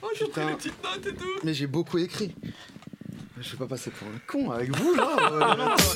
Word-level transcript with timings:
Putain. 0.00 0.56
Mais 1.44 1.54
j'ai 1.54 1.66
beaucoup 1.66 1.98
écrit. 1.98 2.34
Je 3.40 3.50
vais 3.52 3.56
pas 3.58 3.66
passer 3.66 3.90
pour 3.90 4.08
un 4.08 4.18
con 4.26 4.50
avec 4.50 4.76
vous 4.76 4.94
là. 4.94 5.76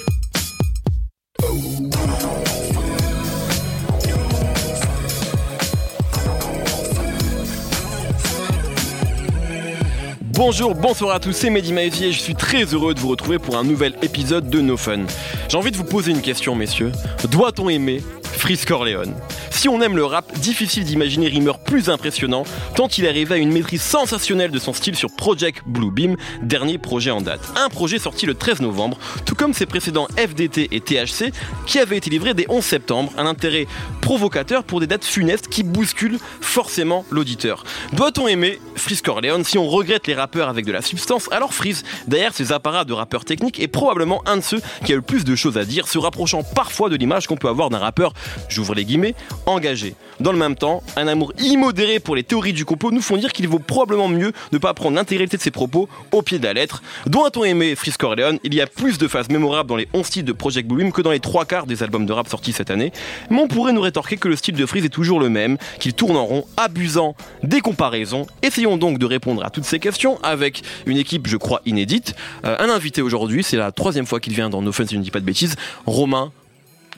Bonjour, 10.34 10.74
bonsoir 10.74 11.14
à 11.14 11.21
tous, 11.21 11.32
c'est 11.32 11.50
Mehdi 11.50 11.72
Maizy 11.72 12.06
et 12.06 12.12
je 12.12 12.19
suis 12.19 12.34
très 12.34 12.64
heureux 12.64 12.94
de 12.94 13.00
vous 13.00 13.08
retrouver 13.08 13.38
pour 13.38 13.56
un 13.56 13.64
nouvel 13.64 13.94
épisode 14.03 14.48
de 14.48 14.60
No 14.60 14.76
Fun. 14.76 15.04
J'ai 15.48 15.56
envie 15.56 15.71
de 15.71 15.76
vous 15.76 15.84
poser 15.84 16.10
une 16.10 16.23
question, 16.23 16.55
messieurs. 16.55 16.91
Doit-on 17.30 17.69
aimer 17.69 18.02
Frisk 18.43 18.66
Corleone 18.66 19.15
si 19.62 19.69
on 19.69 19.80
aime 19.80 19.95
le 19.95 20.05
rap, 20.05 20.37
difficile 20.41 20.83
d'imaginer 20.83 21.29
Rimmer 21.29 21.52
plus 21.65 21.88
impressionnant, 21.88 22.43
tant 22.75 22.88
il 22.88 23.07
arrivait 23.07 23.37
à 23.37 23.38
une 23.38 23.52
maîtrise 23.52 23.80
sensationnelle 23.80 24.51
de 24.51 24.59
son 24.59 24.73
style 24.73 24.97
sur 24.97 25.15
Project 25.15 25.62
Bluebeam, 25.66 26.16
dernier 26.43 26.79
projet 26.79 27.13
en 27.13 27.21
date. 27.21 27.41
Un 27.55 27.69
projet 27.69 28.01
sorti 28.01 28.27
le 28.27 28.35
13 28.35 28.61
novembre, 28.61 28.99
tout 29.25 29.37
comme 29.37 29.52
ses 29.52 29.66
précédents 29.66 30.09
FDT 30.16 30.66
et 30.73 30.80
THC, 30.80 31.33
qui 31.65 31.79
avaient 31.79 31.97
été 31.97 32.11
livrés 32.11 32.35
dès 32.35 32.47
11 32.49 32.65
septembre, 32.65 33.13
un 33.16 33.27
intérêt 33.27 33.69
provocateur 34.01 34.65
pour 34.65 34.80
des 34.80 34.88
dates 34.88 35.05
funestes 35.05 35.47
qui 35.47 35.63
bousculent 35.63 36.19
forcément 36.41 37.05
l'auditeur. 37.13 37.63
Doit-on 37.93 38.27
aimer 38.27 38.59
Freeze 38.74 39.01
Corleone 39.01 39.45
si 39.45 39.59
on 39.59 39.69
regrette 39.69 40.09
les 40.09 40.15
rappeurs 40.15 40.49
avec 40.49 40.66
de 40.66 40.73
la 40.73 40.83
substance? 40.83 41.29
Alors 41.30 41.55
Freeze, 41.55 41.85
derrière 42.09 42.35
ses 42.35 42.51
apparats 42.51 42.85
de 42.85 42.95
rappeur 42.95 43.24
technique, 43.24 43.61
est 43.61 43.69
probablement 43.69 44.23
un 44.27 44.38
de 44.38 44.43
ceux 44.43 44.61
qui 44.85 44.93
a 44.93 44.97
le 44.97 45.02
plus 45.02 45.24
de 45.24 45.37
choses 45.37 45.57
à 45.57 45.65
dire, 45.65 45.87
se 45.87 45.99
rapprochant 45.99 46.43
parfois 46.43 46.88
de 46.88 46.97
l'image 46.97 47.29
qu'on 47.29 47.37
peut 47.37 47.49
avoir 47.49 47.71
d'un 47.71 47.79
rappeur, 47.79 48.13
j'ouvre 48.49 48.75
les 48.75 48.85
guillemets, 48.85 49.15
engagé. 49.47 49.95
Dans 50.21 50.33
le 50.33 50.39
même 50.39 50.55
temps, 50.55 50.83
un 50.97 51.09
amour 51.09 51.33
immodéré 51.41 51.99
pour 51.99 52.15
les 52.15 52.23
théories 52.23 52.53
du 52.53 52.65
complot 52.65 52.91
nous 52.91 53.01
font 53.01 53.17
dire 53.17 53.33
qu'il 53.33 53.49
vaut 53.49 53.59
probablement 53.59 54.09
mieux 54.09 54.33
ne 54.53 54.59
pas 54.59 54.75
prendre 54.75 54.97
l'intégralité 54.97 55.37
de 55.37 55.43
ses 55.43 55.51
propos 55.51 55.89
au 56.13 56.23
pied 56.23 56.39
de 56.39 56.45
la 56.45 56.53
lettre. 56.53 56.83
Doit-on 57.07 57.45
aimer 57.45 57.74
Freeze 57.74 57.97
Corleone 57.97 58.39
Il 58.45 58.55
y 58.55 58.61
a 58.61 58.66
plus 58.66 58.99
de 58.99 59.09
phases 59.09 59.29
mémorables 59.29 59.69
dans 59.69 59.77
les 59.77 59.89
11 59.93 60.09
titres 60.09 60.27
de 60.27 60.33
Project 60.33 60.69
Blue 60.69 60.93
que 60.93 61.02
dans 61.02 61.11
les 61.11 61.21
trois 61.21 61.45
quarts 61.45 61.66
des 61.66 61.83
albums 61.83 62.07
de 62.07 62.13
rap 62.13 62.29
sortis 62.29 62.52
cette 62.52 62.71
année. 62.71 62.93
Mais 63.30 63.41
on 63.41 63.49
pourrait 63.49 63.73
nous 63.73 63.80
rétorquer 63.80 64.16
que 64.16 64.28
le 64.28 64.36
style 64.36 64.55
de 64.55 64.67
Freeze 64.67 64.84
est 64.84 64.91
toujours 64.91 65.20
le 65.20 65.28
même, 65.28 65.58
qu'il 65.78 65.94
tourne 65.94 66.17
en 66.17 66.24
rond, 66.24 66.44
abusant 66.56 67.14
des 67.42 67.61
comparaisons. 67.61 68.27
Essayons 68.42 68.77
donc 68.77 68.98
de 68.98 69.06
répondre 69.06 69.44
à 69.44 69.50
toutes 69.50 69.64
ces 69.64 69.78
questions 69.78 70.19
avec 70.22 70.62
une 70.86 70.96
équipe, 70.96 71.27
je 71.27 71.36
crois, 71.36 71.61
inédite. 71.67 72.14
Euh, 72.44 72.56
un 72.58 72.69
invité 72.69 73.02
aujourd'hui, 73.02 73.42
c'est 73.42 73.56
la 73.56 73.72
troisième 73.72 74.06
fois 74.06 74.20
qu'il 74.20 74.34
vient 74.34 74.50
dans 74.50 74.62
No 74.62 74.72
Fun, 74.72 74.86
si 74.86 74.94
je 74.94 74.98
ne 74.98 75.05
dis 75.05 75.11
pas 75.11 75.20
de 75.20 75.24
bêtises, 75.24 75.56
Romain 75.86 76.33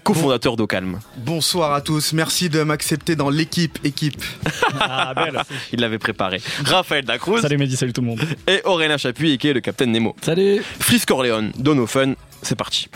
cofondateur 0.04 0.56
d'Ocalm. 0.56 1.00
Bonsoir 1.16 1.72
à 1.72 1.80
tous, 1.80 2.12
merci 2.12 2.48
de 2.48 2.62
m'accepter 2.62 3.16
dans 3.16 3.30
l'équipe 3.30 3.78
équipe. 3.84 4.22
Ah, 4.80 5.14
belle. 5.14 5.40
Il 5.72 5.80
l'avait 5.80 5.98
préparé. 5.98 6.40
Raphaël 6.64 7.04
Dacruz. 7.04 7.40
Salut 7.40 7.56
Mehdi, 7.58 7.76
salut 7.76 7.92
tout 7.92 8.00
le 8.00 8.08
monde. 8.08 8.20
Et 8.48 8.60
Aurélien 8.64 8.96
Chapuis, 8.96 9.38
qui 9.38 9.48
est 9.48 9.52
le 9.52 9.60
capitaine 9.60 9.92
Nemo. 9.92 10.16
Salut. 10.20 10.62
Frisk 10.80 11.08
Corleone, 11.08 11.52
Dono 11.56 11.86
Fun, 11.86 12.14
c'est 12.42 12.56
parti. 12.56 12.88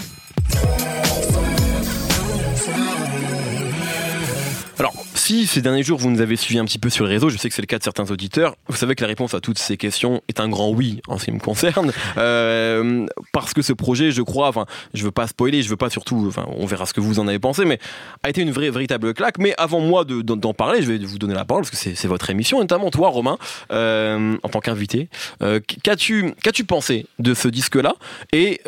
Alors, 4.79 4.95
si 5.29 5.47
ces 5.47 5.61
derniers 5.61 5.83
jours 5.83 5.99
vous 5.99 6.09
nous 6.09 6.23
avez 6.23 6.37
suivis 6.37 6.59
un 6.59 6.65
petit 6.65 6.79
peu 6.79 6.89
sur 6.89 7.05
les 7.05 7.13
réseaux, 7.13 7.29
je 7.29 7.37
sais 7.37 7.51
que 7.51 7.55
c'est 7.55 7.61
le 7.61 7.67
cas 7.67 7.77
de 7.77 7.83
certains 7.83 8.11
auditeurs, 8.11 8.57
vous 8.67 8.77
savez 8.77 8.95
que 8.95 9.03
la 9.03 9.09
réponse 9.09 9.35
à 9.35 9.41
toutes 9.41 9.59
ces 9.59 9.77
questions 9.77 10.23
est 10.27 10.41
un 10.41 10.49
grand 10.49 10.71
oui 10.71 11.03
en 11.07 11.19
ce 11.19 11.27
qui 11.27 11.33
me 11.33 11.39
concerne, 11.39 11.93
euh, 12.17 13.05
parce 13.35 13.53
que 13.53 13.61
ce 13.61 13.75
projet, 13.75 14.11
je 14.11 14.23
crois, 14.23 14.49
enfin, 14.49 14.65
je 14.95 15.05
veux 15.05 15.11
pas 15.11 15.27
spoiler, 15.27 15.61
je 15.61 15.69
veux 15.69 15.77
pas 15.77 15.91
surtout, 15.91 16.25
enfin, 16.29 16.47
on 16.57 16.65
verra 16.65 16.87
ce 16.87 16.95
que 16.95 17.03
vous 17.03 17.19
en 17.19 17.29
avez 17.29 17.39
pensé, 17.39 17.67
mais 17.67 17.79
a 18.23 18.31
été 18.31 18.41
une 18.41 18.53
vraie, 18.53 18.71
véritable 18.71 19.13
claque. 19.13 19.37
Mais 19.37 19.53
avant 19.59 19.81
moi 19.81 20.07
d'en 20.07 20.55
parler, 20.55 20.81
je 20.81 20.91
vais 20.91 20.97
vous 20.97 21.19
donner 21.19 21.35
la 21.35 21.45
parole 21.45 21.65
parce 21.65 21.73
que 21.73 21.95
c'est 21.95 22.09
votre 22.09 22.31
émission, 22.31 22.61
notamment 22.61 22.91
toi, 22.91 23.11
Romain, 23.11 23.37
euh, 23.71 24.35
en 24.43 24.49
tant 24.49 24.61
qu'invité. 24.61 25.11
Euh, 25.43 25.61
qu'as-tu 25.83 26.33
qu'as-tu 26.43 26.65
pensé 26.65 27.05
de 27.19 27.35
ce 27.35 27.49
disque-là? 27.49 27.97
Et 28.33 28.63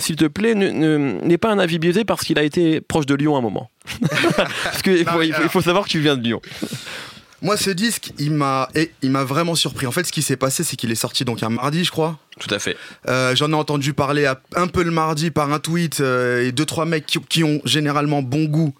s'il 0.00 0.16
te 0.16 0.26
plaît, 0.26 0.56
n'aie 0.56 1.38
pas 1.38 1.52
un 1.52 1.60
avis 1.60 1.78
biaisé 1.78 2.04
parce 2.04 2.24
qu'il 2.24 2.40
a 2.40 2.42
été 2.42 2.80
proche 2.80 3.06
de 3.06 3.14
Lyon 3.14 3.36
à 3.36 3.38
un 3.38 3.42
moment. 3.42 3.70
Parce 4.64 4.82
qu'il 4.82 5.06
faut, 5.06 5.22
il 5.22 5.32
faut, 5.32 5.60
savoir 5.60 5.84
que 5.84 5.90
tu 5.90 6.00
viens 6.00 6.16
de 6.16 6.22
Lyon. 6.22 6.40
Moi, 7.42 7.56
ce 7.56 7.70
disque, 7.70 8.12
il 8.18 8.32
m'a, 8.32 8.68
il 9.02 9.10
m'a 9.10 9.24
vraiment 9.24 9.54
surpris. 9.54 9.86
En 9.86 9.92
fait, 9.92 10.04
ce 10.04 10.12
qui 10.12 10.22
s'est 10.22 10.36
passé, 10.36 10.64
c'est 10.64 10.76
qu'il 10.76 10.90
est 10.90 10.96
sorti 10.96 11.24
donc 11.24 11.42
un 11.42 11.50
mardi, 11.50 11.84
je 11.84 11.90
crois. 11.90 12.18
Tout 12.40 12.52
à 12.52 12.58
fait. 12.58 12.76
Euh, 13.08 13.36
j'en 13.36 13.50
ai 13.50 13.54
entendu 13.54 13.92
parler 13.92 14.30
un 14.54 14.66
peu 14.66 14.82
le 14.82 14.90
mardi 14.90 15.30
par 15.30 15.52
un 15.52 15.58
tweet 15.58 16.00
euh, 16.00 16.46
et 16.46 16.52
deux 16.52 16.64
trois 16.64 16.86
mecs 16.86 17.06
qui, 17.06 17.44
ont 17.44 17.60
généralement 17.64 18.22
bon 18.22 18.44
goût 18.44 18.74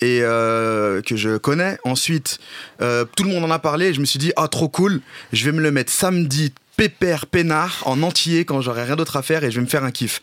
et 0.00 0.20
euh, 0.22 1.00
que 1.00 1.16
je 1.16 1.38
connais. 1.38 1.78
Ensuite, 1.84 2.38
tout 2.78 3.24
le 3.24 3.30
monde 3.30 3.44
en 3.44 3.50
a 3.50 3.58
parlé. 3.58 3.86
Et 3.86 3.94
je 3.94 4.00
me 4.00 4.06
suis 4.06 4.18
dit 4.18 4.32
ah 4.36 4.48
trop 4.48 4.68
cool. 4.68 5.00
Je 5.32 5.44
vais 5.46 5.52
me 5.52 5.60
le 5.60 5.70
mettre 5.70 5.90
samedi 5.90 6.52
pépère 6.76 7.26
peinard 7.26 7.82
en 7.86 8.02
entier 8.02 8.44
quand 8.44 8.60
j'aurai 8.60 8.84
rien 8.84 8.96
d'autre 8.96 9.16
à 9.16 9.22
faire 9.22 9.44
et 9.44 9.50
je 9.50 9.56
vais 9.56 9.64
me 9.64 9.70
faire 9.70 9.84
un 9.84 9.90
kiff. 9.90 10.20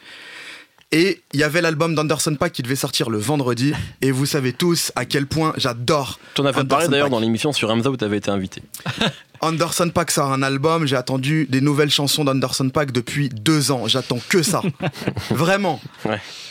Et 0.94 1.22
il 1.34 1.40
y 1.40 1.44
avait 1.44 1.62
l'album 1.62 1.96
d'Anderson 1.96 2.36
Pack 2.36 2.52
qui 2.52 2.64
devait 2.64 2.76
sortir 2.76 3.10
le 3.10 3.18
vendredi. 3.18 3.74
Et 4.02 4.12
vous 4.12 4.26
savez 4.26 4.52
tous 4.52 4.92
à 4.96 5.06
quel 5.06 5.26
point 5.26 5.54
j'adore. 5.56 6.20
Tu 6.34 6.42
en 6.42 6.46
as 6.46 6.54
fait 6.54 6.66
parler 6.66 6.90
d'ailleurs 6.90 7.10
dans 7.10 7.20
l'émission 7.20 7.54
sur 7.54 7.70
Hamza 7.70 7.90
où 7.90 7.96
tu 7.96 8.04
avais 8.04 8.18
été 8.18 8.30
invité. 8.30 8.62
Anderson 9.40 9.90
Pack 9.90 10.12
sort 10.12 10.32
un 10.34 10.44
album. 10.44 10.86
J'ai 10.86 10.98
attendu 10.98 11.48
des 11.50 11.62
nouvelles 11.62 11.90
chansons 11.90 12.26
d'Anderson 12.26 12.70
Pack 12.70 12.92
depuis 12.92 13.30
deux 13.30 13.72
ans. 13.72 13.88
J'attends 13.88 14.20
que 14.30 14.44
ça. 14.44 14.62
Vraiment. 15.32 15.80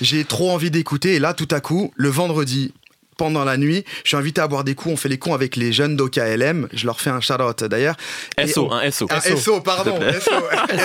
J'ai 0.01 0.25
trop 0.25 0.51
envie 0.51 0.71
d'écouter. 0.71 1.15
Et 1.15 1.19
là, 1.19 1.35
tout 1.35 1.49
à 1.51 1.61
coup, 1.61 1.93
le 1.95 2.09
vendredi, 2.09 2.73
pendant 3.21 3.45
la 3.45 3.59
nuit. 3.59 3.85
Je 4.03 4.09
suis 4.09 4.17
invité 4.17 4.41
à 4.41 4.49
boire 4.49 4.65
des 4.65 4.75
coups. 4.75 4.95
On 4.95 4.97
fait 4.97 5.11
les 5.11 5.19
cons 5.19 5.35
avec 5.35 5.55
les 5.55 5.75
jeunes 5.75 5.95
d'OKLM. 5.95 6.69
Je 6.73 6.87
leur 6.87 7.03
fais 7.03 7.11
un 7.11 7.21
shout-out 7.21 7.65
d'ailleurs. 7.65 7.95
SO, 8.47 8.73
un 8.73 8.91
SO. 8.91 9.09
Un 9.11 9.37
SO, 9.37 9.61
pardon. 9.61 10.01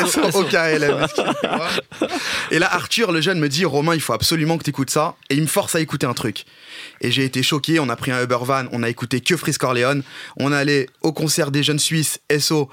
SO, 0.06 0.30
SO, 0.32 0.40
OKLM. 0.42 1.08
Et 2.52 2.60
là, 2.60 2.68
Arthur, 2.74 3.14
le 3.14 3.22
jeune, 3.22 3.40
me 3.40 3.48
dit 3.48 3.64
Romain, 3.64 3.96
il 3.96 4.02
faut 4.02 4.12
absolument 4.12 4.58
que 4.58 4.66
tu 4.66 4.72
écoutes 4.72 4.90
ça. 4.90 5.16
Et 5.30 5.36
il 5.36 5.44
me 5.44 5.48
force 5.48 5.76
à 5.76 5.80
écouter 5.80 6.06
un 6.06 6.14
truc. 6.14 6.44
Et 7.00 7.10
j'ai 7.10 7.24
été 7.24 7.42
choqué. 7.42 7.80
On 7.80 7.88
a 7.88 7.96
pris 7.96 8.12
un 8.12 8.22
Uber 8.22 8.40
van. 8.42 8.66
On 8.74 8.84
a 8.84 8.90
écouté 8.90 9.22
que 9.22 9.38
Frisk 9.38 9.62
Corleone. 9.62 10.04
On 10.36 10.52
allait 10.52 10.90
au 11.04 11.14
concert 11.14 11.52
des 11.52 11.64
jeunes 11.64 11.80
Suisses 11.80 12.20
SO. 12.38 12.70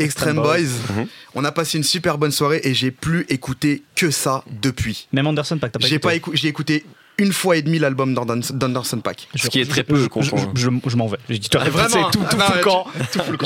Extreme 0.00 0.36
Boys. 0.36 0.58
Mhm. 0.58 1.06
On 1.36 1.44
a 1.44 1.52
passé 1.52 1.78
une 1.78 1.84
super 1.84 2.18
bonne 2.18 2.32
soirée 2.32 2.62
et 2.64 2.74
j'ai 2.74 2.90
plus 2.90 3.26
écouté 3.28 3.84
que 3.94 4.10
ça 4.10 4.42
depuis. 4.60 5.06
Même 5.12 5.28
Anderson 5.28 5.58
Pack, 5.58 5.70
t'as 5.70 5.78
pas 5.78 5.86
J'ai 5.86 5.96
écouté. 5.96 6.36
J'ai 6.36 6.48
écouté 6.48 6.84
une 7.18 7.32
fois 7.32 7.56
et 7.56 7.62
demi 7.62 7.78
l'album 7.78 8.14
d'Anderson 8.14 9.00
Pack. 9.00 9.28
Ce 9.34 9.48
qui 9.48 9.60
est 9.60 9.68
très 9.68 9.84
peu. 9.84 10.08
Je, 10.20 10.38
je, 10.54 10.96
m'en 10.96 11.06
vais. 11.06 11.18
J'ai 11.28 11.38
dit, 11.38 11.48
tu 11.48 11.56
as 11.56 11.68
vraiment 11.68 12.10
tout, 12.10 12.24
tout, 12.30 12.36
le 12.36 12.62
camp. 12.62 12.86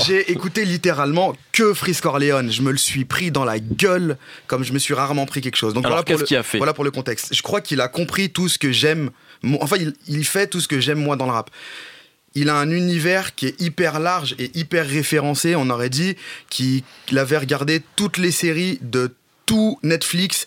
J'ai 0.06 0.31
écouté 0.31 0.65
littéralement 0.65 1.34
que 1.53 1.75
Frisk 1.75 2.03
Corleone. 2.03 2.50
Je 2.50 2.62
me 2.62 2.71
le 2.71 2.78
suis 2.78 3.04
pris 3.04 3.31
dans 3.31 3.44
la 3.44 3.59
gueule 3.59 4.16
comme 4.47 4.65
je 4.65 4.72
me 4.72 4.78
suis 4.78 4.94
rarement 4.94 5.27
pris 5.27 5.41
quelque 5.41 5.56
chose. 5.56 5.75
Donc 5.75 5.84
Alors, 5.84 6.04
voilà, 6.04 6.19
pour 6.19 6.27
le, 6.31 6.38
a 6.38 6.43
fait? 6.43 6.59
voilà 6.59 6.75
pour 6.75 6.84
le 6.84 6.91
contexte. 6.91 7.34
Je 7.34 7.43
crois 7.43 7.60
qu'il 7.60 7.81
a 7.81 7.88
compris 7.88 8.31
tout 8.31 8.49
ce 8.49 8.59
que 8.59 8.72
j'aime. 8.72 9.10
Enfin, 9.60 9.77
il, 9.78 9.94
il 10.09 10.25
fait 10.25 10.47
tout 10.47 10.60
ce 10.60 10.69
que 10.69 10.81
j'aime 10.81 11.00
moi 11.00 11.16
dans 11.16 11.27
le 11.27 11.33
rap 11.33 11.50
il 12.37 12.50
a 12.50 12.56
un 12.56 12.71
univers 12.71 13.34
qui 13.34 13.47
est 13.47 13.60
hyper 13.60 13.98
large 13.98 14.37
et 14.38 14.50
hyper 14.54 14.87
référencé. 14.87 15.56
On 15.56 15.71
aurait 15.71 15.88
dit 15.88 16.16
qu'il 16.50 16.84
avait 17.16 17.38
regardé 17.38 17.83
toutes 17.97 18.19
les 18.19 18.31
séries 18.31 18.78
de 18.83 19.15
tout 19.47 19.78
Netflix 19.83 20.44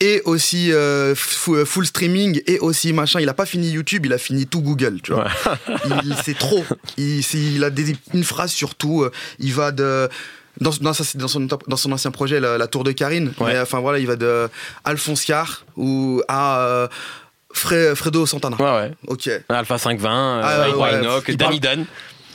et 0.00 0.22
aussi 0.24 0.72
euh, 0.72 1.14
euh, 1.48 1.64
full 1.64 1.86
streaming 1.86 2.40
et 2.46 2.58
aussi 2.58 2.92
machin. 2.92 3.20
Il 3.20 3.28
a 3.28 3.34
pas 3.34 3.46
fini 3.46 3.70
YouTube, 3.70 4.06
il 4.06 4.12
a 4.12 4.18
fini 4.18 4.46
tout 4.46 4.62
Google, 4.62 5.00
tu 5.02 5.12
vois. 5.12 5.28
il 5.84 6.14
c'est 6.24 6.36
trop. 6.36 6.64
Il, 6.96 7.20
il 7.34 7.62
a 7.62 7.70
des, 7.70 7.94
une 8.14 8.24
phrase 8.24 8.50
sur 8.50 8.74
tout. 8.74 9.02
Euh, 9.02 9.12
il 9.38 9.52
va 9.52 9.70
de 9.70 10.08
dans, 10.60 10.70
dans, 10.80 10.92
dans, 11.14 11.28
son, 11.28 11.40
dans 11.40 11.76
son 11.76 11.92
ancien 11.92 12.10
projet, 12.10 12.40
la, 12.40 12.66
Tour 12.66 12.84
de 12.84 12.92
Karine. 12.92 13.32
enfin 13.38 13.80
voilà, 13.80 13.98
il 13.98 14.06
va 14.06 14.16
de 14.16 14.48
Alphonse 14.84 15.24
Carr 15.24 15.64
ou 15.76 16.22
à 16.28 16.88
Fredo 17.52 18.26
Santana. 18.26 18.56
Ouais, 18.56 18.88
ouais. 18.88 18.92
Ok. 19.06 19.30
Alpha 19.48 19.78
520, 19.78 20.40
ah, 20.42 20.66
Danny 21.36 21.60
Dan 21.60 21.86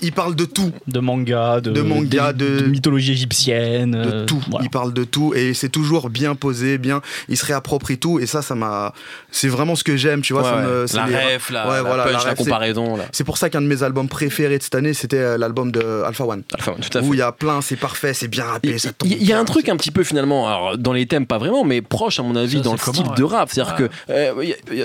il 0.01 0.11
parle 0.11 0.35
de 0.35 0.45
tout. 0.45 0.71
De 0.87 0.99
manga, 0.99 1.61
de, 1.61 1.81
manga, 1.81 2.33
de, 2.33 2.65
mythologie 2.67 3.13
égyptienne. 3.13 3.91
De 3.91 3.97
euh, 3.97 4.25
tout. 4.25 4.41
Il 4.61 4.69
parle 4.69 4.93
de 4.93 5.03
tout 5.03 5.33
et 5.33 5.53
c'est 5.53 5.69
toujours 5.69 6.09
bien 6.09 6.35
posé, 6.35 6.77
bien. 6.77 7.01
Il 7.29 7.37
se 7.37 7.45
réapproprie 7.45 7.97
tout 7.97 8.19
et 8.19 8.25
ça, 8.25 8.41
ça 8.41 8.55
m'a. 8.55 8.93
C'est 9.31 9.47
vraiment 9.47 9.75
ce 9.75 9.83
que 9.83 9.97
j'aime, 9.97 10.21
tu 10.21 10.33
vois. 10.33 10.61
la 10.93 11.05
ref, 11.05 11.49
la, 11.49 11.83
la, 12.25 12.35
comparaison. 12.35 12.97
C'est 13.11 13.23
pour 13.23 13.37
ça 13.37 13.49
qu'un 13.49 13.61
de 13.61 13.67
mes 13.67 13.83
albums 13.83 14.07
préférés 14.07 14.57
de 14.57 14.63
cette 14.63 14.75
année, 14.75 14.93
c'était 14.93 15.17
euh, 15.17 15.37
l'album 15.37 15.71
de 15.71 16.03
Alpha 16.05 16.25
One. 16.25 16.43
Alpha 16.53 16.71
One, 16.71 16.79
tout 16.79 16.97
à 16.97 17.01
fait. 17.01 17.07
Où 17.07 17.13
il 17.13 17.19
y 17.19 17.23
a 17.23 17.31
plein, 17.31 17.61
c'est 17.61 17.75
parfait, 17.75 18.13
c'est 18.13 18.27
bien 18.27 18.45
rappé, 18.45 18.77
ça 18.77 18.89
Il 19.03 19.23
y, 19.23 19.33
a 19.33 19.39
un 19.39 19.45
truc 19.45 19.69
un 19.69 19.77
petit 19.77 19.91
peu 19.91 20.03
finalement, 20.03 20.47
alors 20.47 20.77
dans 20.77 20.93
les 20.93 21.05
thèmes 21.05 21.25
pas 21.25 21.37
vraiment, 21.37 21.63
mais 21.63 21.81
proche 21.81 22.19
à 22.19 22.23
mon 22.23 22.35
avis 22.35 22.61
dans 22.61 22.73
le 22.73 22.77
style 22.77 23.05
de 23.15 23.23
rap. 23.23 23.49
C'est-à-dire 23.51 23.75
que 23.75 23.89
euh, 24.09 24.33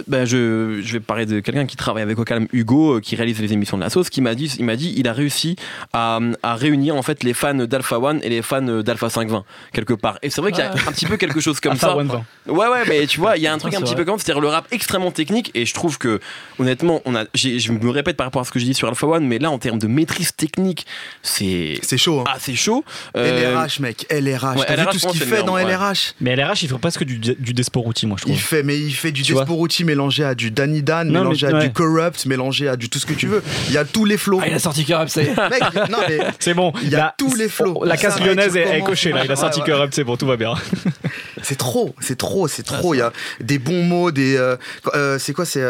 ben, 0.08 0.24
je, 0.24 0.80
je 0.82 0.92
vais 0.92 1.00
parler 1.00 1.26
de 1.26 1.40
quelqu'un 1.40 1.66
qui 1.66 1.76
travaille 1.76 2.02
avec 2.02 2.18
Ocalm, 2.18 2.46
Hugo, 2.52 3.00
qui 3.00 3.16
réalise 3.16 3.40
les 3.40 3.52
émissions 3.52 3.76
de 3.76 3.82
la 3.82 3.90
sauce, 3.90 4.10
qui 4.10 4.20
m'a 4.20 4.34
dit, 4.34 4.54
il 4.58 4.64
m'a 4.64 4.76
dit, 4.76 4.99
il 5.00 5.08
a 5.08 5.12
réussi 5.12 5.56
à, 5.92 6.18
à 6.42 6.54
réunir 6.54 6.94
en 6.96 7.02
fait 7.02 7.22
les 7.24 7.34
fans 7.34 7.54
d'Alpha 7.54 7.98
One 7.98 8.20
et 8.22 8.28
les 8.28 8.42
fans 8.42 8.62
d'Alpha 8.62 9.10
520 9.10 9.44
quelque 9.72 9.94
part. 9.94 10.18
Et 10.22 10.30
c'est 10.30 10.40
vrai 10.40 10.52
qu'il 10.52 10.62
y 10.62 10.66
a 10.66 10.72
un 10.72 10.92
petit 10.92 11.06
peu 11.06 11.16
quelque 11.16 11.40
chose 11.40 11.58
comme 11.60 11.72
Alpha 11.72 11.88
ça. 11.88 11.96
One 11.96 12.08
20. 12.46 12.52
Ouais, 12.52 12.66
ouais, 12.68 12.82
mais 12.88 13.06
tu 13.06 13.18
vois, 13.20 13.36
il 13.36 13.42
y 13.42 13.46
a 13.46 13.52
un 13.52 13.58
truc 13.58 13.72
Ah, 13.74 13.78
un 13.78 13.80
petit 13.80 13.94
vrai. 13.94 14.04
peu 14.04 14.10
comme, 14.10 14.18
c'est-à-dire 14.18 14.40
le 14.40 14.48
rap 14.48 14.66
extrêmement 14.70 15.10
technique. 15.10 15.50
Et 15.54 15.66
je 15.66 15.74
trouve 15.74 15.98
que, 15.98 16.20
honnêtement, 16.58 17.00
on 17.04 17.14
a, 17.14 17.24
je 17.34 17.72
me 17.72 17.90
répète 17.90 18.16
par 18.16 18.26
rapport 18.26 18.42
à 18.42 18.44
ce 18.44 18.50
que 18.50 18.58
j'ai 18.58 18.66
dit 18.66 18.74
sur 18.74 18.88
Alpha 18.88 19.06
One, 19.06 19.26
mais 19.26 19.38
là, 19.38 19.50
en 19.50 19.58
termes 19.58 19.78
de 19.78 19.86
maîtrise 19.86 20.32
technique, 20.34 20.86
c'est 21.22 21.78
C'est 21.82 21.98
chaud. 21.98 22.20
Hein. 22.20 22.24
ah, 22.28 22.36
c'est 22.38 22.54
chaud. 22.54 22.84
Euh, 23.16 23.54
LRH, 23.54 23.80
mec, 23.80 24.06
LRH. 24.10 24.56
ouais, 24.58 24.64
T'as 24.66 24.76
vu 24.76 24.86
tout 24.90 24.98
ce 24.98 25.06
qu'il 25.08 25.20
fait 25.22 25.42
dans 25.42 25.54
ouais. 25.54 25.64
LRH 25.64 26.14
Mais 26.20 26.34
LRH, 26.36 26.62
il 26.62 26.68
faut 26.68 26.78
presque 26.78 27.04
du, 27.04 27.18
du 27.18 27.54
Desporuti, 27.54 28.06
moi, 28.06 28.16
je 28.18 28.22
trouve. 28.24 28.34
Il 28.34 28.40
fait, 28.40 28.62
mais 28.62 28.78
il 28.78 28.92
fait 28.92 29.12
du 29.12 29.22
Desporuti 29.22 29.84
mélangé 29.84 30.24
à 30.24 30.34
du 30.34 30.50
Danny 30.50 30.82
Dan, 30.82 31.08
Non, 31.08 31.20
mélangé 31.20 31.46
mais- 31.46 31.52
à 31.52 31.56
ouais. 31.58 31.66
du 31.68 31.72
Corrupt, 31.72 32.26
mélangé 32.26 32.68
à 32.68 32.76
du 32.76 32.88
tout 32.88 32.98
ce 32.98 33.06
que 33.06 33.14
tu 33.14 33.26
veux. 33.26 33.42
Il 33.68 33.74
y 33.74 33.78
a 33.78 33.84
tous 33.84 34.04
les 34.04 34.16
flows. 34.16 34.40
Ah, 34.42 34.48
il 34.48 34.54
a 34.54 34.58
sorti 34.58 34.84
Mec, 35.50 35.62
non 35.90 35.98
mais 36.08 36.18
C'est 36.38 36.54
bon. 36.54 36.72
Il 36.82 36.88
y 36.90 36.96
a 36.96 37.14
tous 37.18 37.34
les 37.34 37.48
flows. 37.48 37.84
La 37.84 37.94
mec, 37.94 38.02
lyonnaise 38.24 38.56
est, 38.56 38.80
cochée, 38.82 39.12
là. 39.12 39.24
Il 39.24 39.30
a 39.32 39.36
sorti 39.36 39.60
ouais. 39.60 39.66
Corrupt, 39.66 39.94
c'est 39.94 40.04
bon, 40.04 40.16
tout 40.16 40.26
va 40.26 40.36
bien. 40.36 40.54
c'est 41.42 41.56
trop, 41.58 41.94
c'est 42.00 42.16
trop, 42.18 42.48
c'est 42.48 42.62
trop. 42.62 42.94
Il 42.94 42.98
y 42.98 43.02
a 43.02 43.12
des 43.40 43.58
bons 43.58 43.82
mots, 43.82 44.10
des. 44.10 44.36
euh, 44.36 44.56
euh, 44.94 45.18
c'est 45.18 45.32
quoi 45.32 45.44
C'est 45.44 45.62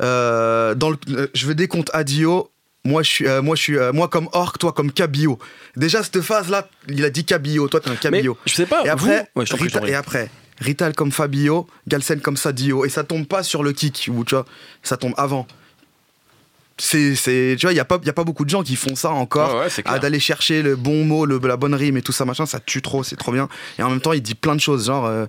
euh, 0.00 0.74
dans 0.74 0.90
le. 0.90 0.96
euh, 1.10 1.26
je 1.34 1.46
veux 1.46 1.54
des 1.54 1.68
comptes 1.68 1.90
Adio. 1.92 2.48
Moi, 2.84 3.04
je 3.04 3.08
suis, 3.10 3.28
euh, 3.28 3.42
moi, 3.42 3.54
je 3.54 3.62
suis, 3.62 3.78
euh, 3.78 3.92
moi 3.92 4.08
comme 4.08 4.28
Orc, 4.32 4.58
toi 4.58 4.72
comme 4.72 4.90
Cabillo. 4.90 5.38
Déjà 5.76 6.02
cette 6.02 6.20
phase 6.20 6.48
là, 6.48 6.66
il 6.88 7.04
a 7.04 7.10
dit 7.10 7.24
Cabillo, 7.24 7.68
toi 7.68 7.78
t'es 7.80 7.88
un 7.88 7.92
mais 7.92 7.98
Cabillo. 7.98 8.36
je 8.44 8.54
sais 8.54 8.66
pas. 8.66 8.82
Et 8.84 8.88
après, 8.88 9.28
vous- 9.36 9.40
Ouais, 9.40 9.46
je 9.46 9.54
Rita- 9.54 9.86
et 9.86 9.94
après, 9.94 10.30
Rital 10.58 10.92
comme 10.92 11.12
Fabio, 11.12 11.68
Galsen 11.86 12.20
comme 12.20 12.36
Sadio, 12.36 12.84
et 12.84 12.88
ça 12.88 13.04
tombe 13.04 13.24
pas 13.26 13.44
sur 13.44 13.62
le 13.62 13.72
kick, 13.72 14.08
ou 14.12 14.24
tu 14.24 14.34
vois, 14.34 14.46
ça 14.82 14.96
tombe 14.96 15.14
avant. 15.16 15.46
C'est, 16.84 17.14
c'est, 17.14 17.54
tu 17.56 17.66
vois, 17.66 17.72
il 17.72 17.76
y 17.76 17.80
a 17.80 17.84
pas, 17.84 18.00
y 18.04 18.08
a 18.08 18.12
pas 18.12 18.24
beaucoup 18.24 18.44
de 18.44 18.50
gens 18.50 18.64
qui 18.64 18.74
font 18.74 18.96
ça 18.96 19.10
encore. 19.12 19.54
Ouais, 19.54 19.66
ouais, 19.66 19.82
à 19.84 20.00
d'aller 20.00 20.18
chercher 20.18 20.62
le 20.62 20.74
bon 20.74 21.04
mot, 21.04 21.26
le, 21.26 21.38
la 21.44 21.56
bonne 21.56 21.74
rime 21.76 21.96
et 21.96 22.02
tout 22.02 22.10
ça 22.10 22.24
machin, 22.24 22.44
ça 22.44 22.58
tue 22.58 22.82
trop, 22.82 23.04
c'est 23.04 23.14
trop 23.14 23.30
bien. 23.30 23.48
Et 23.78 23.84
en 23.84 23.88
même 23.90 24.00
temps, 24.00 24.12
il 24.12 24.20
dit 24.20 24.34
plein 24.34 24.56
de 24.56 24.60
choses, 24.60 24.86
genre. 24.86 25.06
euh, 25.06 25.26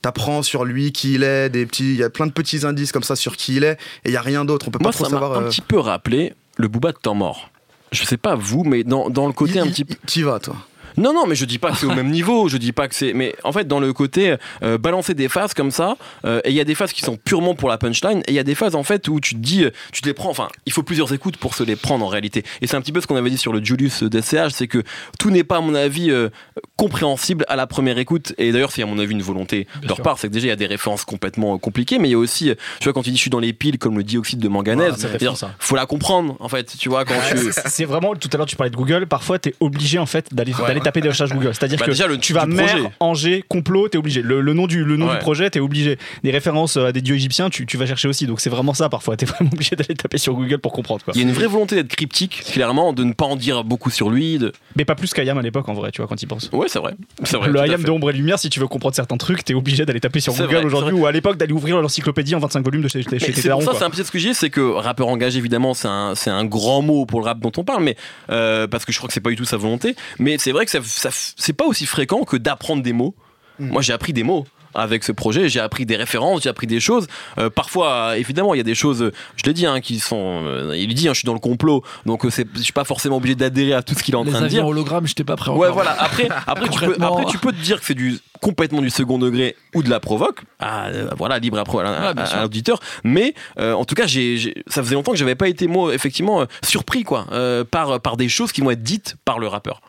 T'apprends 0.00 0.42
sur 0.42 0.64
lui 0.64 0.92
qui 0.92 1.14
il 1.14 1.22
est, 1.22 1.48
des 1.50 1.64
petits, 1.66 1.92
il 1.94 1.96
y 1.98 2.02
a 2.02 2.10
plein 2.10 2.26
de 2.26 2.32
petits 2.32 2.64
indices 2.66 2.90
comme 2.92 3.02
ça 3.02 3.16
sur 3.16 3.36
qui 3.36 3.56
il 3.56 3.64
est, 3.64 3.72
et 4.04 4.10
il 4.10 4.12
y 4.12 4.16
a 4.16 4.20
rien 4.22 4.44
d'autre. 4.46 4.68
On 4.68 4.70
peut 4.70 4.78
Moi, 4.80 4.90
pas 4.92 4.96
trop 4.96 5.04
ça 5.04 5.10
savoir. 5.10 5.38
un 5.38 5.42
euh, 5.44 5.48
petit 5.48 5.60
peu 5.62 5.78
rappelé 5.78 6.32
le 6.56 6.68
Booba 6.68 6.92
de 6.92 6.98
temps 6.98 7.14
mort. 7.14 7.50
Je 7.92 8.04
sais 8.04 8.16
pas 8.18 8.34
vous, 8.34 8.64
mais 8.64 8.82
dans, 8.84 9.08
dans 9.10 9.26
le 9.26 9.32
côté 9.34 9.54
il- 9.54 9.58
un 9.60 9.64
il- 9.66 9.70
petit 9.72 9.84
peu. 9.84 9.94
T'y 10.06 10.22
vas, 10.22 10.38
toi. 10.40 10.56
Non, 10.96 11.12
non, 11.12 11.26
mais 11.26 11.34
je 11.34 11.44
dis 11.44 11.58
pas 11.58 11.70
que 11.72 11.76
c'est 11.78 11.86
au 11.86 11.94
même 11.94 12.10
niveau. 12.10 12.48
Je 12.48 12.56
dis 12.56 12.72
pas 12.72 12.88
que 12.88 12.94
c'est. 12.94 13.12
Mais 13.12 13.34
en 13.44 13.52
fait, 13.52 13.66
dans 13.66 13.80
le 13.80 13.92
côté 13.92 14.36
euh, 14.62 14.78
balancer 14.78 15.14
des 15.14 15.28
phases 15.28 15.54
comme 15.54 15.70
ça, 15.70 15.96
euh, 16.24 16.40
et 16.44 16.50
il 16.50 16.54
y 16.56 16.60
a 16.60 16.64
des 16.64 16.74
phases 16.74 16.92
qui 16.92 17.00
sont 17.02 17.16
purement 17.16 17.54
pour 17.54 17.68
la 17.68 17.78
punchline, 17.78 18.20
et 18.26 18.30
il 18.32 18.34
y 18.34 18.38
a 18.38 18.42
des 18.44 18.54
phases 18.54 18.74
en 18.74 18.82
fait 18.82 19.08
où 19.08 19.20
tu 19.20 19.34
te 19.34 19.40
dis, 19.40 19.64
euh, 19.64 19.70
tu 19.92 20.02
te 20.02 20.06
les 20.06 20.14
prends. 20.14 20.30
Enfin, 20.30 20.48
il 20.66 20.72
faut 20.72 20.82
plusieurs 20.82 21.12
écoutes 21.12 21.36
pour 21.36 21.54
se 21.54 21.62
les 21.62 21.76
prendre 21.76 22.04
en 22.04 22.08
réalité. 22.08 22.44
Et 22.62 22.66
c'est 22.66 22.76
un 22.76 22.80
petit 22.80 22.92
peu 22.92 23.00
ce 23.00 23.06
qu'on 23.06 23.16
avait 23.16 23.30
dit 23.30 23.38
sur 23.38 23.52
le 23.52 23.64
Julius 23.64 24.02
d'SCH, 24.02 24.50
c'est 24.52 24.68
que 24.68 24.82
tout 25.18 25.30
n'est 25.30 25.44
pas, 25.44 25.56
à 25.58 25.60
mon 25.60 25.74
avis, 25.74 26.10
euh, 26.10 26.28
compréhensible 26.76 27.44
à 27.48 27.56
la 27.56 27.66
première 27.66 27.98
écoute. 27.98 28.34
Et 28.38 28.52
d'ailleurs, 28.52 28.72
c'est 28.72 28.82
à 28.82 28.86
mon 28.86 28.98
avis 28.98 29.12
une 29.12 29.22
volonté 29.22 29.66
de 29.82 29.86
leur 29.86 29.96
sûr. 29.96 30.02
part, 30.04 30.18
c'est 30.18 30.28
que 30.28 30.32
déjà 30.32 30.46
il 30.46 30.50
y 30.50 30.52
a 30.52 30.56
des 30.56 30.66
références 30.66 31.04
complètement 31.04 31.58
compliquées, 31.58 31.98
mais 31.98 32.08
il 32.08 32.12
y 32.12 32.14
a 32.14 32.18
aussi, 32.18 32.50
tu 32.80 32.84
vois, 32.84 32.92
quand 32.92 33.02
tu 33.02 33.10
dis 33.10 33.16
je 33.16 33.20
suis 33.22 33.30
dans 33.30 33.40
les 33.40 33.52
piles 33.52 33.78
comme 33.78 33.96
le 33.96 34.04
dioxyde 34.04 34.38
de 34.40 34.48
manganèse, 34.48 34.94
c'est-à-dire, 34.96 35.30
fort, 35.30 35.38
ça. 35.38 35.54
faut 35.58 35.76
la 35.76 35.86
comprendre 35.86 36.36
en 36.40 36.48
fait. 36.48 36.74
Tu 36.78 36.88
vois, 36.88 37.04
quand 37.04 37.14
tu. 37.30 37.38
C'est- 37.52 37.68
C'est 37.68 37.84
vraiment, 37.84 38.14
tout 38.14 38.28
à 38.32 38.36
l'heure 38.36 38.46
tu 38.46 38.56
parlais 38.56 38.70
de 38.70 38.76
Google, 38.76 39.06
parfois 39.06 39.38
tu 39.38 39.50
es 39.50 39.54
obligé 39.60 39.98
en 39.98 40.06
fait 40.06 40.32
d'aller 40.34 40.52
Ouais. 40.52 40.58
Taper 40.84 41.00
des 41.00 41.08
recherches 41.08 41.30
Google. 41.32 41.50
C'est-à-dire 41.52 41.78
Bah, 41.78 41.86
que 41.86 41.90
déjà, 41.90 42.06
le 42.06 42.18
tu 42.18 42.32
vas 42.32 42.46
mer, 42.46 42.68
projet. 42.68 42.88
Angers, 43.00 43.44
complot, 43.48 43.88
t'es 43.88 43.98
obligé. 43.98 44.22
Le, 44.22 44.40
le 44.40 44.52
nom 44.54 44.66
du, 44.66 44.84
le 44.84 44.96
nom 44.96 45.06
Ouais. 45.06 45.12
du 45.14 45.18
projet, 45.18 45.50
t'es 45.50 45.60
obligé. 45.60 45.98
Des 46.22 46.30
références 46.30 46.76
à 46.76 46.92
des 46.92 47.00
dieux 47.02 47.16
égyptiens, 47.16 47.50
tu, 47.50 47.66
tu 47.66 47.76
vas 47.76 47.86
chercher 47.86 48.08
aussi. 48.08 48.26
Donc 48.26 48.40
c'est 48.40 48.50
vraiment 48.50 48.74
ça 48.74 48.88
parfois. 48.88 49.16
T'es 49.16 49.26
vraiment 49.26 49.50
obligé 49.52 49.76
d'aller 49.76 49.94
taper 49.94 50.18
sur 50.18 50.34
Google 50.34 50.58
pour 50.58 50.72
comprendre 50.72 51.02
quoi. 51.04 51.12
Il 51.16 51.20
y 51.20 51.24
a 51.24 51.28
une 51.28 51.34
vraie 51.34 51.46
volonté 51.46 51.74
d'être 51.76 51.88
cryptique, 51.94 52.42
clairement, 52.52 52.92
de 52.92 53.04
ne 53.04 53.12
pas 53.12 53.24
en 53.26 53.36
dire 53.36 53.64
beaucoup 53.64 53.90
sur 53.90 54.10
lui. 54.10 54.38
De... 54.38 54.52
Mais 54.76 54.84
pas 54.84 54.94
plus 54.94 55.12
qu'Ayam 55.12 55.36
à 55.38 55.42
l'époque 55.42 55.68
en 55.68 55.74
vrai, 55.74 55.90
tu 55.90 56.00
vois, 56.00 56.08
quand 56.08 56.22
il 56.22 56.26
pense. 56.26 56.50
Ouais, 56.52 56.68
c'est 56.68 56.78
vrai. 56.78 56.94
C'est 57.24 57.36
vrai. 57.36 57.48
le 57.48 57.60
Ayam 57.60 57.82
de 57.82 57.90
Ombre 57.90 58.10
et 58.10 58.12
Lumière, 58.12 58.38
si 58.38 58.50
tu 58.50 58.60
veux 58.60 58.68
comprendre 58.68 58.94
certains 58.94 59.16
trucs, 59.16 59.44
t'es 59.44 59.54
obligé 59.54 59.84
d'aller 59.86 60.00
taper 60.00 60.20
sur 60.20 60.34
Google 60.34 60.64
aujourd'hui 60.66 60.92
ou 60.92 61.06
à 61.06 61.12
l'époque 61.12 61.36
d'aller 61.36 61.52
ouvrir 61.52 61.80
l'encyclopédie 61.80 62.34
en 62.34 62.38
25 62.40 62.64
volumes 62.64 62.82
de 62.82 62.88
chez, 62.88 63.02
chez 63.02 63.32
c'est 63.32 63.48
pour 63.50 63.62
ça, 63.62 63.72
c'est 63.78 63.84
un 63.84 63.90
petit 63.90 64.04
ce 64.04 64.10
que 64.10 64.18
je 64.18 64.28
dis, 64.28 64.34
c'est 64.34 64.50
que 64.50 64.60
rappeur 64.60 65.08
engagé, 65.08 65.38
évidemment, 65.38 65.74
c'est 65.74 65.88
un, 65.88 66.14
un 66.26 66.44
grand 66.44 66.82
mot 66.82 67.06
pour 67.06 67.20
le 67.20 67.26
rap 67.26 67.38
dont 67.40 67.52
on 67.56 67.64
parle, 67.64 67.82
mais 67.82 67.96
euh, 68.30 68.66
parce 68.66 68.84
que 68.84 68.92
je 68.92 68.98
crois 68.98 69.08
que 69.08 69.14
c'est 69.14 69.20
pas 69.20 69.30
du 69.30 69.36
tout 69.36 69.44
sa 69.44 69.56
volonté. 69.56 69.94
Mais 70.18 70.36
c'est 70.38 70.52
vrai 70.52 70.64
que 70.64 70.70
ça, 70.82 71.10
ça- 71.10 71.32
c'est 71.36 71.52
pas 71.52 71.64
aussi 71.66 71.86
fréquent 71.86 72.24
que 72.24 72.36
d'apprendre 72.36 72.82
des 72.82 72.92
mots. 72.92 73.14
Mm. 73.58 73.68
Moi, 73.68 73.82
j'ai 73.82 73.92
appris 73.92 74.12
des 74.12 74.22
mots. 74.24 74.46
Avec 74.76 75.04
ce 75.04 75.12
projet, 75.12 75.48
j'ai 75.48 75.60
appris 75.60 75.86
des 75.86 75.94
références, 75.94 76.42
j'ai 76.42 76.48
appris 76.48 76.66
des 76.66 76.80
choses. 76.80 77.06
Euh, 77.38 77.48
parfois, 77.48 78.18
évidemment, 78.18 78.54
il 78.54 78.56
y 78.56 78.60
a 78.60 78.64
des 78.64 78.74
choses, 78.74 79.12
je 79.36 79.44
l'ai 79.44 79.52
dit, 79.52 79.66
hein, 79.66 79.80
qui 79.80 80.00
sont. 80.00 80.42
euh, 80.46 80.74
il 80.76 80.92
dit, 80.94 81.08
hein, 81.08 81.12
je 81.12 81.18
suis 81.20 81.26
dans 81.26 81.32
le 81.32 81.38
complot, 81.38 81.84
donc 82.06 82.24
euh, 82.24 82.28
je 82.56 82.60
suis 82.60 82.72
pas 82.72 82.82
forcément 82.82 83.18
obligé 83.18 83.36
d'adhérer 83.36 83.72
à 83.72 83.82
tout 83.84 83.94
ce 83.94 84.02
qu'il 84.02 84.14
est 84.14 84.16
en 84.16 84.24
Les 84.24 84.32
train 84.32 84.40
de 84.40 84.48
dire. 84.48 84.62
avions 84.62 84.70
hologrammes, 84.70 85.06
j'étais 85.06 85.22
pas 85.22 85.36
prêt 85.36 85.52
Ouais, 85.52 85.58
encore. 85.68 85.74
voilà. 85.74 85.92
Après, 86.02 86.26
après, 86.48 86.68
tu 86.68 86.80
peux, 86.80 86.96
après, 87.00 87.24
tu 87.26 87.38
peux 87.38 87.52
te 87.52 87.60
dire 87.60 87.78
que 87.78 87.86
c'est 87.86 87.94
du 87.94 88.18
complètement 88.42 88.80
du 88.82 88.90
second 88.90 89.20
degré 89.20 89.54
ou 89.76 89.84
de 89.84 89.90
la 89.90 90.00
provoque. 90.00 90.40
Ah, 90.58 90.86
euh, 90.88 91.08
voilà, 91.16 91.38
libre 91.38 91.58
à, 91.58 91.60
à- 91.60 92.12
Ouais, 92.12 92.20
à 92.32 92.42
l'auditeur. 92.42 92.80
Mais 93.04 93.34
en 93.56 93.84
tout 93.84 93.94
cas, 93.94 94.08
ça 94.08 94.82
faisait 94.82 94.96
longtemps 94.96 95.12
que 95.12 95.18
j'avais 95.18 95.36
pas 95.36 95.46
été 95.46 95.68
moi 95.68 95.94
effectivement 95.94 96.44
surpris 96.64 97.04
quoi 97.04 97.26
par 97.70 98.00
par 98.00 98.16
des 98.16 98.28
choses 98.28 98.50
qui 98.50 98.60
vont 98.60 98.72
être 98.72 98.82
dites 98.82 99.14
par 99.24 99.38
le 99.38 99.46
rappeur. 99.46 99.80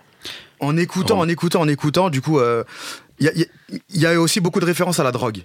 En 0.60 0.78
écoutant, 0.78 1.20
en 1.20 1.28
écoutant, 1.28 1.62
en 1.62 1.68
écoutant, 1.68 2.10
du 2.10 2.22
coup, 2.22 2.40
euh, 2.40 2.64
y, 3.20 3.26
y 3.28 3.48
il 3.90 4.02
y 4.02 4.06
a 4.06 4.20
aussi 4.20 4.40
beaucoup 4.40 4.60
de 4.60 4.66
références 4.66 5.00
à 5.00 5.04
la 5.04 5.12
drogue. 5.12 5.44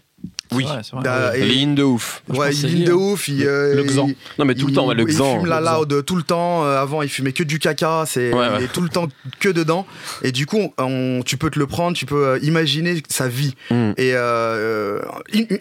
Oui. 0.53 0.65
Ouais, 0.65 0.71
c'est 0.83 0.93
vrai. 0.93 1.03
Bah, 1.05 1.37
et- 1.37 1.45
Ligne 1.45 1.75
de 1.75 1.83
ouf. 1.83 2.23
Ouais, 2.29 2.53
il 2.55 2.67
ligne 2.67 2.85
de 2.85 2.93
hein. 2.93 2.97
ouf. 2.97 3.29
Il, 3.29 3.47
euh, 3.47 3.75
Le 3.75 3.83
Xan. 3.85 4.07
il- 4.09 4.17
Non 4.39 4.45
mais 4.45 4.55
tout 4.55 4.67
le 4.67 4.73
temps, 4.73 4.87
ouais, 4.87 4.95
le 4.95 5.03
il 5.03 5.15
Xan. 5.15 5.37
fume 5.41 5.47
la 5.47 5.61
loud 5.61 6.05
tout 6.05 6.17
le 6.17 6.23
temps. 6.23 6.65
Euh, 6.65 6.81
avant, 6.81 7.03
il 7.03 7.09
fumait 7.09 7.33
que 7.33 7.43
du 7.43 7.59
caca. 7.59 8.05
C'est 8.07 8.33
Ouais, 8.33 8.47
il 8.51 8.57
ouais. 8.59 8.65
est 8.65 8.73
tout 8.73 8.81
le 8.81 8.89
temps 8.89 9.07
que 9.39 9.49
dedans. 9.49 9.87
Et 10.23 10.33
du 10.33 10.47
coup, 10.47 10.73
on- 10.79 11.23
tu 11.25 11.37
peux 11.37 11.51
te 11.51 11.59
le 11.59 11.67
prendre. 11.67 11.97
Tu 11.97 12.07
peux 12.07 12.27
euh, 12.27 12.39
imaginer 12.43 13.03
sa 13.09 13.29
vie. 13.29 13.55
Mm. 13.71 13.91
Et 13.97 14.13
euh, 14.15 15.01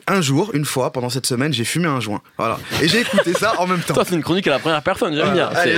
un 0.08 0.22
jour, 0.22 0.52
une 0.54 0.66
fois, 0.66 0.92
pendant 0.92 1.10
cette 1.10 1.26
semaine, 1.26 1.54
j'ai 1.54 1.66
fumé 1.66 1.88
un 1.88 2.00
joint. 2.00 2.22
Voilà. 2.38 2.60
Et 2.82 2.88
j'ai 2.88 3.02
écouté 3.02 3.34
ça 3.34 3.54
en 3.60 3.68
même 3.68 3.80
temps. 3.88 3.94
Toi, 3.94 4.04
c'est 4.08 4.16
une 4.16 4.24
chronique 4.24 4.48
à 4.48 4.52
la 4.52 4.60
première 4.60 4.82
personne, 4.82 5.16
j'aime 5.16 5.34
bien. 5.34 5.48
Allez, 5.56 5.78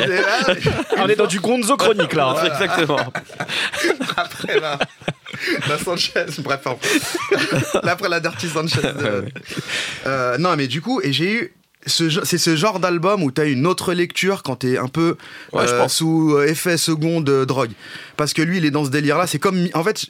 On 0.98 1.08
est 1.08 1.16
dans 1.16 1.28
du 1.28 1.40
Gonzo 1.40 1.75
chronique 1.78 2.13
là. 2.13 2.36
hein. 2.38 2.46
exactement. 2.46 3.00
après 4.18 4.60
la, 4.60 4.78
la 5.69 5.78
Sanchez, 5.78 6.25
bref. 6.40 6.62
Là, 7.84 7.92
après 7.94 8.10
la 8.10 8.19
Dirty 8.19 8.48
Sanchez. 8.48 8.80
Euh, 9.06 9.21
euh, 10.06 10.38
non, 10.38 10.56
mais 10.56 10.68
du 10.68 10.81
coup, 10.81 11.01
et 11.01 11.13
j'ai 11.13 11.33
eu. 11.33 11.53
C'est 11.88 12.38
ce 12.38 12.56
genre 12.56 12.80
d'album 12.80 13.24
où 13.24 13.31
tu 13.31 13.42
as 13.42 13.45
une 13.45 13.65
autre 13.65 13.94
lecture 13.95 14.44
quand 14.44 14.57
tu 14.57 14.74
es 14.74 14.77
un 14.77 14.88
peu 14.88 15.18
Ouais, 15.51 15.63
euh, 15.68 15.88
sous 15.88 16.36
euh, 16.36 16.45
effet 16.45 16.77
second 16.77 17.21
de 17.21 17.44
drogue. 17.44 17.71
Parce 18.18 18.33
que 18.33 18.44
lui, 18.44 18.57
il 18.57 18.65
est 18.65 18.71
dans 18.71 18.86
ce 18.86 18.92
délire-là. 18.92 19.25
C'est 19.25 19.39
comme. 19.39 19.68
En 19.74 19.83
fait, 19.83 20.06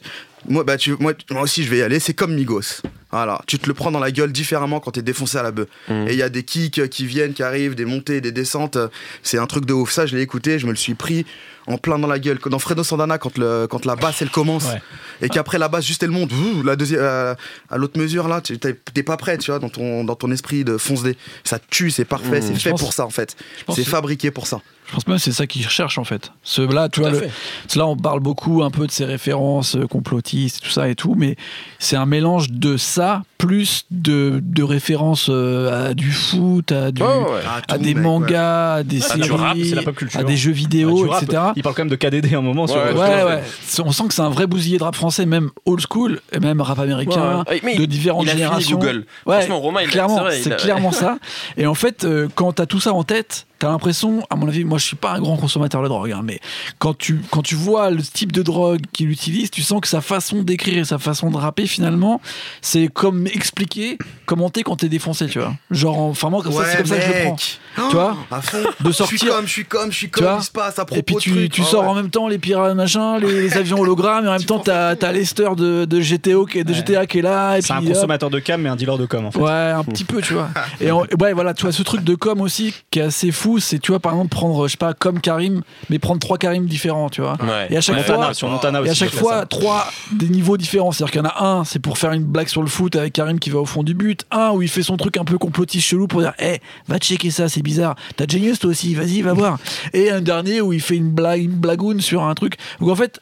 moi, 0.48 0.64
bah, 0.64 0.76
tu, 0.76 0.96
moi, 0.98 1.12
moi 1.30 1.42
aussi, 1.42 1.62
je 1.64 1.70
vais 1.70 1.78
y 1.78 1.82
aller. 1.82 2.00
C'est 2.00 2.14
comme 2.14 2.34
Migos. 2.34 2.82
Voilà. 3.10 3.40
Tu 3.46 3.58
te 3.58 3.66
le 3.68 3.74
prends 3.74 3.90
dans 3.90 4.00
la 4.00 4.10
gueule 4.10 4.32
différemment 4.32 4.80
quand 4.80 4.92
t'es 4.92 5.02
défoncé 5.02 5.36
à 5.36 5.42
la 5.42 5.50
bœuf. 5.50 5.68
Mm. 5.88 6.08
Et 6.08 6.12
il 6.12 6.16
y 6.18 6.22
a 6.22 6.28
des 6.30 6.42
kicks 6.44 6.88
qui 6.88 7.04
viennent, 7.06 7.34
qui 7.34 7.42
arrivent, 7.42 7.74
des 7.74 7.84
montées, 7.84 8.20
des 8.20 8.32
descentes. 8.32 8.78
C'est 9.22 9.38
un 9.38 9.46
truc 9.46 9.66
de 9.66 9.72
ouf. 9.74 9.90
Ça, 9.92 10.06
je 10.06 10.16
l'ai 10.16 10.22
écouté, 10.22 10.58
je 10.58 10.66
me 10.66 10.70
le 10.72 10.76
suis 10.76 10.94
pris 10.94 11.26
en 11.66 11.76
plein 11.78 11.98
dans 11.98 12.08
la 12.08 12.18
gueule. 12.18 12.38
Dans 12.46 12.58
Fredo 12.58 12.82
Sandana, 12.82 13.18
quand, 13.18 13.36
le, 13.38 13.66
quand 13.68 13.84
la 13.84 13.96
basse, 13.96 14.22
elle 14.22 14.30
commence, 14.30 14.64
Ouais. 14.64 14.80
et 15.20 15.28
qu'après 15.28 15.58
la 15.58 15.68
basse, 15.68 15.84
juste 15.86 16.02
elle 16.02 16.10
monte, 16.10 16.30
la 16.64 16.74
deuxième, 16.74 17.00
euh, 17.02 17.34
à 17.70 17.76
l'autre 17.76 18.00
mesure, 18.00 18.26
là, 18.28 18.40
tu- 18.40 18.58
t'es 18.58 19.02
pas 19.02 19.16
prêt, 19.18 19.36
tu 19.38 19.50
vois, 19.50 19.60
dans 19.60 19.68
ton, 19.68 20.02
dans 20.04 20.16
ton 20.16 20.30
esprit 20.32 20.64
de 20.64 20.76
fonce 20.78 21.02
dé. 21.02 21.16
Ça 21.44 21.58
tue, 21.70 21.90
c'est 21.90 22.04
parfait, 22.06 22.40
Mm. 22.40 22.42
c'est 22.42 22.54
fait 22.60 22.70
pense- 22.70 22.80
pour 22.80 22.92
ça, 22.94 23.04
en 23.06 23.10
fait. 23.10 23.36
C'est 23.74 23.84
fabriqué 23.84 24.30
pour 24.30 24.46
ça. 24.46 24.60
Je 24.92 24.96
pense 24.96 25.06
même 25.06 25.16
que 25.16 25.22
c'est 25.22 25.32
ça 25.32 25.46
qu'ils 25.46 25.64
recherchent 25.64 25.96
en 25.96 26.04
fait. 26.04 26.32
Ce, 26.42 26.60
là, 26.60 26.90
tu 26.90 27.00
Tout 27.00 27.08
vois, 27.08 27.18
le- 27.18 27.28
là, 27.76 27.86
on 27.86 27.96
parle 27.96 28.20
beaucoup 28.20 28.62
un 28.62 28.70
peu 28.70 28.86
de 28.86 28.92
ces 28.92 29.06
références 29.06 29.74
euh, 29.74 29.86
complotistes, 29.86 30.60
tout 30.62 30.68
ça 30.68 30.86
et 30.90 30.94
tout, 30.94 31.14
mais 31.16 31.36
c'est 31.78 31.96
un 31.96 32.04
mélange 32.04 32.50
de 32.50 32.76
ça 32.76 33.22
plus 33.46 33.86
de, 33.90 34.40
de 34.40 34.62
références 34.62 35.26
euh, 35.28 35.88
à 35.90 35.94
du 35.94 36.12
foot, 36.12 36.70
à, 36.70 36.92
du, 36.92 37.02
Ouais, 37.02 37.08
ouais. 37.08 37.40
à 37.44 37.60
tout, 37.76 37.82
des 37.82 37.88
mec, 37.88 37.96
ouais. 37.96 38.02
mangas, 38.02 38.74
à 38.74 38.82
des 38.84 39.00
Ah, 39.02 39.08
séries, 39.16 39.30
rap, 39.30 39.56
la 39.74 39.82
pop 39.82 39.96
culture. 39.96 40.20
à 40.20 40.22
des 40.22 40.36
jeux 40.36 40.52
Ah, 40.54 40.58
vidéo, 40.58 41.08
rap. 41.10 41.24
etc. 41.24 41.42
Il 41.56 41.62
parle 41.64 41.74
quand 41.74 41.82
même 41.82 41.88
de 41.90 41.96
KDD 41.96 42.32
à 42.34 42.38
un 42.38 42.40
moment. 42.40 42.66
Ouais, 42.66 43.40
On 43.84 43.90
sent 43.90 44.04
que 44.08 44.14
c'est 44.14 44.22
un 44.22 44.30
vrai 44.30 44.46
bousillé 44.46 44.78
de 44.78 44.84
rap 44.84 44.94
français, 44.94 45.26
même 45.26 45.50
old 45.66 45.80
school, 45.90 46.20
et 46.30 46.38
même 46.38 46.60
rap 46.60 46.78
américain, 46.78 47.42
mais 47.64 47.76
de 47.76 47.82
il- 47.82 47.88
différentes 47.88 48.22
il 48.26 48.28
a 48.28 48.32
fini 48.32 48.42
générations. 48.44 48.78
Google. 48.78 49.06
Ouais, 49.26 49.38
Franchement, 49.38 49.60
Romain, 49.60 49.80
il 49.82 49.88
a- 49.88 49.90
clairement, 49.90 50.24
c'est 50.30 50.56
clairement 50.58 50.92
ça. 50.92 51.18
Et 51.56 51.66
en 51.66 51.74
fait, 51.74 52.04
euh, 52.04 52.28
quand 52.36 52.52
t'as 52.52 52.66
tout 52.66 52.78
ça 52.80 52.92
en 52.92 53.02
tête, 53.02 53.46
t'as 53.58 53.68
l'impression, 53.70 54.24
à 54.30 54.34
mon 54.36 54.48
avis, 54.48 54.64
moi 54.64 54.78
je 54.78 54.84
suis 54.86 54.96
pas 54.96 55.12
un 55.12 55.20
grand 55.20 55.36
consommateur 55.36 55.82
de 55.82 55.88
drogue, 55.88 56.10
hein, 56.12 56.22
mais 56.24 56.40
quand 56.78 56.96
tu, 56.96 57.20
quand 57.30 57.42
tu 57.42 57.54
vois 57.54 57.90
le 57.90 58.02
type 58.02 58.32
de 58.32 58.42
drogue 58.42 58.80
qu'il 58.92 59.08
utilise, 59.10 59.50
tu 59.50 59.62
sens 59.62 59.80
que 59.80 59.86
sa 59.88 60.00
façon 60.00 60.42
d'écrire 60.42 60.78
et 60.78 60.84
sa 60.84 60.98
façon 60.98 61.30
de 61.30 61.36
rapper, 61.36 61.66
finalement, 61.66 62.20
c'est 62.60 62.88
comme 62.88 63.26
expliquer 63.34 63.98
comment 64.26 64.50
t'es 64.50 64.62
quand 64.62 64.76
t'es 64.76 64.88
défoncé, 64.88 65.26
tu 65.26 65.38
vois. 65.38 65.52
Genre, 65.70 65.98
enfin, 65.98 66.30
moi, 66.30 66.42
comme 66.42 66.52
ça, 66.52 66.64
c'est 66.66 66.76
comme 66.78 66.86
ça 66.86 66.96
que 66.96 67.02
je 67.02 67.06
le 67.08 67.20
prends. 67.24 67.30
mec. 67.32 67.58
Tu 67.90 67.96
vois 67.96 68.16
À 68.30 68.40
fond. 68.42 68.58
De 68.58 68.64
Je 68.86 68.90
suis 68.90 68.94
sortir. 69.18 69.34
comme, 69.36 69.46
je 69.46 69.50
suis 69.52 69.64
comme, 69.64 69.90
je 69.92 69.96
suis 69.96 70.06
Tu 70.06 70.12
comme, 70.12 70.24
vois 70.24 70.36
il 70.40 70.44
se 70.44 70.50
passe 70.50 70.78
à 70.78 70.84
propos 70.84 70.98
Et 71.00 71.02
puis 71.02 71.16
tu, 71.16 71.30
trucs. 71.30 71.52
tu 71.52 71.62
sors 71.62 71.82
ouais. 71.84 71.88
en 71.88 71.94
même 71.94 72.10
temps 72.10 72.28
les 72.28 72.38
pirates 72.38 72.74
machin, 72.76 73.18
les, 73.18 73.42
les 73.48 73.56
avions 73.56 73.80
hologrammes, 73.80 74.24
et 74.26 74.28
en 74.28 74.32
même 74.32 74.44
temps 74.44 74.58
t'as 74.58 74.94
t'as 74.96 75.12
Lester 75.12 75.48
de, 75.56 75.84
de 75.86 76.00
GTO 76.00 76.44
qui 76.46 76.58
est, 76.58 76.64
de 76.64 76.72
Ouais. 76.72 76.78
GTA 76.78 77.06
qui 77.06 77.18
est 77.18 77.22
là. 77.22 77.56
Et 77.58 77.62
C'est 77.62 77.72
un 77.72 77.82
consommateur 77.82 78.28
de 78.30 78.38
cam, 78.40 78.60
mais 78.60 78.68
un 78.68 78.76
dealer 78.76 78.98
de 78.98 79.06
com, 79.06 79.24
en 79.26 79.30
fait. 79.30 79.38
Ouais, 79.38 79.50
un 79.50 79.84
petit 79.84 80.04
peu, 80.04 80.20
tu 80.20 80.34
vois. 80.34 80.48
Et 80.80 80.90
en- 80.90 81.04
ouais, 81.20 81.32
voilà, 81.32 81.54
tu 81.54 81.62
vois, 81.62 81.72
ce 81.72 81.82
truc 81.82 82.02
de 82.04 82.14
com 82.14 82.40
aussi 82.40 82.74
qui 82.90 82.98
est 82.98 83.02
assez 83.02 83.30
fou, 83.32 83.58
c'est, 83.58 83.78
tu 83.78 83.92
vois, 83.92 84.00
par 84.00 84.12
exemple, 84.12 84.30
prendre, 84.30 84.66
je 84.66 84.72
sais 84.72 84.76
pas, 84.76 84.92
comme 84.94 85.20
Karim, 85.20 85.62
mais 85.90 85.98
prendre 85.98 86.20
trois 86.20 86.38
Karim 86.38 86.66
différents, 86.66 87.08
tu 87.08 87.20
vois. 87.22 87.36
Ouais. 87.42 87.68
Et 87.70 87.76
à 87.76 87.80
chaque 87.80 87.96
Ouais, 87.96 88.02
fois- 88.02 88.34
sur 88.34 88.48
Montana 88.48 88.80
Et 88.84 88.90
à 88.90 88.94
chaque 88.94 89.14
fois, 89.14 89.46
trois 89.46 89.86
des 90.12 90.28
niveaux 90.28 90.56
différents. 90.56 90.92
C'est-à-dire 90.92 91.12
qu'il 91.12 91.20
y 91.22 91.24
en 91.24 91.28
a 91.28 91.44
un, 91.44 91.64
c'est 91.64 91.78
pour 91.78 91.96
faire 91.98 92.12
une 92.12 92.24
blague 92.24 92.48
sur 92.48 92.62
le 92.62 92.68
foot 92.68 92.96
avec 92.96 93.18
Karim 93.22 93.38
qui 93.38 93.50
va 93.50 93.60
au 93.60 93.64
fond 93.66 93.82
du 93.82 93.94
but. 93.94 94.24
Un 94.30 94.50
où 94.50 94.62
il 94.62 94.68
fait 94.68 94.82
son 94.82 94.96
truc 94.96 95.16
un 95.16 95.24
peu 95.24 95.38
complotiste 95.38 95.86
chelou 95.86 96.06
pour 96.08 96.20
dire, 96.20 96.32
hé, 96.40 96.60
va 96.88 96.98
checker 96.98 97.30
ça, 97.30 97.48
c'est 97.48 97.62
bizarre. 97.62 97.94
T'as 98.16 98.26
Genius 98.28 98.58
toi 98.58 98.70
aussi, 98.70 98.94
vas-y, 98.94 99.22
va 99.22 99.32
voir. 99.32 99.58
Et 99.92 100.10
un 100.10 100.20
dernier 100.20 100.60
où 100.60 100.72
il 100.72 100.80
fait 100.80 100.96
une 100.96 101.10
blague, 101.10 101.42
une 101.42 101.52
blagoune 101.52 102.00
sur 102.00 102.24
un 102.24 102.34
truc. 102.34 102.56
Donc 102.80 102.90
en 102.90 102.96
fait, 102.96 103.20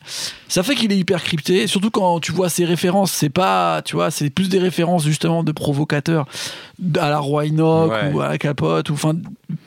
ça 0.49 0.63
fait 0.63 0.75
qu'il 0.75 0.91
est 0.93 0.99
hyper 0.99 1.23
crypté. 1.23 1.67
Surtout 1.67 1.91
quand 1.91 2.21
tu 2.21 2.33
vois 2.33 2.49
ses 2.49 2.65
références, 2.65 3.13
c'est 3.13 3.29
pas, 3.31 3.83
tu 3.83 3.97
vois, 3.97 4.11
c'est 4.11 4.31
plus 4.31 4.49
des 4.49 4.59
références 4.59 5.05
justement 5.05 5.45
de 5.45 5.53
provocateurs 5.53 6.27
à 6.99 7.11
la 7.11 7.19
Roy 7.19 7.41
Ouais. 7.51 8.13
ou 8.13 8.21
à 8.21 8.29
la 8.29 8.39
Capote, 8.39 8.89
ou 8.91 8.95
enfin 8.95 9.15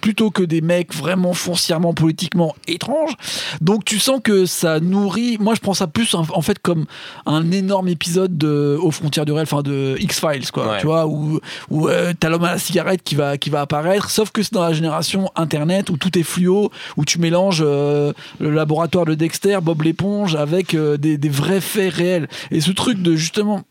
plutôt 0.02 0.32
que 0.32 0.44
des 0.44 0.62
mecs 0.62 0.94
vraiment 0.94 1.34
foncièrement 1.34 1.94
politiquement 1.94 2.56
étranges. 2.68 3.14
Donc 3.62 3.86
tu 3.86 4.00
sens 4.00 4.20
que 4.24 4.46
ça 4.46 4.80
nourrit. 4.80 5.38
Moi, 5.40 5.56
je 5.56 5.60
prends 5.60 5.74
ça 5.74 5.88
plus 5.88 6.14
en 6.14 6.26
en 6.30 6.42
fait 6.42 6.60
comme 6.60 6.86
un 7.26 7.52
énorme 7.52 7.88
épisode 7.88 8.38
de 8.38 8.78
aux 8.82 8.92
frontières 8.92 9.26
du 9.26 9.32
réel, 9.32 9.44
enfin 9.44 9.62
de 9.62 9.96
X 10.00 10.20
Files, 10.20 10.52
quoi. 10.52 10.68
Ouais. 10.68 10.80
Tu 10.80 10.86
vois, 10.86 11.08
où 11.08 11.40
où 11.70 11.88
euh, 11.88 12.14
t'as 12.20 12.30
l'homme 12.30 12.44
à 12.44 12.54
la 12.54 12.58
cigarette 12.58 13.02
qui 13.04 13.16
va 13.16 13.38
qui 13.38 13.50
va 13.50 13.62
apparaître. 13.62 14.10
Sauf 14.10 14.32
que 14.32 14.44
c'est 14.44 14.54
dans 14.54 14.64
la 14.64 14.74
génération 14.74 15.32
Internet 15.36 15.90
où 15.90 15.98
tout 15.98 16.18
est 16.18 16.24
fluo, 16.24 16.72
où 16.98 17.06
tu 17.06 17.20
mélanges 17.20 17.64
euh, 17.66 18.14
le 18.40 18.52
laboratoire 18.52 19.06
de 19.06 19.14
Dexter, 19.14 19.60
Bob 19.62 19.82
l'éponge, 19.82 20.36
avec 20.36 20.74
euh, 20.74 20.98
des, 20.98 21.18
des 21.18 21.30
vrais 21.30 21.62
faits 21.62 21.94
réels. 21.94 22.28
Et 22.52 22.62
ce 22.62 22.72
truc 22.72 23.02
de 23.02 23.16
justement 23.16 23.64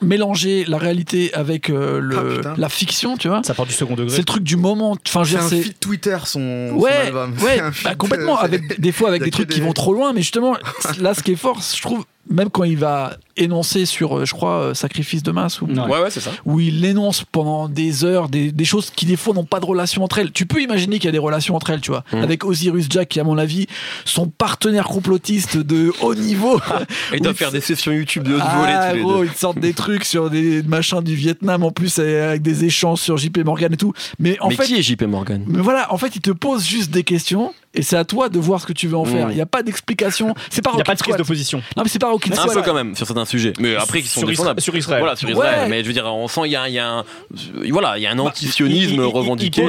mélanger 0.00 0.64
la 0.66 0.78
réalité 0.78 1.32
avec 1.34 1.70
euh, 1.70 2.00
le, 2.00 2.40
Ah, 2.44 2.54
la 2.56 2.68
fiction, 2.68 3.16
tu 3.16 3.28
vois. 3.28 3.42
Ça 3.44 3.54
part 3.54 3.66
du 3.66 3.72
second 3.72 3.94
C'est 3.96 4.02
degré. 4.02 4.18
le 4.18 4.24
truc 4.24 4.42
du 4.42 4.56
moment. 4.56 4.96
Enfin, 5.06 5.22
je 5.24 5.32
C'est 5.32 5.36
veux 5.36 5.42
un 5.44 5.48
dire, 5.48 5.58
c'est 5.58 5.62
feed 5.64 5.78
Twitter, 5.80 6.16
son, 6.24 6.70
son 6.70 6.76
Ouais, 6.76 6.90
album. 6.92 7.34
C'est 7.38 7.44
ouais, 7.44 7.60
bah, 7.84 7.94
complètement. 7.94 8.38
euh, 8.38 8.44
Avec 8.44 8.80
des 8.80 8.92
fois 8.92 9.08
avec 9.10 9.22
des 9.22 9.30
trucs 9.30 9.48
qui 9.48 9.60
vont 9.60 9.72
trop 9.72 9.92
loin, 9.94 10.12
mais 10.12 10.22
justement, 10.22 10.56
là, 11.00 11.14
ce 11.14 11.22
qui 11.22 11.32
est 11.32 11.36
fort, 11.36 11.60
je 11.76 11.80
trouve, 11.82 12.04
même 12.30 12.50
quand 12.50 12.64
il 12.64 12.76
va 12.76 13.16
énoncer 13.36 13.86
sur, 13.86 14.18
euh, 14.18 14.24
je 14.26 14.32
crois, 14.32 14.58
euh, 14.60 14.74
sacrifice 14.74 15.22
de 15.22 15.32
masse 15.32 15.60
ou 15.60 15.66
Ouais. 15.66 15.78
Ouais, 15.80 16.02
ouais, 16.02 16.10
c'est 16.10 16.20
ça. 16.20 16.30
où 16.44 16.60
il 16.60 16.84
énonce 16.84 17.24
pendant 17.30 17.68
des 17.68 18.04
heures 18.04 18.28
des, 18.28 18.52
des 18.52 18.64
choses 18.64 18.90
qui 18.90 19.06
des 19.06 19.16
fois 19.16 19.34
n'ont 19.34 19.44
pas 19.44 19.58
de 19.58 19.64
relation 19.64 20.04
entre 20.04 20.18
elles. 20.18 20.30
Tu 20.32 20.44
peux 20.46 20.60
imaginer 20.62 20.96
qu'il 20.98 21.06
y 21.06 21.08
a 21.08 21.12
des 21.12 21.18
relations 21.18 21.56
entre 21.56 21.70
elles, 21.70 21.80
tu 21.80 21.90
vois, 21.90 22.04
Mm. 22.12 22.18
avec 22.18 22.44
Osiris 22.44 22.86
Jack 22.90 23.08
qui, 23.08 23.20
à 23.20 23.24
mon 23.24 23.38
avis, 23.38 23.66
son 24.04 24.28
partenaire 24.28 24.84
complotiste 24.84 25.56
de 25.56 25.92
haut 26.00 26.14
niveau. 26.14 26.58
Et 27.12 27.16
ils 27.16 27.20
doivent 27.22 27.32
Oui, 27.34 27.38
faire 27.38 27.52
des 27.52 27.60
sessions 27.60 27.90
YouTube 27.92 28.24
de 28.24 28.34
haute 28.34 28.42
Ah, 28.44 28.92
gros, 28.96 29.24
ils 29.24 29.30
sortent 29.32 29.58
des 29.60 29.72
trucs 29.72 30.04
sur 30.04 30.30
des 30.30 30.62
machins 30.62 31.00
du 31.00 31.14
Vietnam 31.14 31.62
en 31.64 31.70
plus 31.72 31.98
avec 31.98 32.42
des 32.42 32.64
échanges 32.64 33.00
sur 33.00 33.16
JP 33.16 33.38
Morgan 33.44 33.72
et 33.72 33.76
tout. 33.76 33.92
Mais 34.18 34.38
en 34.40 34.48
Mais 34.48 34.56
fait, 34.56 34.64
qui 34.64 34.74
est 34.76 34.82
JP 34.82 35.02
Morgan? 35.04 35.42
Mais 35.48 35.60
voilà, 35.60 35.92
en 35.92 35.96
fait, 35.98 36.14
il 36.16 36.20
te 36.20 36.30
pose 36.30 36.64
juste 36.66 36.90
des 36.90 37.02
questions 37.02 37.52
et 37.74 37.82
c'est 37.82 37.96
à 37.96 38.04
toi 38.04 38.28
de 38.28 38.38
voir 38.38 38.60
ce 38.60 38.66
que 38.66 38.72
tu 38.72 38.86
veux 38.86 38.96
en 38.96 39.04
Mm. 39.06 39.10
faire. 39.12 39.30
Il 39.30 39.34
n'y 39.34 39.40
a 39.40 39.46
pas 39.46 39.62
d'explication. 39.62 40.34
C'est 40.50 40.62
pas 40.62 40.70
Il 40.72 40.76
n'y 40.76 40.82
a 40.82 40.84
pas 40.84 40.92
de 40.94 40.98
prise 40.98 41.06
Squad. 41.14 41.18
d'opposition. 41.18 41.62
Non, 41.76 41.82
mais 41.82 41.88
c'est 41.88 41.98
pas 41.98 42.10
Rocket 42.10 42.38
Un 42.38 42.46
peu 42.48 42.62
quand 42.62 42.74
même 42.74 42.94
sur 42.94 43.06
certains 43.06 43.24
sujets. 43.24 43.52
Mais 43.58 43.76
après, 43.76 44.02
qui 44.02 44.08
sont 44.08 44.26
défendables. 44.26 44.60
sur 44.60 44.76
Israël. 44.76 45.00
Voilà, 45.00 45.16
sur 45.16 45.28
Israël. 45.30 45.68
Mais 45.70 45.82
je 45.82 45.86
veux 45.88 45.92
dire, 45.94 46.04
on 46.06 46.28
sent 46.28 46.42
il 46.46 46.52
y 46.52 46.56
a, 46.56 46.64
un, 46.86 47.04
voilà, 47.70 47.98
il 47.98 48.02
y 48.02 48.06
a 48.06 48.10
un 48.12 48.18
antisionisme 48.18 49.00
revendiqué. 49.00 49.62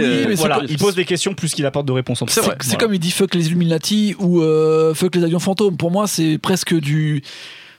il- 0.70 0.78
pose 0.78 0.96
des 0.96 1.06
questions 1.06 1.34
plus 1.34 1.54
qu'il 1.54 1.66
apporte 1.66 1.86
de 1.86 1.92
réponses. 1.94 2.22
en 2.22 2.28
C'est 2.28 2.78
comme 2.78 2.94
il 2.94 3.00
dit 3.00 3.12
fuck 3.12 3.34
les 3.36 3.48
Illuminati 3.48 4.16
ou 4.20 4.42
euh, 4.42 4.94
fuck 4.94 5.16
les 5.16 5.24
avions 5.24 5.40
fantômes. 5.40 5.78
Pour 5.78 5.92
moi, 5.92 6.08
c'est 6.08 6.38
presque 6.38 6.74
du. 6.74 7.24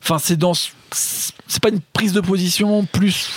Enfin, 0.03 0.19
c'est 0.19 0.37
dans. 0.37 0.53
C'est 0.93 1.63
pas 1.63 1.71
une 1.71 1.81
prise 1.93 2.13
de 2.13 2.21
position, 2.21 2.85
plus 2.85 3.29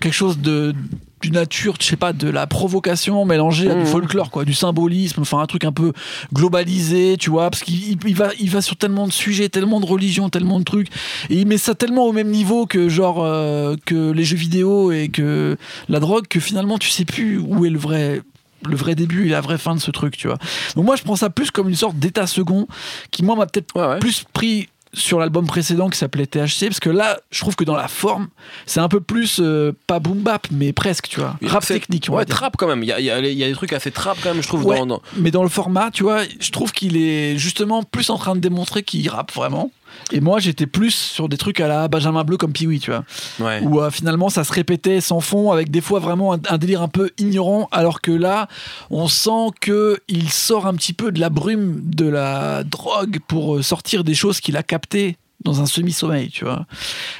quelque 0.00 0.12
chose 0.12 0.38
de 0.38 0.74
du 1.22 1.30
nature, 1.30 1.74
je 1.80 1.86
sais 1.86 1.96
pas, 1.96 2.12
de 2.12 2.28
la 2.28 2.46
provocation 2.46 3.24
mélangée 3.24 3.70
à 3.70 3.74
du 3.74 3.86
folklore, 3.86 4.30
quoi, 4.30 4.44
du 4.44 4.52
symbolisme, 4.54 5.22
enfin 5.22 5.38
un 5.38 5.46
truc 5.46 5.64
un 5.64 5.72
peu 5.72 5.92
globalisé, 6.34 7.16
tu 7.18 7.30
vois, 7.30 7.50
parce 7.50 7.62
qu'il 7.62 7.92
il- 7.92 7.98
il 8.06 8.14
va, 8.14 8.30
il 8.38 8.50
va 8.50 8.60
sur 8.62 8.76
tellement 8.76 9.06
de 9.06 9.12
sujets, 9.12 9.48
tellement 9.48 9.80
de 9.80 9.86
religions, 9.86 10.28
tellement 10.28 10.58
de 10.58 10.64
trucs, 10.64 10.88
et 11.30 11.36
il 11.36 11.46
met 11.46 11.58
ça 11.58 11.74
tellement 11.74 12.04
au 12.06 12.12
même 12.12 12.28
niveau 12.30 12.66
que 12.66 12.88
genre 12.88 13.22
euh, 13.24 13.76
que 13.86 14.10
les 14.12 14.24
jeux 14.24 14.36
vidéo 14.36 14.92
et 14.92 15.08
que 15.08 15.56
la 15.88 16.00
drogue 16.00 16.26
que 16.28 16.38
finalement 16.40 16.78
tu 16.78 16.90
sais 16.90 17.04
plus 17.04 17.38
où 17.38 17.64
est 17.64 17.70
le 17.70 17.78
vrai 17.78 18.20
le 18.66 18.74
vrai 18.76 18.94
début 18.94 19.26
et 19.26 19.28
la 19.30 19.40
vraie 19.40 19.58
fin 19.58 19.74
de 19.74 19.80
ce 19.80 19.90
truc, 19.90 20.16
tu 20.16 20.26
vois. 20.26 20.38
Donc 20.74 20.84
moi 20.86 20.96
je 20.96 21.02
prends 21.02 21.14
ça 21.16 21.30
plus 21.30 21.50
comme 21.50 21.68
une 21.68 21.76
sorte 21.76 21.96
d'état 21.98 22.26
second 22.26 22.66
qui 23.10 23.22
moi 23.22 23.36
m'a 23.36 23.46
peut-être 23.46 23.74
Ouais, 23.76 23.86
ouais. 23.86 23.98
plus 24.00 24.24
pris 24.32 24.68
sur 24.98 25.18
l'album 25.20 25.46
précédent 25.46 25.90
qui 25.90 25.98
s'appelait 25.98 26.26
THC 26.26 26.66
parce 26.68 26.80
que 26.80 26.88
là 26.90 27.18
je 27.30 27.40
trouve 27.40 27.54
que 27.54 27.64
dans 27.64 27.76
la 27.76 27.86
forme 27.86 28.28
c'est 28.64 28.80
un 28.80 28.88
peu 28.88 29.00
plus 29.00 29.40
euh, 29.40 29.72
pas 29.86 29.98
boom 30.00 30.20
bap 30.20 30.46
mais 30.50 30.72
presque 30.72 31.08
tu 31.08 31.20
vois 31.20 31.36
rap 31.44 31.64
technique 31.66 32.08
Ouais, 32.10 32.24
dire. 32.24 32.34
trap 32.34 32.56
quand 32.56 32.66
même. 32.66 32.82
Il 32.82 32.86
y 32.88 32.92
a, 32.92 32.98
il 33.00 33.04
y 33.04 33.10
a- 33.10 33.18
il 33.20 33.36
y 33.38 33.44
a 33.44 33.46
des 33.48 33.52
trucs 33.54 33.72
assez 33.74 33.90
trap 33.90 34.16
quand 34.22 34.32
même, 34.32 34.42
je 34.42 34.48
trouve. 34.48 34.64
Ouais. 34.64 34.78
Dans, 34.78 34.86
dans- 34.86 35.02
mais 35.16 35.30
dans 35.30 35.42
le 35.42 35.48
format 35.50 35.90
tu 35.90 36.02
vois 36.02 36.22
je 36.40 36.50
trouve 36.50 36.72
qu'il 36.72 36.96
est 36.96 37.36
justement 37.36 37.82
plus 37.82 38.08
en 38.10 38.16
train 38.18 38.34
de 38.34 38.40
démontrer 38.40 38.82
qu'il 38.82 39.08
rappe 39.10 39.32
vraiment 39.32 39.70
et 40.12 40.20
moi 40.20 40.38
j'étais 40.38 40.66
plus 40.66 40.90
sur 40.90 41.28
des 41.28 41.36
trucs 41.36 41.60
à 41.60 41.68
la 41.68 41.88
Benjamin 41.88 42.24
Bleu 42.24 42.36
comme 42.36 42.52
Pee-Wee 42.52 42.80
tu 42.80 42.90
vois. 42.90 43.04
Ouais. 43.40 43.60
où 43.62 43.80
euh, 43.80 43.90
finalement 43.90 44.28
ça 44.28 44.44
se 44.44 44.52
répétait 44.52 45.00
sans 45.00 45.20
fond 45.20 45.50
avec 45.52 45.70
des 45.70 45.80
fois 45.80 46.00
vraiment 46.00 46.32
un, 46.34 46.40
un 46.48 46.58
délire 46.58 46.82
un 46.82 46.88
peu 46.88 47.10
ignorant 47.18 47.68
alors 47.72 48.00
que 48.00 48.10
là 48.12 48.48
on 48.90 49.08
sent 49.08 49.50
que 49.60 49.98
il 50.08 50.30
sort 50.30 50.66
un 50.66 50.74
petit 50.74 50.92
peu 50.92 51.12
de 51.12 51.20
la 51.20 51.30
brume 51.30 51.80
de 51.84 52.08
la 52.08 52.64
drogue 52.64 53.18
pour 53.26 53.56
euh, 53.56 53.62
sortir 53.62 54.04
des 54.04 54.14
choses 54.14 54.40
qu'il 54.40 54.56
a 54.56 54.62
captées 54.62 55.16
dans 55.44 55.60
un 55.60 55.66
semi-sommeil 55.66 56.30
tu 56.30 56.44
vois. 56.44 56.66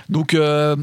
Donc 0.09 0.35
euh, 0.35 0.77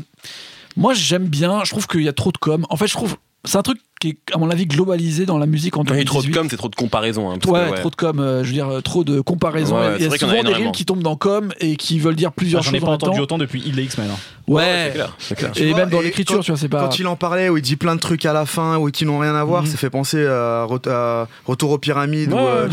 moi 0.78 0.94
j'aime 0.94 1.28
bien 1.28 1.64
je 1.64 1.72
trouve 1.72 1.88
qu'il 1.88 2.02
y 2.04 2.10
a 2.10 2.14
trop 2.14 2.32
de 2.32 2.38
com. 2.38 2.66
En 2.70 2.76
fait 2.78 2.88
je 2.88 2.94
trouve 2.94 3.18
c'est 3.46 3.58
un 3.58 3.62
truc 3.64 3.80
qui 4.00 4.10
est 4.10 4.18
à 4.34 4.38
mon 4.38 4.50
avis 4.50 4.66
globalisé 4.66 5.26
dans 5.26 5.38
la 5.38 5.46
musique 5.46 5.78
en 5.78 5.84
Quand 5.86 5.94
il 5.94 6.00
y 6.00 6.02
a 6.02 6.06
trop 6.06 6.20
de 6.20 6.24
2018. 6.24 6.34
com, 6.42 6.48
c'est 6.50 6.58
trop 6.58 6.68
de 6.70 6.76
comparaison. 6.76 7.30
hein, 7.32 7.38
parce 7.42 7.52
Ouais, 7.54 7.66
que, 7.68 7.72
ouais. 7.76 7.80
trop 7.80 7.90
de 7.90 7.96
com, 7.96 8.20
euh, 8.20 8.44
je 8.44 8.48
veux 8.50 8.54
dire, 8.54 8.68
euh, 8.68 8.82
trop 8.82 9.04
de 9.04 9.22
comparaisons. 9.22 9.78
Ouais, 9.80 9.96
Il 10.00 10.06
y 10.06 10.08
a 10.14 10.18
souvent 10.18 10.44
des 10.44 10.54
rimes 10.54 10.72
qui 10.74 10.84
tombent 10.86 11.04
dans 11.04 11.16
com 11.16 11.54
et 11.60 11.76
qui 11.78 12.00
veulent 12.00 12.16
dire 12.16 12.32
plusieurs 12.34 12.62
J'en 12.64 12.72
ai 12.72 12.76
choses 12.76 12.82
pas 12.82 12.88
en 12.88 12.92
même 12.92 13.00
temps. 13.00 13.08
entendu 13.08 13.22
autant 13.22 13.38
depuis 13.38 13.62
X-Men. 13.62 14.10
hein. 14.12 14.16
c'est 14.46 14.52
Ouais, 14.54 14.92
clair. 14.94 15.16
c'est 15.20 15.36
clair. 15.36 15.52
Et 15.56 15.70
vois, 15.70 15.80
même 15.80 15.90
dans 15.90 16.02
et 16.02 16.04
l'écriture, 16.04 16.36
quand- 16.38 16.42
tu 16.42 16.52
vois, 16.52 16.60
c'est 16.60 16.68
pas. 16.68 16.82
Quand 16.82 17.00
il 17.00 17.08
en 17.08 17.16
parlait, 17.16 17.48
où 17.48 17.56
il 17.58 17.62
dit 17.62 17.78
plein 17.78 17.96
de 17.96 18.02
trucs 18.02 18.26
à 18.26 18.34
la 18.34 18.46
fin, 18.46 18.78
ou 18.78 18.92
qui 18.92 19.06
n'ont 19.06 19.20
rien 19.20 19.36
à 19.36 19.44
voir, 19.46 19.62
Mhm. 19.64 19.70
ça 19.70 19.78
fait 19.78 19.90
penser 19.90 20.26
à, 20.26 20.66
Ret- 20.66 20.90
à 20.90 21.28
Retour 21.46 21.72
aux 21.72 21.78
pyramides. 21.78 22.34
Ouais, 22.34 22.42
ou, 22.42 22.46
euh. 22.46 22.68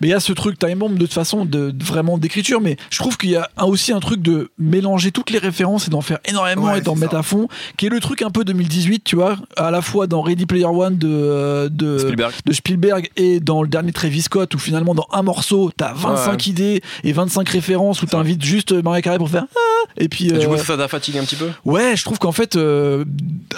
Mais 0.00 0.08
il 0.08 0.10
y 0.10 0.12
a 0.14 0.20
ce 0.20 0.32
truc 0.34 0.58
Time 0.58 0.78
Bomb 0.78 0.94
de 0.94 0.98
toute 1.06 1.14
façon 1.14 1.44
de, 1.44 1.70
de- 1.70 1.84
vraiment 1.84 2.18
d'écriture, 2.18 2.60
mais 2.60 2.76
je 2.90 2.98
trouve 2.98 3.16
qu'il 3.16 3.30
y 3.30 3.36
a 3.36 3.48
un- 3.56 3.64
aussi 3.64 3.92
un 3.92 4.00
truc 4.00 4.20
de 4.22 4.50
mélanger 4.58 5.10
toutes 5.10 5.30
les 5.30 5.38
références 5.38 5.86
et 5.88 5.90
d'en 5.90 6.00
faire 6.02 6.18
énormément 6.26 6.64
Ouais, 6.72 6.78
et 6.78 6.80
d'en 6.82 6.96
mettre 6.96 7.12
ça. 7.12 7.20
à 7.20 7.22
fond, 7.22 7.48
qui 7.76 7.86
est 7.86 7.90
le 7.90 8.00
truc 8.00 8.22
un 8.22 8.30
peu 8.30 8.44
2018, 8.44 9.04
tu 9.04 9.16
vois, 9.16 9.36
à 9.56 9.70
la 9.70 9.80
fois 9.82 9.91
dans 10.06 10.22
Ready 10.22 10.46
Player 10.46 10.64
One 10.66 10.96
de, 10.98 11.68
de, 11.70 11.98
Spielberg. 11.98 12.32
de 12.44 12.52
Spielberg 12.52 13.10
et 13.16 13.40
dans 13.40 13.62
le 13.62 13.68
dernier 13.68 13.92
Travis 13.92 14.22
Scott 14.22 14.54
où 14.54 14.58
finalement 14.58 14.94
dans 14.94 15.06
un 15.12 15.22
morceau 15.22 15.70
t'as 15.76 15.92
25 15.92 16.32
Ouais. 16.32 16.36
idées 16.50 16.82
et 17.04 17.12
25 17.12 17.48
références 17.48 18.02
où 18.02 18.06
t'invites 18.06 18.44
juste 18.44 18.72
Maria 18.72 19.02
Carré 19.02 19.18
pour 19.18 19.28
faire 19.30 19.44
ah 19.54 19.58
et 19.98 20.08
puis 20.08 20.28
Et 20.28 20.32
Du 20.32 20.46
coup, 20.46 20.54
euh, 20.54 20.58
ça, 20.58 20.64
ça 20.64 20.76
t'a 20.76 20.88
fatigué 20.88 21.18
un 21.18 21.24
petit 21.24 21.36
peu? 21.36 21.50
Ouais 21.64 21.94
je 21.96 22.04
trouve 22.04 22.18
qu'en 22.18 22.32
fait 22.32 22.56
euh, 22.56 23.04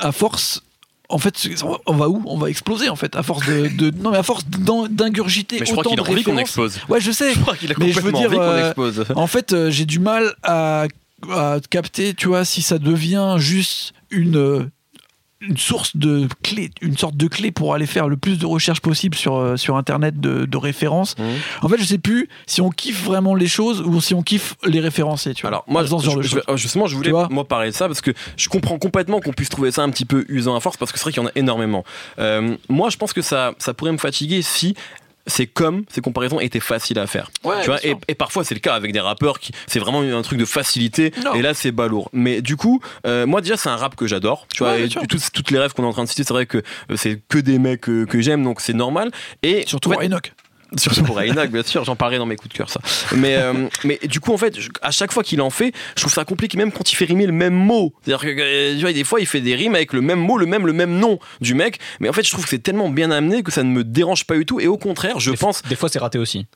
à 0.01 0.13
force 0.13 0.63
en 1.11 1.19
fait, 1.19 1.49
on 1.87 1.95
va 1.95 2.09
où? 2.09 2.23
On 2.27 2.39
va 2.39 2.49
exploser 2.49 2.89
en 2.89 2.97
fait, 2.97 3.15
à 3.15 3.23
force 3.23 3.47
de, 3.47 3.69
de- 3.69 3.93
non 4.03 4.11
mais 4.11 4.17
à 4.17 4.23
force 4.23 4.43
d'ingurgiter 4.49 5.59
Mais 5.61 5.67
je 5.67 5.73
crois 5.73 5.83
autant 5.83 5.91
qu'il 5.91 6.01
a 6.01 6.03
de 6.03 6.11
envie 6.11 6.23
qu'on 6.25 6.39
explose. 6.39 6.79
Ouais, 6.89 7.01
je 7.01 7.11
sais. 7.13 7.35
Je 7.35 7.41
crois 7.41 7.55
qu'il 7.57 7.71
a 7.71 7.75
Mais 7.79 7.93
je 7.93 8.01
veux 8.01 8.11
complètement 8.11 8.31
dire, 8.31 8.41
envie 8.41 8.75
qu'on 8.75 8.83
euh. 8.83 9.15
En 9.17 9.27
fait, 9.27 9.53
euh, 9.53 9.71
j'ai 9.71 9.85
du 9.85 9.99
mal 9.99 10.33
à, 10.43 10.87
à 11.31 11.59
capter, 11.71 12.15
tu 12.15 12.29
vois, 12.29 12.45
si 12.47 12.63
ça 12.63 12.79
devient 12.79 13.37
juste 13.39 13.93
une, 14.11 14.71
une 15.49 15.57
source 15.57 15.97
de 15.97 16.29
clé, 16.43 16.71
une 16.81 16.97
sorte 16.97 17.17
de 17.17 17.27
clé 17.29 17.51
pour 17.51 17.75
aller 17.75 17.87
faire 17.87 18.09
le 18.09 18.17
plus 18.17 18.39
de 18.39 18.47
recherches 18.47 18.81
possible 18.81 19.17
sur, 19.17 19.37
euh, 19.37 19.57
sur 19.57 19.77
Internet 19.77 20.21
de, 20.21 20.45
de 20.45 20.57
références. 20.57 21.17
Mhm. 21.19 21.25
En 21.63 21.69
fait, 21.69 21.79
je 21.79 21.85
sais 21.85 21.99
plus 21.99 22.29
si 22.47 22.61
on 22.61 22.71
kiffe 22.71 23.05
vraiment 23.05 23.35
les 23.35 23.47
choses 23.47 23.81
ou 23.81 24.01
si 24.01 24.15
on 24.15 24.23
kiffe 24.23 24.55
les 24.65 24.81
référencer, 24.81 25.35
tu 25.35 25.43
vois. 25.43 25.49
Alors 25.49 25.65
moi, 25.67 25.85
genre 25.85 26.01
je- 26.01 26.39
justement, 26.57 26.87
je 26.87 26.97
voulais 26.97 27.13
moi 27.31 27.47
parler 27.47 27.71
de 27.71 27.75
ça 27.75 27.87
parce 27.87 28.01
que 28.01 28.13
je 28.37 28.49
comprends 28.49 28.79
complètement 28.79 29.21
qu'on 29.21 29.33
puisse 29.33 29.49
trouver 29.49 29.71
ça 29.71 29.83
un 29.83 29.91
petit 29.91 30.05
peu 30.05 30.25
usant 30.29 30.55
à 30.57 30.61
force 30.61 30.77
parce 30.77 30.93
que 30.93 30.99
c'est 30.99 31.05
vrai 31.05 31.13
qu'il 31.13 31.23
y 31.23 31.27
en 31.27 31.29
a 31.29 31.33
énormément. 31.35 31.85
Euh, 32.19 32.57
moi, 32.69 32.91
je 32.91 32.97
pense 32.97 33.13
que 33.13 33.23
ça, 33.23 33.53
ça 33.59 33.75
pourrait 33.75 33.93
me 33.93 33.99
fatiguer 33.99 34.43
si 34.43 34.75
c'est 35.27 35.47
comme 35.47 35.85
ces 35.89 36.01
comparaisons 36.01 36.41
étaient 36.41 36.61
faciles 36.61 36.99
à 36.99 37.07
faire. 37.07 37.31
Ouais, 37.45 37.61
tu 37.63 37.71
vois, 37.71 37.79
et, 37.85 38.15
parfois 38.15 38.45
c'est 38.45 38.55
le 38.55 38.61
cas 38.61 38.75
avec 38.75 38.93
des 38.93 39.01
rappeurs 39.01 39.39
qui 39.39 39.53
c'est 39.67 39.79
vraiment 39.79 40.01
un 40.01 40.23
truc 40.23 40.39
de 40.39 40.45
facilité 40.45 41.13
Non. 41.25 41.35
et 41.35 41.43
là 41.43 41.55
c'est 41.55 41.73
balourd. 41.73 42.09
Mais 42.13 42.43
du 42.43 42.57
coup, 42.57 42.81
euh, 43.07 43.27
moi 43.27 43.41
déjà 43.41 43.57
c'est 43.57 43.69
un 43.69 43.77
rap 43.77 43.97
que 43.97 44.07
j'adore. 44.07 44.47
Tu 44.53 44.63
vois, 44.63 44.79
et 44.79 44.89
toutes, 44.89 45.33
toutes 45.33 45.51
les 45.51 45.59
rêves 45.59 45.73
qu'on 45.73 45.85
est 45.85 45.87
en 45.89 45.93
train 45.93 46.05
de 46.05 46.09
citer, 46.09 46.25
c'est 46.25 46.35
vrai 46.35 46.47
que 46.47 46.59
euh, 46.59 46.97
c'est 46.97 47.21
que 47.29 47.39
des 47.39 47.59
mecs 47.59 47.83
que, 47.83 48.05
que 48.05 48.21
j'aime 48.21 48.43
donc 48.45 48.61
c'est 48.61 48.73
normal. 48.75 49.11
Et 49.43 49.65
Surtout 49.67 49.93
en 49.93 49.99
fait, 49.99 50.07
Enoch. 50.07 50.33
Surtout 50.77 51.03
pour 51.05 51.21
Ainak, 51.21 51.51
bien 51.51 51.63
sûr, 51.63 51.85
j'en 51.85 51.97
parlerai 51.97 52.19
dans 52.19 52.27
mes 52.27 52.37
coups 52.37 52.53
de 52.53 52.57
cœur, 52.59 52.69
ça. 52.71 52.81
Mais, 53.15 53.37
euh, 53.37 53.69
mais 53.85 53.99
du 54.05 54.21
coup, 54.21 54.33
en 54.33 54.37
fait, 54.39 54.59
je- 54.59 54.71
à 54.83 54.91
chaque 54.91 55.13
fois 55.13 55.23
qu'il 55.23 55.41
en 55.41 55.51
fait, 55.51 55.73
je 55.97 56.03
trouve 56.03 56.13
ça 56.13 56.25
compliqué, 56.25 56.57
même 56.59 56.73
quand 56.73 56.91
il 56.93 56.97
fait 56.97 57.05
rimer 57.05 57.27
le 57.27 57.33
même 57.33 57.55
mot. 57.55 57.93
C'est-à-dire 58.05 58.21
que 58.35 58.41
euh, 58.41 58.75
tu 58.75 58.81
vois, 58.81 58.93
des 58.93 59.05
fois, 59.05 59.21
il 59.21 59.27
fait 59.27 59.41
des 59.41 59.55
rimes 59.55 59.75
avec 59.75 59.93
le 59.93 60.01
même 60.01 60.19
mot, 60.19 60.37
le 60.39 60.47
même, 60.47 60.67
le 60.67 60.73
même 60.73 60.99
nom 60.99 61.19
du 61.41 61.55
mec. 61.55 61.79
Mais 62.01 62.09
en 62.09 62.13
fait, 62.13 62.25
je 62.25 62.31
trouve 62.33 62.45
que 62.45 62.51
c'est 62.51 62.59
tellement 62.63 62.89
bien 62.91 63.11
amené 63.11 63.43
que 63.43 63.53
ça 63.53 63.63
ne 63.63 63.71
me 63.71 63.85
dérange 63.85 64.25
pas 64.25 64.35
du 64.37 64.45
tout. 64.47 64.59
Et 64.61 64.67
au 64.67 64.77
contraire, 64.79 65.21
je 65.21 65.31
Des- 65.31 65.37
pense. 65.37 65.63
Des 65.63 65.77
fois, 65.77 65.89
c'est 65.89 65.99
raté 65.99 66.19
aussi. 66.19 66.47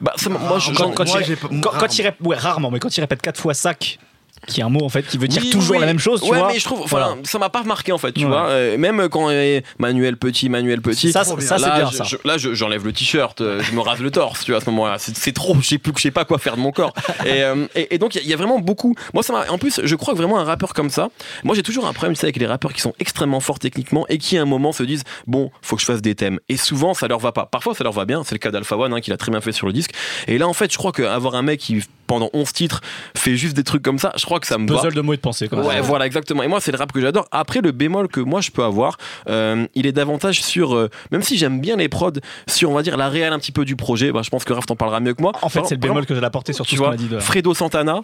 Bah, 0.00 0.12
ça, 0.16 0.28
moi, 0.28 0.58
je- 0.58 0.68
Quand, 0.68 0.74
j'en- 0.74 0.90
quand 0.92 1.06
moi, 1.08 1.20
pas- 1.20 1.48
quand- 1.62 1.78
quand 1.78 1.98
il 1.98 2.04
rép- 2.04 2.14
ouais, 2.24 2.36
rarement, 2.36 2.70
mais 2.70 2.78
quand 2.78 2.94
il 2.96 3.00
répète 3.00 3.22
quatre 3.22 3.40
fois 3.40 3.54
sac, 3.54 3.98
qui 4.46 4.60
est 4.60 4.64
un 4.64 4.68
mot 4.68 4.84
en 4.84 4.88
fait 4.88 5.02
qui 5.06 5.18
veut 5.18 5.28
dire 5.28 5.42
Oui, 5.42 5.50
toujours 5.50 5.72
oui. 5.76 5.80
la 5.80 5.86
même 5.86 5.98
chose, 5.98 6.20
tu 6.22 6.30
ouais, 6.30 6.38
vois. 6.38 6.48
mais 6.52 6.58
je 6.58 6.64
trouve, 6.64 6.80
enfin, 6.82 6.98
Voilà. 6.98 7.16
ça 7.24 7.38
m'a 7.38 7.48
pas 7.50 7.62
marqué 7.62 7.92
en 7.92 7.98
fait, 7.98 8.12
tu 8.12 8.24
Ouais. 8.24 8.26
vois. 8.30 8.48
Euh, 8.48 8.76
même 8.78 9.08
quand 9.08 9.28
euh, 9.30 9.60
Manuel 9.78 10.16
Petit, 10.16 10.48
Manuel 10.48 10.80
Petit. 10.82 11.12
Ça, 11.12 11.24
ça, 11.24 11.36
bien. 11.36 11.46
c'est 11.46 11.56
bien 11.58 11.90
je- 11.90 11.96
ça. 11.96 12.04
je- 12.04 12.16
là, 12.24 12.38
je- 12.38 12.54
j'enlève 12.54 12.84
le 12.84 12.92
t-shirt, 12.92 13.40
euh, 13.40 13.62
je 13.62 13.72
me 13.72 13.80
rase 13.80 14.00
le 14.00 14.10
torse, 14.10 14.44
tu 14.44 14.50
vois, 14.52 14.60
à 14.60 14.64
ce 14.64 14.70
moment-là. 14.70 14.96
C'est 14.98 15.32
trop, 15.32 15.54
je 15.60 15.66
sais 15.66 15.78
plus, 15.78 15.92
je 15.96 16.02
sais 16.02 16.10
pas 16.10 16.24
quoi 16.24 16.38
faire 16.38 16.56
de 16.56 16.60
mon 16.60 16.72
corps. 16.72 16.92
Et, 17.24 17.42
euh, 17.44 17.66
et, 17.74 17.94
et 17.94 17.98
donc, 17.98 18.14
il 18.14 18.18
y, 18.18 18.20
a- 18.20 18.24
il 18.24 18.30
y 18.30 18.34
a 18.34 18.36
vraiment 18.36 18.58
beaucoup. 18.58 18.94
Moi, 19.14 19.22
ça 19.22 19.32
m'a. 19.32 19.50
En 19.50 19.58
plus, 19.58 19.80
je 19.82 19.96
crois 19.96 20.14
que 20.14 20.18
vraiment 20.18 20.38
un 20.38 20.44
rappeur 20.44 20.74
comme 20.74 20.90
ça. 20.90 21.08
Moi, 21.44 21.54
j'ai 21.54 21.62
toujours 21.62 21.86
un 21.86 21.92
problème, 21.92 22.14
c'est 22.16 22.26
avec 22.26 22.36
les 22.36 22.46
rappeurs 22.46 22.72
qui 22.72 22.80
sont 22.80 22.94
extrêmement 22.98 23.40
forts 23.40 23.58
techniquement 23.58 24.06
et 24.08 24.18
qui, 24.18 24.36
à 24.38 24.42
un 24.42 24.46
moment, 24.46 24.72
se 24.72 24.82
disent 24.82 25.04
bon, 25.26 25.50
faut 25.62 25.76
que 25.76 25.82
je 25.82 25.86
fasse 25.86 26.02
des 26.02 26.14
thèmes. 26.14 26.38
Et 26.48 26.56
souvent, 26.56 26.94
ça 26.94 27.06
leur 27.08 27.18
va 27.20 27.32
pas. 27.32 27.46
Parfois, 27.46 27.74
ça 27.74 27.84
leur 27.84 27.92
va 27.92 28.04
bien. 28.04 28.22
C'est 28.24 28.34
le 28.34 28.38
cas 28.40 28.50
d'Alpha 28.50 28.76
One, 28.76 28.92
hein, 28.92 29.00
qui 29.00 29.10
l'a 29.10 29.16
très 29.16 29.30
bien 29.30 29.40
fait 29.40 29.52
sur 29.52 29.66
le 29.66 29.72
disque. 29.72 29.92
Et 30.26 30.38
là, 30.38 30.48
en 30.48 30.52
fait, 30.52 30.72
je 30.72 30.78
crois 30.78 30.92
qu'avoir 30.92 31.34
un 31.36 31.42
mec 31.42 31.60
qui 31.60 31.82
pendant 32.12 32.28
11 32.34 32.52
titres 32.52 32.82
fait 33.16 33.36
juste 33.36 33.56
des 33.56 33.64
trucs 33.64 33.80
comme 33.80 33.98
ça, 33.98 34.12
je 34.16 34.26
crois 34.26 34.38
que 34.38 34.46
ça 34.46 34.58
me 34.58 34.68
va. 34.68 34.76
Puzzle 34.76 34.92
de 34.92 35.00
mots 35.00 35.14
et 35.14 35.16
de 35.16 35.22
pensée. 35.22 35.48
Quoi. 35.48 35.64
Ouais, 35.64 35.80
voilà, 35.80 36.04
exactement. 36.04 36.42
Et 36.42 36.46
moi, 36.46 36.60
c'est 36.60 36.70
le 36.70 36.76
rap 36.76 36.92
que 36.92 37.00
j'adore. 37.00 37.26
Après, 37.30 37.62
le 37.62 37.72
bémol 37.72 38.08
que 38.08 38.20
moi 38.20 38.42
je 38.42 38.50
peux 38.50 38.62
avoir, 38.62 38.98
euh, 39.30 39.66
il 39.74 39.86
est 39.86 39.92
davantage 39.92 40.42
sur, 40.42 40.74
euh, 40.74 40.90
même 41.10 41.22
si 41.22 41.38
j'aime 41.38 41.58
bien 41.62 41.76
les 41.76 41.88
prods, 41.88 42.12
sur 42.46 42.68
on 42.68 42.74
va 42.74 42.82
dire 42.82 42.98
la 42.98 43.08
réelle 43.08 43.32
un 43.32 43.38
petit 43.38 43.50
peu 43.50 43.64
du 43.64 43.76
projet. 43.76 44.12
Bah, 44.12 44.20
je 44.22 44.28
pense 44.28 44.44
que 44.44 44.52
Raph 44.52 44.66
t'en 44.66 44.76
parlera 44.76 45.00
mieux 45.00 45.14
que 45.14 45.22
moi. 45.22 45.32
En 45.40 45.48
fait, 45.48 45.62
c'est 45.64 45.76
le 45.76 45.80
bémol 45.80 45.96
exemple, 45.96 46.08
que 46.08 46.14
j'allais 46.16 46.26
apporter 46.26 46.52
sur 46.52 46.66
tout 46.66 46.68
tu 46.68 46.76
ce 46.76 46.80
qu'on 46.80 46.88
vois, 46.88 46.94
a 46.94 46.98
dit. 46.98 47.08
De... 47.08 47.18
Fredo 47.18 47.54
Santana. 47.54 48.02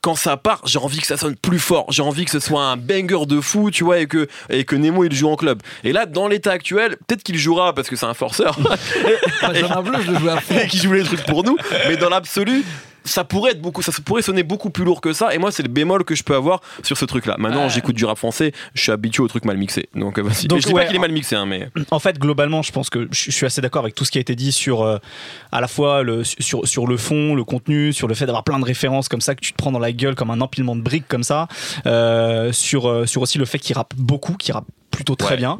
Quand 0.00 0.16
ça 0.16 0.36
part, 0.36 0.60
j'ai 0.66 0.78
envie 0.78 0.98
que 0.98 1.06
ça 1.06 1.16
sonne 1.16 1.36
plus 1.36 1.58
fort. 1.60 1.86
J'ai 1.90 2.02
envie 2.02 2.26
que 2.26 2.30
ce 2.30 2.40
soit 2.40 2.62
un 2.62 2.76
banger 2.76 3.24
de 3.26 3.40
fou, 3.40 3.70
tu 3.70 3.84
vois, 3.84 4.00
et 4.00 4.06
que, 4.06 4.28
et 4.50 4.64
que 4.64 4.76
Nemo 4.76 5.04
il 5.04 5.14
joue 5.14 5.30
en 5.30 5.36
club. 5.36 5.62
Et 5.82 5.92
là, 5.92 6.04
dans 6.04 6.28
l'état 6.28 6.50
actuel, 6.50 6.96
peut-être 7.06 7.22
qu'il 7.22 7.38
jouera 7.38 7.72
parce 7.72 7.88
que 7.88 7.96
c'est 7.96 8.04
un 8.04 8.12
forceur 8.12 8.58
joue 8.58 10.28
à 10.28 10.40
fond. 10.40 10.58
et 10.62 10.66
qui 10.66 10.76
joue 10.76 10.92
les 10.92 11.04
trucs 11.04 11.24
pour 11.24 11.42
nous. 11.42 11.56
Mais 11.88 11.96
dans 11.96 12.10
l'absolu, 12.10 12.64
ça 13.04 13.24
pourrait 13.24 13.52
être 13.52 13.60
beaucoup, 13.60 13.82
ça 13.82 13.92
pourrait 14.04 14.22
sonner 14.22 14.42
beaucoup 14.42 14.70
plus 14.70 14.84
lourd 14.84 15.00
que 15.00 15.12
ça. 15.12 15.34
Et 15.34 15.38
moi, 15.38 15.52
c'est 15.52 15.62
le 15.62 15.68
bémol 15.68 16.04
que 16.04 16.14
je 16.14 16.22
peux 16.22 16.34
avoir 16.34 16.60
sur 16.82 16.96
ce 16.96 17.04
truc-là. 17.04 17.36
Maintenant, 17.38 17.68
j'écoute 17.68 17.94
du 17.96 18.04
rap 18.04 18.16
français, 18.18 18.52
je 18.74 18.82
suis 18.82 18.92
habitué 18.92 19.22
au 19.22 19.28
truc 19.28 19.44
mal 19.44 19.56
mixé. 19.56 19.88
Donc, 19.94 20.18
euh, 20.18 20.22
vas-y. 20.22 20.46
Donc, 20.46 20.58
Et 20.58 20.62
je 20.62 20.66
dis 20.68 20.72
ouais, 20.74 20.82
pas 20.82 20.86
qu'il 20.86 20.96
est 20.96 21.00
mal 21.00 21.12
mixé, 21.12 21.36
hein, 21.36 21.46
mais 21.46 21.68
En 21.90 21.98
fait, 21.98 22.18
globalement, 22.18 22.62
je 22.62 22.72
pense 22.72 22.90
que 22.90 23.08
je 23.10 23.30
suis 23.30 23.46
assez 23.46 23.60
d'accord 23.60 23.82
avec 23.82 23.94
tout 23.94 24.04
ce 24.04 24.10
qui 24.10 24.18
a 24.18 24.20
été 24.20 24.34
dit 24.34 24.52
sur 24.52 24.82
euh, 24.82 24.98
à 25.52 25.60
la 25.60 25.68
fois 25.68 26.02
le, 26.02 26.24
sur, 26.24 26.66
sur 26.66 26.86
le 26.86 26.96
fond, 26.96 27.34
le 27.34 27.44
contenu, 27.44 27.92
sur 27.92 28.08
le 28.08 28.14
fait 28.14 28.26
d'avoir 28.26 28.44
plein 28.44 28.58
de 28.58 28.64
références 28.64 29.08
comme 29.08 29.20
ça 29.20 29.34
que 29.34 29.40
tu 29.40 29.52
te 29.52 29.56
prends 29.56 29.72
dans 29.72 29.78
la 29.78 29.92
gueule 29.92 30.14
comme 30.14 30.30
un 30.30 30.40
empilement 30.40 30.74
de 30.76 30.80
briques 30.82 31.08
comme 31.08 31.22
ça, 31.24 31.48
euh, 31.86 32.52
sur, 32.52 32.88
euh, 32.88 33.06
sur 33.06 33.22
aussi 33.22 33.38
le 33.38 33.44
fait 33.44 33.58
qu'il 33.58 33.76
rappe 33.76 33.94
beaucoup, 33.96 34.34
qu'il 34.34 34.54
rappe 34.54 34.66
plutôt 34.90 35.14
très 35.16 35.34
Ouais. 35.34 35.38
bien. 35.38 35.58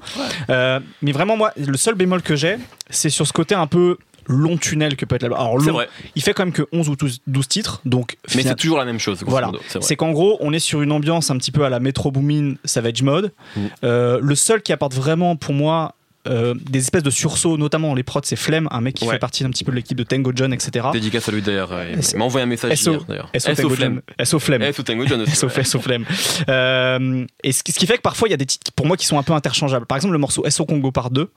Euh, 0.51 0.79
mais 1.03 1.13
vraiment, 1.13 1.37
moi, 1.37 1.53
le 1.57 1.77
seul 1.77 1.95
bémol 1.95 2.23
que 2.23 2.37
j'ai, 2.37 2.57
c'est 2.89 3.11
sur 3.11 3.27
ce 3.27 3.33
côté 3.33 3.55
un 3.55 3.67
peu 3.67 3.99
long 4.27 4.57
tunnel 4.57 4.97
que 4.97 5.05
peut 5.05 5.17
être 5.17 5.23
l'album. 5.23 5.39
Alors, 5.41 5.59
long, 5.59 5.73
vrai. 5.73 5.89
il 6.15 6.23
fait 6.23 6.33
quand 6.35 6.45
même 6.45 6.53
que 6.53 6.63
11 6.73 6.89
ou 6.89 6.97
12, 6.97 7.21
12 7.27 7.49
titres, 7.49 7.81
donc 7.85 8.17
Mais 8.35 8.43
c'est 8.43 8.55
toujours 8.57 8.79
la 8.79 8.85
même 8.85 8.99
chose. 9.01 9.23
Voilà. 9.27 9.51
c'est 9.81 9.97
qu'en 9.97 10.13
gros, 10.13 10.37
on 10.41 10.53
est 10.53 10.59
sur 10.59 10.83
une 10.83 10.93
ambiance 10.93 11.31
un 11.31 11.37
petit 11.39 11.53
peu 11.53 11.65
à 11.65 11.69
la 11.71 11.81
Metro 11.81 12.11
Boomin 12.11 12.55
Savage 12.65 13.03
Mode. 13.03 13.33
Mm. 13.57 13.61
Euh, 13.85 14.19
le 14.23 14.35
seul 14.35 14.63
qui 14.63 14.73
apporte 14.73 14.95
vraiment 14.95 15.37
pour 15.37 15.55
moi 15.55 15.95
euh, 16.27 16.55
des 16.71 16.79
espèces 16.79 17.03
de 17.03 17.11
sursauts, 17.11 17.59
notamment 17.59 17.89
dans 17.89 17.95
les 17.95 18.03
prods, 18.03 18.23
c'est 18.25 18.35
Flemme, 18.37 18.67
un 18.71 18.81
mec 18.81 18.95
qui 18.95 19.05
Ouais. 19.05 19.13
fait 19.13 19.19
partie 19.19 19.45
un 19.45 19.51
petit 19.51 19.63
peu 19.63 19.73
de 19.73 19.77
l'équipe 19.77 19.99
de 19.99 20.05
Tango 20.05 20.33
John, 20.35 20.55
etc. 20.55 20.87
Dédicace 20.91 21.29
à 21.29 21.33
lui 21.33 21.43
d'ailleurs. 21.43 21.71
Il 21.93 21.99
S- 21.99 22.15
m'a 22.15 22.25
envoyé 22.25 22.45
un 22.45 22.49
message 22.49 22.79
SO. 22.79 22.93
hier 22.93 23.05
d'ailleurs. 23.07 23.31
SO 23.39 23.69
Flemme. 23.69 24.01
SO 24.25 24.39
Flemme. 24.39 24.73
SO 24.73 24.83
Tango 24.83 25.07
John 25.07 25.21
aussi. 25.21 25.37
SO, 25.37 25.49
ouais. 25.49 25.65
SO 25.65 25.81
Flemme. 25.81 26.07
Euh, 26.49 27.27
et 27.43 27.53
ce 27.53 27.63
qui, 27.63 27.73
ce 27.73 27.79
qui 27.79 27.87
fait 27.87 27.97
que 27.97 28.03
parfois 28.03 28.29
il 28.29 28.31
y 28.31 28.35
a 28.35 28.39
des 28.39 28.47
titres 28.47 28.73
pour 28.73 28.87
moi 28.87 28.97
qui 28.97 29.07
sont 29.07 29.19
un 29.19 29.23
peu 29.23 29.33
interchangeables. 29.35 29.85
Par 29.87 29.97
exemple, 29.97 30.13
le 30.13 30.19
morceau 30.19 30.45
SO 30.49 30.65
Congo 30.65 30.91
par 30.93 31.11
deux. 31.11 31.31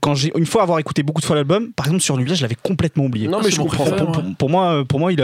Quand 0.00 0.14
j'ai 0.14 0.30
une 0.36 0.46
fois 0.46 0.62
avoir 0.62 0.78
écouté 0.78 1.02
beaucoup 1.02 1.20
de 1.20 1.26
fois 1.26 1.34
l'album, 1.34 1.72
par 1.72 1.86
exemple 1.86 2.00
sur 2.02 2.16
lui, 2.16 2.32
je 2.34 2.40
l'avais 2.42 2.54
complètement 2.54 3.04
oublié. 3.06 3.26
Non, 3.26 3.38
Ah, 3.38 3.42
mais 3.42 3.50
c'est 3.50 3.56
je 3.56 3.60
comprends. 3.62 3.84
préféré, 3.84 3.96
pour, 4.04 4.10
moi. 4.12 4.22
pour- 4.22 4.36
pour 4.36 4.50
moi, 4.50 4.84
pour 4.88 5.00
moi, 5.00 5.12
il, 5.12 5.16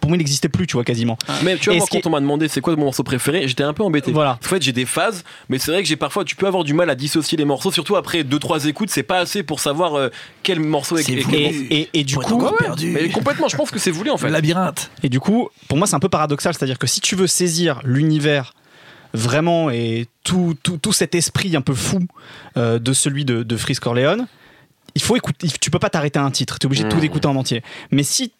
pour 0.00 0.10
moi, 0.10 0.16
il 0.16 0.18
n'existait 0.18 0.48
plus, 0.48 0.66
tu 0.68 0.74
vois, 0.74 0.84
quasiment. 0.84 1.18
Mais 1.42 1.56
tu 1.56 1.70
vois, 1.70 1.78
moi, 1.78 1.86
quand 1.90 2.06
on 2.06 2.10
m'a 2.10 2.20
demandé 2.20 2.46
c'est 2.48 2.60
quoi 2.60 2.76
mon 2.76 2.84
morceau 2.84 3.02
préféré, 3.02 3.48
j'étais 3.48 3.64
un 3.64 3.72
peu 3.72 3.82
embêté. 3.82 4.12
Voilà. 4.12 4.38
En 4.44 4.46
fait, 4.48 4.62
j'ai 4.62 4.72
des 4.72 4.86
phases, 4.86 5.24
mais 5.48 5.58
c'est 5.58 5.72
vrai 5.72 5.82
que 5.82 5.88
j'ai 5.88 5.96
parfois, 5.96 6.24
tu 6.24 6.36
peux 6.36 6.46
avoir 6.46 6.62
du 6.64 6.72
mal 6.74 6.88
à 6.90 6.94
dissocier 6.94 7.36
les 7.36 7.44
morceaux, 7.44 7.72
surtout 7.72 7.96
après 7.96 8.22
2-3 8.22 8.66
écoutes, 8.68 8.90
c'est 8.90 9.02
pas 9.02 9.18
assez 9.18 9.42
pour 9.42 9.58
savoir 9.60 9.94
euh, 9.96 10.08
quel 10.44 10.60
morceau 10.60 10.96
est, 10.96 11.08
est-. 11.08 11.34
Et, 11.34 11.80
et- 11.80 11.88
et 11.94 12.04
du 12.04 12.16
coup, 12.16 12.34
encore 12.34 12.52
Ouais, 12.52 12.58
perdu. 12.58 12.90
Mais 12.90 13.08
complètement, 13.08 13.48
je 13.48 13.56
pense 13.56 13.70
que 13.72 13.78
c'est 13.80 13.90
voulu 13.90 14.10
en 14.10 14.16
fait. 14.16 14.26
Le 14.26 14.32
labyrinthe. 14.32 14.90
Et 15.02 15.08
du 15.08 15.18
coup, 15.18 15.48
pour 15.68 15.78
moi, 15.78 15.86
c'est 15.88 15.96
un 15.96 16.00
peu 16.00 16.08
paradoxal, 16.08 16.54
c'est-à-dire 16.54 16.78
que 16.78 16.86
si 16.86 17.00
tu 17.00 17.16
veux 17.16 17.26
saisir 17.26 17.80
l'univers 17.84 18.54
vraiment 19.14 19.70
et 19.70 20.06
tout, 20.24 20.56
tout, 20.62 20.78
tout 20.78 20.92
cet 20.92 21.14
esprit 21.14 21.56
un 21.56 21.60
peu 21.60 21.74
fou 21.74 22.00
euh, 22.56 22.78
de 22.78 22.92
celui 22.92 23.24
de, 23.24 23.42
de 23.42 23.56
Freeze 23.56 23.80
Corleone, 23.80 24.26
il 24.94 25.02
faut 25.02 25.16
écouter. 25.16 25.48
Tu 25.60 25.70
peux 25.70 25.78
pas 25.78 25.90
t'arrêter 25.90 26.18
à 26.18 26.24
un 26.24 26.30
titre, 26.30 26.58
tu 26.58 26.64
es 26.64 26.66
obligé 26.66 26.84
de 26.84 26.88
tout 26.88 26.96
Mmh. 26.96 27.04
écouter 27.04 27.26
en 27.26 27.36
entier. 27.36 27.62
Mais 27.90 28.02
si 28.02 28.32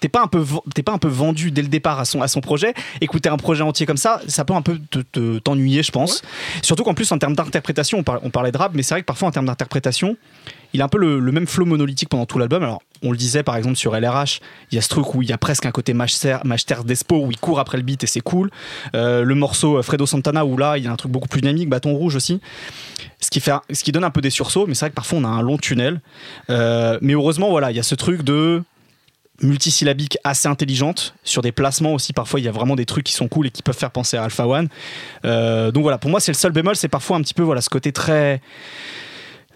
t'es 0.00 0.08
pas 0.08 0.22
un 0.22 0.26
peu 0.26 0.44
t'es 0.74 0.82
pas 0.82 0.92
un 0.92 0.98
peu 0.98 1.08
vendu 1.08 1.50
dès 1.50 1.62
le 1.62 1.68
départ 1.68 1.98
à 1.98 2.04
son 2.04 2.22
à 2.22 2.28
son 2.28 2.40
projet 2.40 2.74
écouter 3.00 3.28
un 3.28 3.36
projet 3.36 3.62
entier 3.62 3.86
comme 3.86 3.96
ça 3.96 4.20
ça 4.28 4.44
peut 4.44 4.54
un 4.54 4.62
peu 4.62 4.78
te- 4.90 5.00
te- 5.00 5.38
t'ennuyer 5.38 5.82
je 5.82 5.90
pense 5.90 6.22
surtout 6.62 6.84
qu'en 6.84 6.94
plus 6.94 7.10
en 7.12 7.18
termes 7.18 7.34
d'interprétation 7.34 7.98
on, 7.98 8.02
par- 8.02 8.20
on 8.22 8.30
parlait 8.30 8.52
de 8.52 8.56
rap 8.56 8.72
mais 8.74 8.82
c'est 8.82 8.94
vrai 8.94 9.00
que 9.02 9.06
parfois 9.06 9.28
en 9.28 9.30
termes 9.32 9.46
d'interprétation 9.46 10.16
il 10.74 10.82
a 10.82 10.84
un 10.84 10.88
peu 10.88 10.98
le, 10.98 11.18
le 11.18 11.32
même 11.32 11.46
flow 11.46 11.64
monolithique 11.64 12.10
pendant 12.10 12.26
tout 12.26 12.38
l'album. 12.38 12.62
Alors, 12.62 12.82
on 13.02 13.10
le 13.10 13.16
disait 13.16 13.42
par 13.42 13.56
exemple 13.56 13.76
sur 13.76 13.98
LRH, 13.98 14.40
il 14.70 14.74
y 14.74 14.78
a 14.78 14.82
ce 14.82 14.90
truc 14.90 15.14
où 15.14 15.22
il 15.22 15.28
y 15.30 15.32
a 15.32 15.38
presque 15.38 15.64
un 15.64 15.70
côté 15.70 15.94
Master, 15.94 16.44
Master 16.44 16.84
Despo 16.84 17.24
où 17.24 17.30
il 17.30 17.38
court 17.38 17.58
après 17.58 17.78
le 17.78 17.84
beat 17.84 18.04
et 18.04 18.06
c'est 18.06 18.20
cool. 18.20 18.50
Euh, 18.94 19.22
le 19.24 19.34
morceau 19.34 19.78
euh, 19.78 19.82
Fredo 19.82 20.04
Santana 20.04 20.44
où 20.44 20.58
là 20.58 20.76
il 20.76 20.84
y 20.84 20.86
a 20.86 20.92
un 20.92 20.96
truc 20.96 21.10
beaucoup 21.10 21.26
plus 21.26 21.40
dynamique, 21.40 21.70
bâton 21.70 21.94
rouge 21.94 22.16
aussi. 22.16 22.42
Ce 23.18 23.30
qui, 23.30 23.40
fait, 23.40 23.52
ce 23.72 23.82
qui 23.82 23.92
donne 23.92 24.04
un 24.04 24.10
peu 24.10 24.20
des 24.20 24.28
sursauts, 24.28 24.66
mais 24.66 24.74
c'est 24.74 24.80
vrai 24.84 24.90
que 24.90 24.94
parfois 24.94 25.18
on 25.18 25.24
a 25.24 25.28
un 25.28 25.40
long 25.40 25.56
tunnel. 25.56 26.02
Euh, 26.50 26.98
mais 27.00 27.14
heureusement, 27.14 27.48
voilà, 27.48 27.70
il 27.70 27.76
y 27.78 27.80
a 27.80 27.82
ce 27.82 27.94
truc 27.94 28.22
de 28.22 28.62
multisyllabique 29.42 30.18
assez 30.24 30.48
intelligente 30.48 31.14
sur 31.24 31.42
des 31.42 31.52
placements 31.52 31.94
aussi. 31.94 32.12
Parfois 32.12 32.40
il 32.40 32.44
y 32.44 32.48
a 32.48 32.52
vraiment 32.52 32.76
des 32.76 32.86
trucs 32.86 33.04
qui 33.04 33.12
sont 33.12 33.28
cool 33.28 33.46
et 33.46 33.50
qui 33.50 33.62
peuvent 33.62 33.76
faire 33.76 33.90
penser 33.90 34.16
à 34.16 34.24
Alpha 34.24 34.46
One. 34.46 34.68
Euh, 35.24 35.70
donc 35.70 35.82
voilà 35.82 35.98
pour 35.98 36.10
moi 36.10 36.20
c'est 36.20 36.32
le 36.32 36.36
seul 36.36 36.52
bémol. 36.52 36.76
C'est 36.76 36.88
parfois 36.88 37.16
un 37.16 37.22
petit 37.22 37.34
peu 37.34 37.42
voilà 37.42 37.60
ce 37.60 37.70
côté 37.70 37.92
très 37.92 38.40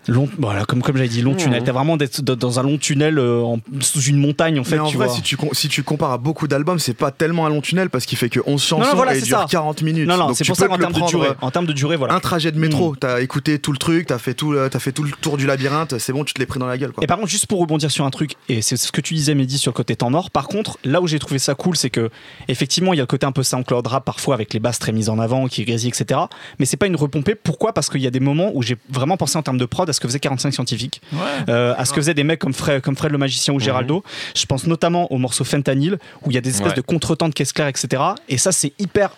long 0.08 0.28
voilà 0.38 0.64
comme 0.64 0.82
comme 0.82 0.96
j'avais 0.96 1.08
dit 1.08 1.22
long 1.22 1.32
Mhm. 1.32 1.36
tunnel 1.36 1.62
t'as 1.64 1.72
vraiment 1.72 1.96
d'être 1.96 2.20
dans- 2.22 2.58
un 2.58 2.62
long 2.62 2.76
tunnel 2.78 3.18
euh, 3.18 3.40
en- 3.42 3.58
sous 3.80 4.00
une 4.02 4.16
montagne 4.18 4.58
en 4.58 4.64
fait 4.64 4.74
mais 4.76 4.80
en 4.82 4.86
tu 4.86 4.96
vrai, 4.96 5.06
vois 5.06 5.14
si 5.14 5.22
tu, 5.22 5.36
si 5.52 5.68
tu 5.68 5.82
compares 5.82 6.10
à 6.12 6.18
beaucoup 6.18 6.48
d'albums, 6.48 6.78
c'est 6.78 6.92
pas 6.94 7.10
tellement 7.10 7.46
un 7.46 7.48
long 7.50 7.60
tunnel 7.60 7.88
parce 7.90 8.04
qu'il 8.06 8.18
fait 8.18 8.28
que 8.28 8.40
11 8.46 8.62
chansons 8.62 8.88
non, 8.90 8.96
voilà, 8.96 9.14
et 9.14 9.20
dure 9.20 9.38
ça. 9.38 9.46
40 9.48 9.82
minutes. 9.82 10.08
non 10.08 10.34
c'est 10.34 10.46
pour 10.46 10.56
ça 10.56 10.66
qu'en 10.68 10.76
termes 10.78 10.92
de 10.92 11.06
durée 11.06 11.28
euh, 11.28 11.34
en 11.40 11.50
termes 11.50 11.66
de 11.66 11.72
durée 11.72 11.96
voilà 11.96 12.14
Un 12.14 12.20
trajet 12.20 12.50
de 12.52 12.58
métro, 12.58 12.94
t'as 12.96 13.20
écouté 13.20 13.58
tout 13.58 13.72
le 13.72 13.78
truc, 13.78 14.06
t'as 14.06 14.18
fait, 14.18 14.34
tout, 14.34 14.54
t'as 14.70 14.78
fait 14.78 14.92
tout 14.92 15.02
le 15.04 15.10
tour 15.20 15.36
du 15.36 15.46
labyrinthe, 15.46 15.98
c'est 15.98 16.12
bon, 16.12 16.24
tu 16.24 16.34
te 16.34 16.40
l'es 16.40 16.46
pris 16.46 16.58
dans 16.58 16.66
la 16.66 16.76
gueule. 16.78 16.92
Quoi. 16.92 17.02
Et 17.04 17.06
par 17.06 17.16
contre, 17.18 17.30
juste 17.30 17.46
pour 17.46 17.60
rebondir 17.60 17.90
sur 17.90 18.04
un 18.04 18.10
truc, 18.10 18.34
et 18.48 18.60
c'est 18.62 18.76
ce 18.76 18.90
que 18.92 19.00
tu 19.00 19.14
disais, 19.14 19.34
Mehdi, 19.34 19.56
sur 19.58 19.70
le 19.70 19.74
côté 19.74 19.96
temps 19.96 20.10
mort. 20.10 20.30
Par 20.30 20.46
contre, 20.48 20.78
là 20.84 21.00
où 21.00 21.06
j'ai 21.06 21.18
trouvé 21.18 21.38
ça 21.38 21.54
cool, 21.54 21.76
c'est 21.76 21.90
que 21.90 22.10
effectivement, 22.48 22.92
il 22.92 22.96
y 22.96 23.00
a 23.00 23.02
le 23.02 23.06
côté 23.06 23.26
un 23.26 23.32
peu 23.32 23.42
SoundCloud 23.42 23.86
rap 23.86 24.04
parfois 24.04 24.34
avec 24.34 24.52
les 24.54 24.60
basses 24.60 24.78
très 24.78 24.92
mises 24.92 25.08
en 25.08 25.18
avant, 25.18 25.46
qui 25.48 25.64
grésillent, 25.64 25.90
etc. 25.90 26.20
Mais 26.58 26.66
c'est 26.66 26.76
pas 26.76 26.86
une 26.86 26.96
repompée. 26.96 27.34
Pourquoi? 27.34 27.72
Parce 27.72 27.88
qu'il 27.88 28.00
y 28.00 28.06
a 28.06 28.10
des 28.10 28.20
moments 28.20 28.50
où 28.54 28.62
j'ai 28.62 28.76
vraiment 28.90 29.16
pensé 29.16 29.36
en 29.38 29.42
termes 29.42 29.58
de 29.58 29.64
prod 29.64 29.88
à 29.92 29.94
ce 29.94 30.00
que 30.00 30.08
faisait 30.08 30.18
45 30.20 30.52
scientifiques, 30.52 31.00
Ouais. 31.12 31.18
euh, 31.48 31.74
à 31.76 31.84
ce 31.84 31.92
que 31.92 32.00
faisaient 32.00 32.14
des 32.14 32.24
mecs 32.24 32.40
comme 32.40 32.54
Fred, 32.54 32.80
comme 32.82 32.96
Fred 32.96 33.12
le 33.12 33.18
magicien 33.18 33.54
ou 33.54 33.60
Géraldo. 33.60 34.02
Je 34.34 34.44
pense 34.46 34.66
notamment 34.66 35.12
au 35.12 35.18
morceau 35.18 35.44
Fentanyl 35.44 35.98
où 36.24 36.30
il 36.30 36.34
y 36.34 36.38
a 36.38 36.40
des 36.40 36.50
espèces 36.50 36.70
Ouais. 36.70 36.76
de 36.76 36.80
contretemps 36.80 37.28
de 37.28 37.34
caisse 37.34 37.52
claire, 37.52 37.68
etc. 37.68 38.02
Et 38.28 38.38
ça, 38.38 38.52
c'est 38.52 38.72
hyper 38.78 39.10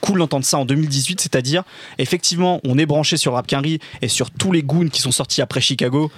cool 0.00 0.18
d'entendre 0.18 0.44
ça 0.44 0.58
en 0.58 0.64
2018, 0.64 1.20
c'est-à-dire 1.20 1.62
effectivement 1.98 2.60
on 2.64 2.78
est 2.78 2.86
branché 2.86 3.16
sur 3.18 3.34
Rap 3.34 3.46
Quinry 3.46 3.78
et 4.00 4.08
sur 4.08 4.30
tous 4.30 4.50
les 4.50 4.62
goons 4.62 4.88
qui 4.88 5.00
sont 5.02 5.12
sortis 5.12 5.42
après 5.42 5.60
Chicago. 5.60 6.10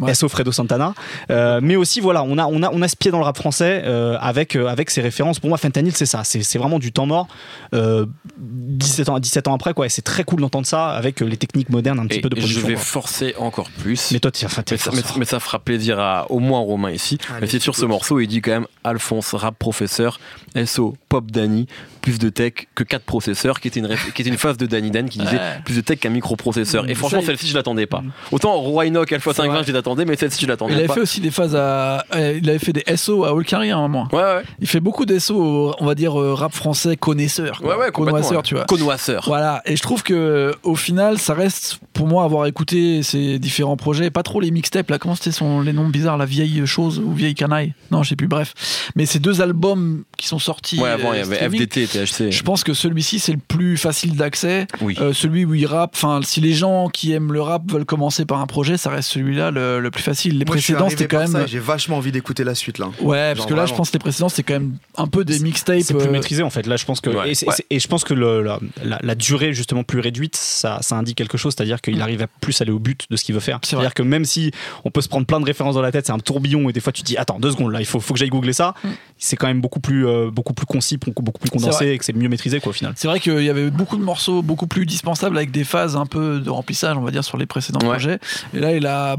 Ouais. 0.00 0.14
SO 0.14 0.28
Fredo 0.28 0.52
Santana, 0.52 0.94
Euh, 1.30 1.60
mais 1.62 1.76
aussi 1.76 2.00
voilà, 2.00 2.22
on 2.22 2.38
a 2.38 2.46
on 2.46 2.62
a 2.62 2.70
on 2.72 2.82
a 2.82 2.88
ce 2.88 2.96
pied 2.96 3.10
dans 3.10 3.18
le 3.18 3.24
rap 3.24 3.36
français 3.36 3.82
euh, 3.84 4.16
avec 4.20 4.56
euh, 4.56 4.66
avec 4.68 4.90
ses 4.90 5.00
références. 5.00 5.40
Pour 5.40 5.48
moi, 5.48 5.58
Fentanyl, 5.58 5.94
c'est 5.94 6.06
ça, 6.06 6.24
c'est 6.24 6.42
c'est 6.42 6.58
vraiment 6.58 6.78
du 6.78 6.92
temps 6.92 7.06
mort. 7.06 7.28
Euh, 7.74 8.06
17 8.38 9.08
ans 9.08 9.18
17 9.18 9.48
ans 9.48 9.54
après 9.54 9.74
quoi, 9.74 9.86
et 9.86 9.88
c'est 9.88 10.02
très 10.02 10.24
cool 10.24 10.40
d'entendre 10.40 10.66
ça 10.66 10.88
avec 10.90 11.22
euh, 11.22 11.26
les 11.26 11.36
techniques 11.36 11.70
modernes 11.70 11.98
un 11.98 12.06
petit 12.06 12.18
Et 12.18 12.20
peu 12.20 12.28
de 12.28 12.36
je 12.36 12.40
production. 12.40 12.68
vais 12.68 12.74
quoi. 12.74 12.82
forcer 12.82 13.34
encore 13.38 13.70
plus. 13.70 14.10
Mais 14.12 14.20
toi, 14.20 14.30
t'es 14.30 14.46
enfin, 14.46 14.62
Mais 14.70 14.76
mais- 14.94 15.02
mais 15.18 15.24
ça 15.24 15.40
fera 15.40 15.58
plaisir 15.58 15.98
à 15.98 16.30
au 16.30 16.38
moins 16.38 16.60
Romain 16.60 16.90
ici. 16.90 17.18
Allez, 17.30 17.40
mais 17.42 17.46
c'est 17.46 17.58
sur 17.58 17.74
ce 17.76 17.84
morceau, 17.84 18.20
il 18.20 18.26
dit 18.28 18.40
quand 18.40 18.52
même 18.52 18.66
Alphonse, 18.84 19.34
rap 19.34 19.58
professeur, 19.58 20.18
SO, 20.64 20.96
pop 21.08 21.30
Danny, 21.30 21.66
plus 22.00 22.18
de 22.18 22.28
tech 22.30 22.52
que 22.74 22.84
4 22.84 23.02
processeurs, 23.04 23.60
qui 23.60 23.68
était 23.68 23.80
une, 23.80 23.88
qui 24.14 24.22
était 24.22 24.30
une 24.30 24.38
phase 24.38 24.56
de 24.56 24.66
Danny 24.66 24.90
Dan 24.90 25.08
qui 25.08 25.18
disait 25.18 25.36
Ouais. 25.36 25.60
plus 25.64 25.76
de 25.76 25.80
tech 25.80 25.98
qu'un 26.00 26.10
microprocesseur. 26.10 26.88
Et 26.88 26.92
Mm, 26.92 26.96
franchement, 26.96 27.22
celle-ci, 27.24 27.46
je 27.48 27.54
l'attendais 27.54 27.86
pas. 27.86 28.02
Autant 28.32 28.54
Roy 28.54 28.86
Enoch 28.86 29.12
Alpha 29.12 29.30
C'est 29.32 29.36
520, 29.42 29.54
vrai. 29.58 29.64
je 29.66 29.72
l'attendais, 29.88 30.04
mais 30.04 30.16
celle-ci, 30.16 30.40
je 30.40 30.46
Il 30.46 30.48
l'attendais 30.48 30.74
avait 30.74 30.86
pas. 30.86 30.94
fait 30.94 31.00
aussi 31.00 31.20
des 31.20 31.30
phases 31.30 31.56
à. 31.56 32.04
Il 32.14 32.48
avait 32.48 32.58
fait 32.58 32.72
des 32.72 32.84
SO 32.96 33.24
à 33.24 33.32
Olcari 33.32 33.70
à 33.70 33.76
un 33.76 33.80
moment. 33.82 34.08
Ouais, 34.12 34.18
ouais. 34.18 34.42
Il 34.60 34.66
fait 34.66 34.80
beaucoup 34.80 35.06
d'SO, 35.06 35.74
on 35.78 35.86
va 35.86 35.94
dire 35.94 36.18
euh, 36.20 36.34
rap 36.34 36.52
français 36.54 36.96
connaisseur. 36.96 37.60
Ouais, 37.62 37.70
ouais, 37.74 37.90
ouais. 37.96 38.42
tu 38.42 38.54
vois. 38.54 38.64
Connoisseur. 38.64 39.24
Voilà, 39.26 39.62
et 39.64 39.76
je 39.76 39.82
trouve 39.82 40.02
que 40.02 40.54
au 40.62 40.74
final, 40.74 41.18
ça 41.18 41.34
reste 41.34 41.80
pour 41.92 42.06
moi 42.06 42.24
avoir 42.24 42.46
écouté 42.46 43.02
ces 43.02 43.38
différents 43.38 43.76
projets, 43.76 44.10
pas 44.10 44.22
trop 44.22 44.40
les 44.40 44.50
mixtapes 44.50 44.90
là, 44.90 44.98
comment 44.98 45.14
c'était 45.14 45.32
son 45.32 45.60
les 45.60 45.72
noms 45.72 45.88
bizarres, 45.88 46.16
la 46.16 46.26
vieille 46.26 46.66
chose 46.66 46.98
ou 46.98 47.12
vieille 47.12 47.34
canaille, 47.34 47.74
non, 47.90 48.02
je 48.02 48.10
sais 48.10 48.16
plus, 48.16 48.28
bref. 48.28 48.54
Mais 48.94 49.06
ces 49.06 49.18
deux 49.18 49.40
albums 49.40 50.04
qui 50.18 50.26
sont 50.28 50.38
sortis. 50.38 50.78
Ouais, 50.78 50.90
avant, 50.90 51.12
il 51.14 51.18
y 51.18 51.22
euh, 51.22 51.24
avait 51.24 51.48
FDT 51.48 51.84
et 51.84 51.86
THC. 51.86 52.30
Je 52.30 52.42
pense 52.42 52.64
que 52.64 52.74
celui-ci 52.74 53.18
c'est 53.20 53.32
le 53.32 53.38
plus 53.38 53.76
facile 53.78 54.16
d'accès, 54.16 54.66
Oui. 54.82 54.96
Euh, 55.00 55.12
celui 55.14 55.44
où 55.46 55.54
il 55.54 55.64
rappe. 55.64 55.92
Enfin, 55.94 56.20
si 56.22 56.40
les 56.42 56.52
gens 56.52 56.88
qui 56.88 57.12
aiment 57.12 57.32
le 57.32 57.40
rap 57.40 57.62
veulent 57.70 57.84
commencer 57.86 58.24
par 58.26 58.40
un 58.40 58.46
projet, 58.46 58.76
ça 58.76 58.90
reste 58.90 59.08
celui-là 59.10 59.50
le, 59.50 59.80
le 59.80 59.90
plus 59.90 60.02
facile. 60.02 60.38
Les 60.38 60.44
Moi, 60.44 60.56
précédents 60.56 60.90
c'était 60.90 61.06
quand 61.08 61.26
même. 61.26 61.46
J'ai 61.48 61.58
vachement 61.58 61.96
envie 61.96 62.12
d'écouter 62.12 62.44
la 62.44 62.54
suite 62.54 62.78
là. 62.78 62.90
Ouais, 63.00 63.32
parce 63.34 63.46
que 63.46 63.54
là, 63.54 63.64
je 63.64 63.72
pense 63.74 63.88
que 63.88 63.94
les 63.94 63.98
précédents 64.00 64.28
c'était 64.28 64.42
quand 64.42 64.60
même 64.60 64.76
un 64.96 65.06
peu 65.06 65.24
des 65.24 65.38
mixtapes. 65.38 65.80
C'est 65.82 65.94
plus 65.94 66.06
euh, 66.08 66.10
maîtrisé 66.10 66.42
en 66.42 66.50
fait. 66.50 66.66
Là, 66.66 66.76
je 66.76 66.84
pense 66.84 67.00
que 67.00 67.10
Ouais. 67.10 67.30
et, 67.30 67.34
c'est- 67.34 67.46
Ouais. 67.46 67.54
c'est- 67.56 67.66
et 67.70 67.78
je 67.80 67.88
pense 67.88 68.04
que 68.04 68.12
le- 68.14 68.42
la, 68.42 68.58
la- 68.84 68.98
la 69.02 69.14
durée 69.14 69.52
justement 69.52 69.84
plus 69.84 70.00
réduite, 70.00 70.36
ça, 70.36 70.78
ça 70.82 70.96
indique 70.96 71.16
quelque 71.16 71.38
chose, 71.38 71.54
c'est-à-dire 71.56 71.80
qu'il 71.80 72.02
arrive 72.02 72.22
à 72.22 72.26
plus 72.26 72.60
aller 72.60 72.72
au 72.72 72.78
but 72.80 73.06
de 73.10 73.16
ce 73.16 73.24
qu'il 73.24 73.34
veut 73.34 73.40
faire. 73.40 73.58
C'est. 73.62 73.70
C'est-à-dire 73.70 73.94
que 73.94 74.02
même 74.02 74.24
si 74.24 74.50
on 74.84 74.90
peut 74.90 75.00
se 75.00 75.08
prendre 75.08 75.26
plein 75.26 75.38
de 75.38 75.44
références 75.44 75.76
dans 75.76 75.82
la 75.82 75.92
tête, 75.92 76.06
c'est 76.06 76.12
un 76.12 76.18
tourbillon 76.18 76.68
et 76.68 76.72
des 76.72 76.80
fois 76.80 76.92
tu 76.92 77.02
te 77.02 77.06
dis 77.06 77.16
attends 77.16 77.38
deux 77.38 77.52
secondes 77.52 77.70
là, 77.72 77.80
il 77.80 77.86
faut, 77.86 78.00
faut 78.00 78.12
que 78.14 78.18
j'aille 78.18 78.28
googler 78.28 78.52
ça. 78.52 78.74
C'est 79.18 79.36
quand 79.36 79.46
même 79.46 79.60
beaucoup 79.60 79.80
plus 79.80 80.06
euh, 80.08 80.30
beaucoup 80.30 80.54
plus 80.54 80.66
concis, 80.66 80.96
beaucoup, 80.96 81.22
plus 81.38 81.50
condensé 81.50 81.88
et 81.88 81.98
que 81.98 82.04
c'est 82.04 82.12
mieux 82.14 82.28
maîtrisé 82.28 82.60
quoi 82.60 82.70
au 82.70 82.72
final. 82.72 82.92
C'est 82.96 83.08
vrai 83.08 83.20
qu'il 83.20 83.42
y 83.42 83.50
avait 83.50 83.70
beaucoup 83.70 83.96
de 83.96 84.02
morceaux 84.02 84.42
beaucoup 84.42 84.66
plus 84.66 84.86
dispensables 84.86 85.36
avec 85.36 85.50
des 85.50 85.64
phases 85.64 85.96
un 85.96 86.06
peu 86.06 86.40
de 86.40 86.50
remplissage, 86.50 86.96
on 86.96 87.02
va 87.02 87.10
dire, 87.10 87.24
sur 87.24 87.36
les 87.38 87.46
précédents 87.46 87.78
Ouais. 87.80 87.88
projets. 87.90 88.18
Et 88.54 88.58
là, 88.60 88.72
il 88.72 88.86
a 88.86 89.16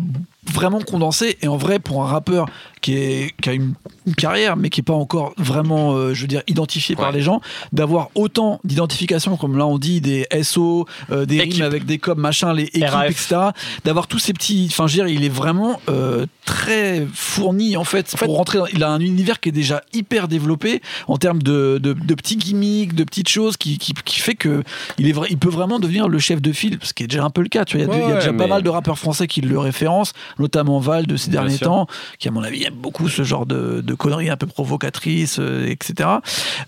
vraiment 0.53 0.79
condensé. 0.79 1.37
Et 1.41 1.47
en 1.47 1.57
vrai, 1.57 1.79
pour 1.79 2.03
un 2.03 2.07
rappeur 2.07 2.47
qui, 2.81 2.95
est, 2.95 3.33
qui 3.41 3.49
a 3.49 3.53
une, 3.53 3.73
une 4.07 4.15
carrière, 4.15 4.55
mais 4.55 4.69
qui 4.69 4.79
n'est 4.79 4.85
pas 4.85 4.93
encore 4.93 5.33
vraiment, 5.37 5.93
euh, 5.93 6.13
je 6.13 6.21
veux 6.21 6.27
dire, 6.27 6.41
identifié 6.47 6.95
par 6.95 7.11
les 7.11 7.21
gens, 7.21 7.41
d'avoir 7.73 8.09
autant 8.15 8.59
d'identification, 8.63 9.35
comme 9.37 9.57
là 9.57 9.65
on 9.67 9.77
dit, 9.77 9.99
des 10.01 10.25
SO, 10.43 10.85
euh, 11.11 11.25
des 11.25 11.37
Équipe. 11.39 11.53
rimes 11.55 11.63
avec 11.63 11.85
des 11.85 11.97
coms, 11.97 12.15
machin, 12.17 12.53
les 12.53 12.63
équipes, 12.63 12.83
etc. 13.09 13.35
D'avoir 13.83 14.07
tous 14.07 14.19
ces 14.19 14.31
petits. 14.33 14.67
Enfin, 14.71 14.87
je 14.87 14.97
veux 14.97 15.05
dire, 15.07 15.13
il 15.13 15.25
est 15.25 15.29
vraiment 15.29 15.81
euh, 15.89 16.25
très 16.45 17.05
fourni, 17.13 17.75
en 17.75 17.83
fait, 17.83 18.15
pour 18.17 18.37
rentrer. 18.37 18.59
dans- 18.59 18.65
il 18.67 18.83
a 18.83 18.89
un 18.89 18.99
univers 19.01 19.39
qui 19.41 19.49
est 19.49 19.53
déjà 19.53 19.83
hyper 19.93 20.27
développé 20.29 20.81
en 21.07 21.17
termes 21.17 21.41
de, 21.43 21.79
de, 21.83 21.93
de 21.93 22.13
petits 22.15 22.37
gimmicks, 22.37 22.95
de 22.95 23.03
petites 23.03 23.29
choses 23.29 23.57
qui, 23.57 23.77
qui, 23.77 23.93
qui 23.93 24.19
fait 24.19 24.35
que 24.35 24.63
il, 24.97 25.07
est 25.09 25.13
il 25.29 25.37
peut 25.37 25.49
vraiment 25.49 25.79
devenir 25.79 26.07
le 26.07 26.19
chef 26.19 26.41
de 26.41 26.51
file, 26.53 26.79
ce 26.81 26.93
qui 26.93 27.03
est 27.03 27.07
déjà 27.07 27.23
un 27.25 27.29
peu 27.29 27.41
le 27.41 27.49
cas. 27.49 27.65
Tu 27.65 27.77
vois, 27.77 27.85
il 27.85 27.89
y 27.89 27.91
a, 27.91 27.95
Ouais, 27.99 28.05
il 28.05 28.09
y 28.09 28.13
a 28.13 28.19
déjà 28.19 28.33
pas 28.33 28.47
mal 28.47 28.63
de 28.63 28.69
rappeurs 28.69 28.97
français 28.97 29.27
qui 29.27 29.41
le 29.41 29.59
référencent, 29.59 30.13
notamment 30.37 30.79
Val 30.79 31.07
de 31.07 31.17
ces 31.17 31.29
Bien 31.31 31.41
derniers 31.41 31.57
sûr. 31.57 31.67
temps, 31.67 31.87
qui 32.19 32.27
à 32.27 32.31
mon 32.31 32.43
avis 32.43 32.63
aime 32.63 32.75
beaucoup 32.75 33.09
ce 33.09 33.23
genre 33.23 33.45
de, 33.45 33.81
de 33.81 33.93
conneries 33.93 34.29
un 34.29 34.37
peu 34.37 34.47
provocatrices, 34.47 35.37
euh, 35.39 35.65
etc. 35.67 36.09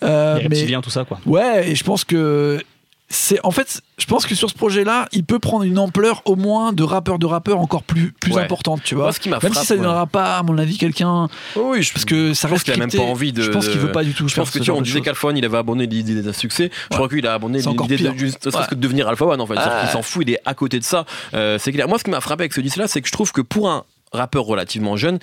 Euh, 0.04 0.40
Les 0.40 0.50
mais 0.50 0.82
tout 0.82 0.90
ça 0.90 1.04
quoi. 1.06 1.20
ouais, 1.26 1.70
et 1.70 1.76
je 1.76 1.84
pense 1.84 2.04
que 2.04 2.62
c'est 3.12 3.40
en 3.44 3.52
fait, 3.52 3.82
je 3.98 4.06
pense 4.06 4.26
que 4.26 4.34
sur 4.36 4.50
ce 4.50 4.56
projet-là, 4.56 5.08
il 5.12 5.24
peut 5.24 5.38
prendre 5.40 5.64
une 5.64 5.78
ampleur 5.78 6.22
au 6.26 6.36
moins 6.36 6.74
de 6.74 6.82
rappeur 6.84 7.20
de 7.20 7.26
rappeur 7.26 7.60
encore 7.60 7.84
plus 7.84 8.14
plus 8.14 8.32
Ouais. 8.34 8.42
importante, 8.42 8.82
tu 8.84 8.96
vois. 8.96 9.06
Moi, 9.06 9.14
ce 9.14 9.20
qui 9.20 9.30
Même 9.30 9.40
si 9.54 9.66
ça 9.66 9.76
ne 9.76 9.80
ouais. 9.80 9.86
donnera 9.86 10.08
pas, 10.08 10.38
à 10.38 10.44
mon 10.44 10.58
avis, 10.58 10.78
quelqu'un 10.78 11.28
Oh 11.56 11.72
oui, 11.74 11.84
je 11.84 11.92
parce 11.94 12.06
que 12.06 12.34
ça 12.34 12.48
je 12.48 12.54
pense 12.54 12.60
reste 12.60 12.64
qu'il 12.66 12.74
a 12.74 12.78
même 12.78 12.92
pas 12.92 13.00
envie 13.04 13.34
de. 13.34 13.42
Je 13.42 13.52
pense 13.52 13.68
qu'il 13.68 13.80
veut 13.80 13.92
pas 13.92 14.04
du 14.04 14.14
tout. 14.14 14.28
Je 14.28 14.36
pense 14.36 14.50
que 14.50 14.60
tu 14.60 14.72
on 14.72 14.82
disait 14.82 15.02
qu'Alpha 15.02 15.28
One 15.28 15.38
il 15.38 15.46
avait 15.46 15.58
abandonné 15.58 15.88
l'idée 15.88 16.22
d'un 16.22 16.34
succès. 16.34 16.72
Je 16.90 16.96
crois 16.96 17.10
qu'il 17.10 17.26
a 17.28 17.36
encore 17.38 17.88
l'idée 17.88 17.98
de 18.10 18.18
juste 18.18 18.40
que 18.70 18.76
de 18.76 18.80
devenir 18.80 19.08
Alpha 19.08 19.26
One 19.26 19.42
en 19.42 19.46
fait. 19.46 19.56
Ouais. 19.56 19.62
qu'il 19.82 19.90
s'en 19.90 20.02
fout, 20.02 20.24
il 20.28 20.34
est 20.34 20.40
à 20.46 20.54
côté 20.54 20.80
de 20.80 20.84
ça. 20.84 21.06
Euh, 21.34 21.58
c'est 21.60 21.72
clair. 21.72 21.88
Moi, 21.88 21.98
ce 22.00 22.04
qui 22.04 22.10
m'a 22.10 22.22
frappé 22.22 22.44
avec 22.44 22.54
ce 22.54 22.62
disque-là, 22.62 22.88
c'est 22.88 23.02
que 23.02 23.08
je 23.08 23.12
trouve 23.12 23.32
que 23.32 23.42
pour 23.42 23.70
un 23.70 23.84
rappeur 24.14 24.44
relativement 24.44 24.96
jeune, 24.98 25.20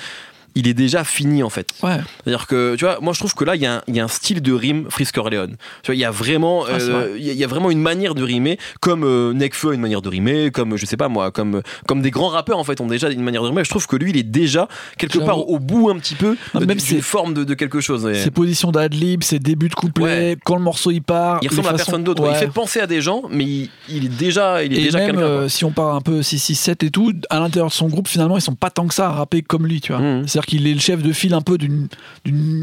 il 0.59 0.66
est 0.68 0.75
déjà 0.75 1.05
fini 1.05 1.42
en 1.42 1.51
fait. 1.51 1.68
Ouais. 1.83 1.99
C'est-à-dire 2.25 2.47
que, 2.47 2.75
tu 2.77 2.85
vois, 2.85 2.99
moi 3.01 3.12
je 3.12 3.18
trouve 3.21 3.35
que 3.35 3.44
là, 3.44 3.55
il 3.55 3.62
y, 3.62 3.66
a 3.66 3.77
un- 3.77 3.83
il 3.87 3.94
y 3.97 4.01
a 4.01 4.05
un 4.05 4.09
style 4.09 4.42
de 4.42 4.53
rime 4.53 4.87
Frisk 4.90 5.14
Corleone. 5.14 5.57
Tu 5.83 5.87
vois, 5.90 5.94
il 5.94 5.99
y 6.01 6.05
a 6.05 6.11
vraiment, 6.11 6.64
Ah, 6.68 6.73
euh, 6.81 7.16
il 7.18 7.25
y, 7.25 7.44
a- 7.44 7.47
vraiment 7.47 7.71
une 7.71 7.81
manière 7.81 8.14
de 8.14 8.23
rimer, 8.23 8.59
comme 8.81 9.05
euh, 9.05 9.33
Nekfeu 9.33 9.71
a 9.71 9.75
une 9.75 9.81
manière 9.81 10.03
de 10.03 10.09
rimer, 10.09 10.51
comme, 10.51 10.77
je 10.77 10.85
sais 10.87 10.97
pas 10.97 11.09
moi, 11.09 11.31
comme, 11.31 11.62
comme 11.87 12.03
des 12.03 12.11
grands 12.11 12.29
rappeurs 12.29 12.59
en 12.59 12.64
fait 12.64 12.81
ont 12.81 12.87
déjà 12.87 13.09
une 13.11 13.23
manière 13.23 13.42
de 13.42 13.49
rimer. 13.49 13.62
Je 13.64 13.71
trouve 13.71 13.87
que 13.87 13.97
lui, 13.97 14.11
il 14.11 14.16
est 14.16 14.23
déjà 14.23 14.68
quelque 14.97 15.18
part 15.18 15.49
au 15.49 15.59
bout 15.59 15.90
un 15.90 15.99
petit 15.99 16.14
peu 16.16 16.37
Non, 16.55 16.61
même 16.61 16.79
d'une 16.79 17.03
forme 17.03 17.35
de, 17.35 17.44
de 17.44 17.55
quelque 17.55 17.81
chose. 17.81 18.11
Ses 18.12 18.31
positions 18.31 18.71
d'adlib, 18.73 19.23
ses 19.23 19.38
débuts 19.38 19.68
de 19.68 19.75
couplet, 19.75 20.05
Ouais. 20.05 20.37
quand 20.44 20.57
le 20.57 20.62
morceau 20.62 20.90
il 20.90 21.03
part. 21.03 21.38
Il 21.42 21.49
ressemble 21.49 21.68
à 21.68 21.73
personne 21.75 22.05
d'autre. 22.05 22.25
Il 22.29 22.35
fait 22.37 22.49
penser 22.49 22.81
à 22.81 22.87
des 22.87 23.01
gens, 23.01 23.23
mais 23.31 23.44
il, 23.44 23.71
il 23.88 24.05
est 24.07 24.09
déjà, 24.18 24.62
il 24.64 24.73
est 24.75 24.81
Et 24.81 24.85
déjà 24.85 24.99
même 24.99 25.18
euh, 25.18 25.49
si 25.49 25.64
on 25.64 25.71
part 25.71 25.94
un 25.94 26.01
peu 26.01 26.23
667 26.23 26.83
et 26.85 26.90
tout, 26.90 27.12
à 27.31 27.38
l'intérieur 27.40 27.68
de 27.68 27.73
son 27.73 27.88
groupe, 27.88 28.09
finalement, 28.09 28.37
ils 28.37 28.40
sont 28.42 28.55
pas 28.55 28.71
tant 28.71 28.87
que 28.87 28.94
ça 28.94 29.07
à 29.09 29.12
rapper 29.12 29.42
comme 29.42 29.66
lui, 29.66 29.81
tu 29.81 29.92
vois. 29.92 30.01
Mhm. 30.01 30.27
C'est-à-dire 30.27 30.47
qu'il 30.49 30.67
est 30.67 30.75
le 30.75 30.81
chef 30.81 31.03
de 31.03 31.13
file 31.13 31.35
un 31.35 31.41
peu 31.43 31.59
d'une 31.59 31.89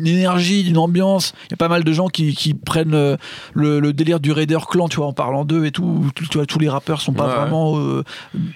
énergie, 0.06 0.63
d'une 0.63 0.78
ambiance. 0.78 1.34
Il 1.48 1.52
y 1.52 1.54
a 1.54 1.58
pas 1.58 1.67
mal 1.67 1.84
de 1.84 1.93
gens 1.93 2.08
qui, 2.08 2.36
qui 2.36 2.54
prennent 2.54 2.93
euh, 2.93 3.15
le, 3.54 3.80
le 3.80 3.93
délire 3.93 4.19
du 4.19 4.32
Raider 4.32 4.58
Clan, 4.69 4.89
tu 4.89 4.98
vois, 4.98 5.08
en 5.08 5.13
parlant 5.13 5.45
d'eux 5.45 5.65
et 5.65 5.71
tout. 5.71 6.06
Tu 6.15 6.26
vois, 6.38 6.45
tous 6.45 6.60
les 6.60 6.69
rappeurs 6.69 7.02
sont 7.02 7.13
pas 7.13 7.28
Ouais, 7.28 7.36
vraiment. 7.36 7.78
euh, 7.80 8.04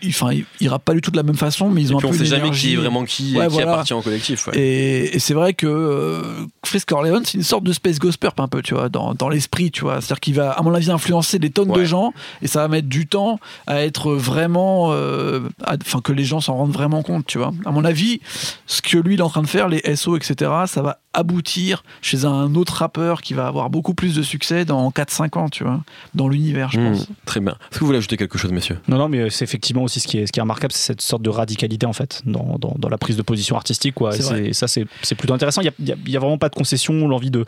ils- 0.02 0.10
Enfin, 0.10 0.32
ils, 0.34 0.46
ils 0.60 0.68
rappent 0.70 0.84
pas 0.84 0.94
du 0.94 1.02
tout 1.02 1.12
de 1.12 1.18
la 1.18 1.24
même 1.24 1.36
façon, 1.38 1.70
mais 1.70 1.82
ils 1.82 1.92
Et 1.92 1.94
ont 1.94 1.98
puis 1.98 2.08
un 2.08 2.10
on 2.10 2.12
peu 2.12 2.18
sait 2.18 2.24
une 2.26 2.30
jamais 2.30 2.52
qui 2.52 2.74
est 2.74 2.76
vraiment 2.76 3.06
qui, 3.06 3.38
Ouais, 3.38 3.48
qui 3.48 3.54
voilà. 3.54 3.74
appartient 3.74 3.94
au 3.94 4.02
collectif. 4.02 4.48
ouais. 4.48 4.58
Et, 4.58 5.16
et 5.16 5.20
c'est 5.20 5.34
vrai 5.34 5.54
que 5.54 5.68
euh, 5.68 6.22
Frisk 6.66 6.90
Corleone, 6.90 7.24
c'est 7.26 7.38
une 7.38 7.44
sorte 7.44 7.64
de 7.64 7.72
Space 7.74 8.00
Ghost 8.00 8.18
Purp 8.20 8.40
un 8.40 8.48
peu, 8.48 8.62
tu 8.62 8.74
vois, 8.74 8.90
dans, 8.90 9.14
dans 9.14 9.30
l'esprit, 9.30 9.72
tu 9.72 9.82
vois. 9.82 10.02
C'est-à-dire 10.02 10.20
qu'il 10.20 10.34
va, 10.36 10.52
à 10.52 10.62
mon 10.64 10.74
avis, 10.74 10.90
influencer 10.92 11.40
des 11.40 11.50
tonnes 11.52 11.72
de 11.72 11.84
gens 11.84 12.14
et 12.42 12.48
ça 12.48 12.62
va 12.62 12.68
mettre 12.68 12.88
du 12.90 13.08
temps 13.08 13.40
à 13.68 13.82
être 13.84 14.14
vraiment. 14.14 14.90
euh, 14.92 15.42
Enfin, 15.86 16.02
que 16.02 16.12
les 16.12 16.24
gens 16.26 16.40
s'en 16.42 16.56
rendent 16.56 16.72
vraiment 16.72 17.04
compte, 17.04 17.26
tu 17.26 17.38
vois. 17.38 17.54
À 17.66 17.72
mon 17.72 17.86
avis, 17.86 18.20
ce 18.66 18.82
que 18.82 18.98
lui 18.98 19.16
il 19.20 19.22
est 19.22 19.26
en 19.26 19.30
train 19.30 19.42
de 19.42 19.48
faire, 19.48 19.68
les 19.68 19.82
SO, 19.96 20.16
etc., 20.16 20.50
ça 20.66 20.82
va 20.82 21.00
aboutir 21.14 21.84
chez 22.02 22.24
un 22.26 22.56
autre 22.56 22.74
rappeur 22.74 23.22
qui 23.22 23.34
va 23.34 23.48
avoir 23.48 23.70
beaucoup 23.70 23.94
plus 23.94 24.16
de 24.16 24.22
succès 24.24 24.64
dans 24.64 24.90
4-5 24.92 25.38
ans, 25.38 25.50
tu 25.50 25.64
vois, 25.64 25.82
dans 26.16 26.28
l'univers, 26.30 26.72
je 26.72 26.80
Mmh, 26.80 26.92
pense. 26.94 27.08
très 27.26 27.40
bien. 27.42 27.52
Est-ce 27.54 27.76
que 27.76 27.80
vous 27.82 27.88
voulez 27.88 27.98
ajouter 27.98 28.16
quelque 28.16 28.38
chose, 28.38 28.52
messieurs? 28.52 28.80
Non, 28.88 28.98
non, 28.98 29.10
mais 29.10 29.20
euh, 29.20 29.30
c'est 29.30 29.44
effectivement 29.44 29.84
aussi 29.84 30.00
ce 30.00 30.08
qui 30.08 30.18
est, 30.20 30.26
ce 30.28 30.32
qui 30.32 30.40
est 30.40 30.42
remarquable, 30.42 30.72
c'est 30.72 30.86
cette 30.88 31.02
sorte 31.02 31.22
de 31.22 31.30
radicalité 31.30 31.86
en 31.86 31.94
fait 31.94 32.22
dans, 32.26 32.58
dans, 32.60 32.74
dans 32.78 32.88
la 32.90 32.98
prise 32.98 33.18
de 33.18 33.22
position 33.22 33.56
artistique. 33.58 33.96
Quoi. 33.96 34.14
C'est 34.14 34.48
Et 34.48 34.54
ça, 34.54 34.68
c'est 34.68 34.86
c'est 35.02 35.16
plutôt 35.16 35.34
intéressant. 35.34 35.62
Il 35.62 35.72
n'y 35.84 35.92
a, 35.92 35.96
a- 35.96 35.98
il 36.06 36.12
y 36.12 36.16
a 36.16 36.20
vraiment 36.20 36.38
pas 36.38 36.50
de 36.50 36.56
concession, 36.56 37.08
l'envie 37.08 37.32
de, 37.32 37.44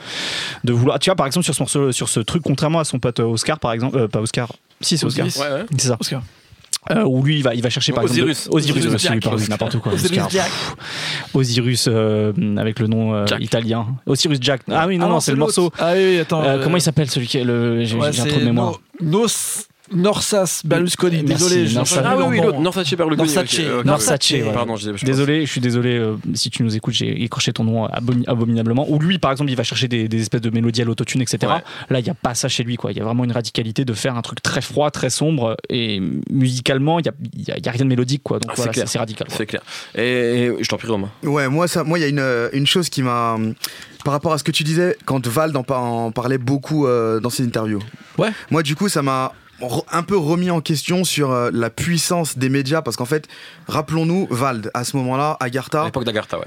de 0.64 0.74
vouloir. 0.74 1.00
Tu 1.00 1.10
vois, 1.10 1.16
par 1.16 1.28
exemple, 1.28 1.46
sur 1.46 1.54
ce, 1.56 1.62
morceau, 1.62 1.92
sur 1.94 2.10
ce 2.10 2.20
truc, 2.20 2.44
contrairement 2.44 2.80
à 2.80 2.84
son 2.84 3.00
pote 3.00 3.20
euh, 3.22 3.24
Oscar, 3.24 3.60
par 3.60 3.72
exemple, 3.72 3.98
euh, 3.98 4.08
pas 4.10 4.20
Oscar, 4.20 4.52
si, 4.82 4.98
c'est 4.98 5.06
Oscar. 5.06 5.26
Osiris. 5.28 5.42
Ouais, 5.42 5.54
ouais. 5.62 5.66
C'est 5.78 5.88
ça. 5.88 5.98
Oscar. 6.00 6.22
Euh, 6.90 7.04
où 7.06 7.24
lui, 7.24 7.38
il 7.38 7.44
va, 7.44 7.54
il 7.54 7.62
va 7.62 7.70
chercher 7.70 7.94
par 7.94 8.04
Osiris. 8.04 8.22
exemple. 8.48 8.56
Osiris, 8.58 8.86
Osiris 8.88 9.10
oui, 9.12 9.20
pardon, 9.20 9.44
n'importe 9.50 9.78
quoi. 9.78 9.94
Osiris 9.94 10.12
Oscar. 10.18 10.30
Jack. 10.32 10.50
Pff, 10.50 11.36
Osiris 11.36 11.86
euh, 11.88 12.34
avec 12.58 12.80
le 12.80 12.88
nom 12.88 13.14
euh, 13.14 13.26
italien. 13.40 13.86
Osiris 14.08 14.40
Jack. 14.42 14.62
Ah 14.70 14.88
oui, 14.88 14.98
non, 14.98 15.08
non, 15.08 15.20
c'est 15.20 15.32
le 15.32 15.38
morceau. 15.38 15.72
Ah 15.78 15.92
oui, 15.96 16.18
attends. 16.20 16.42
Euh, 16.44 16.58
euh, 16.58 16.64
comment 16.64 16.78
il 16.78 16.82
s'appelle 16.82 17.10
celui 17.10 17.28
qui 17.28 17.38
est 17.38 17.44
le. 17.44 17.84
J'ai 17.84 17.96
ouais, 17.98 18.08
un 18.08 18.26
trou 18.26 18.40
de 18.40 18.46
mémoire. 18.46 18.80
No- 19.00 19.22
Nos- 19.22 19.28
Norsas 19.94 20.62
Berlusconi. 20.66 21.24
Désolé, 21.24 21.68
je 21.68 21.80
Ah 22.04 22.16
oui, 22.28 22.40
oui. 22.40 22.62
Norsace 22.62 22.94
Berlusconi. 22.94 23.34
Norsace. 23.34 23.86
Norsace, 23.86 24.32
ouais. 24.32 24.54
Pardon, 24.54 24.76
je, 24.76 24.96
je 24.96 25.06
Désolé, 25.06 25.46
je 25.46 25.52
suis 25.52 25.62
désolé 25.62 25.98
euh, 25.98 26.16
si 26.34 26.50
tu 26.50 26.64
nous 26.64 26.76
écoutes, 26.76 26.94
j'ai 26.94 27.24
écorché 27.24 27.52
ton 27.54 27.64
nom 27.64 27.88
abomi- 27.88 28.24
abominablement. 28.28 28.86
Ou 28.90 29.00
lui, 29.00 29.20
par 29.20 29.32
exemple, 29.32 29.50
il 29.52 29.56
va 29.56 29.64
chercher 29.64 29.88
des, 29.88 30.08
des 30.08 30.22
espèces 30.22 30.42
de 30.42 30.50
mélodies 30.50 30.82
à 30.82 30.86
l'autotune, 30.86 31.22
etc. 31.22 31.40
Ouais. 31.44 31.64
Là, 31.90 32.00
il 32.00 32.04
n'y 32.04 32.10
a 32.10 32.14
pas 32.14 32.34
ça 32.36 32.48
chez 32.48 32.64
lui. 32.64 32.76
quoi. 32.78 32.92
Il 32.92 32.98
y 32.98 33.02
a 33.02 33.04
vraiment 33.04 33.24
une 33.24 33.32
radicalité 33.32 33.86
de 33.86 33.94
faire 33.94 34.16
un 34.16 34.22
truc 34.22 34.42
très 34.42 34.62
froid, 34.62 34.92
très 34.92 35.10
sombre. 35.10 35.58
Et 35.70 36.02
musicalement, 36.30 37.00
il 37.00 37.04
n'y 37.38 37.52
a, 37.68 37.72
rien 37.72 37.84
de 37.84 37.90
mélodique. 37.90 38.24
Quoi. 38.24 38.40
Donc 38.40 38.52
Ah, 38.52 38.56
c'est 38.56 38.64
voilà, 38.74 38.86
c'est 38.86 39.00
radical. 39.00 39.28
C'est 39.30 39.46
clair. 39.46 39.62
Et, 39.96 40.02
et 40.46 40.52
je 40.64 40.68
t'en 40.68 40.78
prie, 40.78 40.88
Romain. 40.88 41.10
Ouais, 41.24 41.48
moi, 41.50 41.68
ça, 41.68 41.84
moi, 41.84 42.00
il 42.00 42.02
y 42.02 42.06
a 42.06 42.08
une, 42.08 42.50
une 42.54 42.68
chose 42.68 42.90
qui 42.90 43.02
m'a. 43.04 43.38
Par 44.04 44.14
rapport 44.14 44.34
à 44.34 44.38
ce 44.40 44.44
que 44.44 44.52
tu 44.52 44.64
disais, 44.64 44.98
quand 45.06 45.28
Vald 45.28 45.56
en, 45.56 45.64
par- 45.64 45.84
en 45.84 46.12
parlait 46.12 46.40
beaucoup 46.40 46.88
euh, 46.88 47.20
dans 47.20 47.30
ses 47.30 47.44
interviews. 47.44 47.80
Ouais. 48.18 48.30
Moi, 48.50 48.64
du 48.64 48.76
coup, 48.76 48.90
ça 48.90 49.04
m'a 49.04 49.32
un 49.92 50.04
peu 50.04 50.18
remis 50.18 50.50
en 50.52 50.62
question 50.62 51.04
sur 51.04 51.32
euh, 51.32 51.50
la 51.54 51.70
puissance 51.70 52.38
des 52.38 52.50
médias 52.50 52.82
parce 52.82 52.96
qu'en 52.98 53.06
fait, 53.06 53.28
rappelons-nous, 53.68 54.28
Vald, 54.30 54.72
à 54.74 54.84
ce 54.84 54.96
moment-là, 54.98 55.38
à 55.40 55.46
À 55.46 55.50
Garta, 55.50 55.86
l'époque 55.86 56.04
d'Agartha, 56.06 56.40
ouais. 56.40 56.46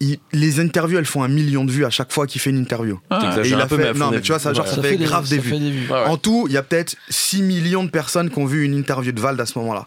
il- 0.00 0.18
les 0.32 0.60
interviews, 0.60 0.98
elles 0.98 1.04
font 1.06 1.22
un 1.22 1.28
million 1.28 1.64
de 1.64 1.70
vues 1.70 1.84
à 1.84 1.90
chaque 1.90 2.12
fois 2.12 2.26
qu'il 2.26 2.40
fait 2.40 2.50
une 2.50 2.58
interview. 2.58 2.98
Ah. 3.10 3.36
Et 3.42 3.48
il 3.48 3.54
un 3.54 3.60
a 3.60 3.66
peu, 3.66 3.76
fait- 3.76 3.92
mais 3.92 3.98
non, 3.98 4.10
mais 4.10 4.20
tu 4.20 4.32
vois, 4.32 4.38
ça, 4.38 4.50
vues. 4.50 4.56
genre, 4.56 4.66
Ouais. 4.66 4.74
ça 4.74 4.82
fait 4.82 4.96
grave 4.96 5.28
des 5.28 5.36
ça 5.36 5.42
vues. 5.42 5.50
fait 5.50 5.58
des 5.58 5.70
vues. 5.70 5.86
Ouais, 5.90 5.92
ouais. 6.00 6.06
En 6.06 6.16
tout, 6.16 6.46
il 6.48 6.54
y 6.54 6.56
a 6.56 6.62
peut-être 6.62 6.96
6 7.08 7.42
millions 7.42 7.84
de 7.84 7.90
personnes 7.90 8.30
qui 8.30 8.38
ont 8.38 8.46
vu 8.46 8.64
une 8.64 8.74
interview 8.74 9.12
de 9.12 9.20
Vald 9.20 9.40
à 9.40 9.46
ce 9.46 9.58
moment-là. 9.58 9.86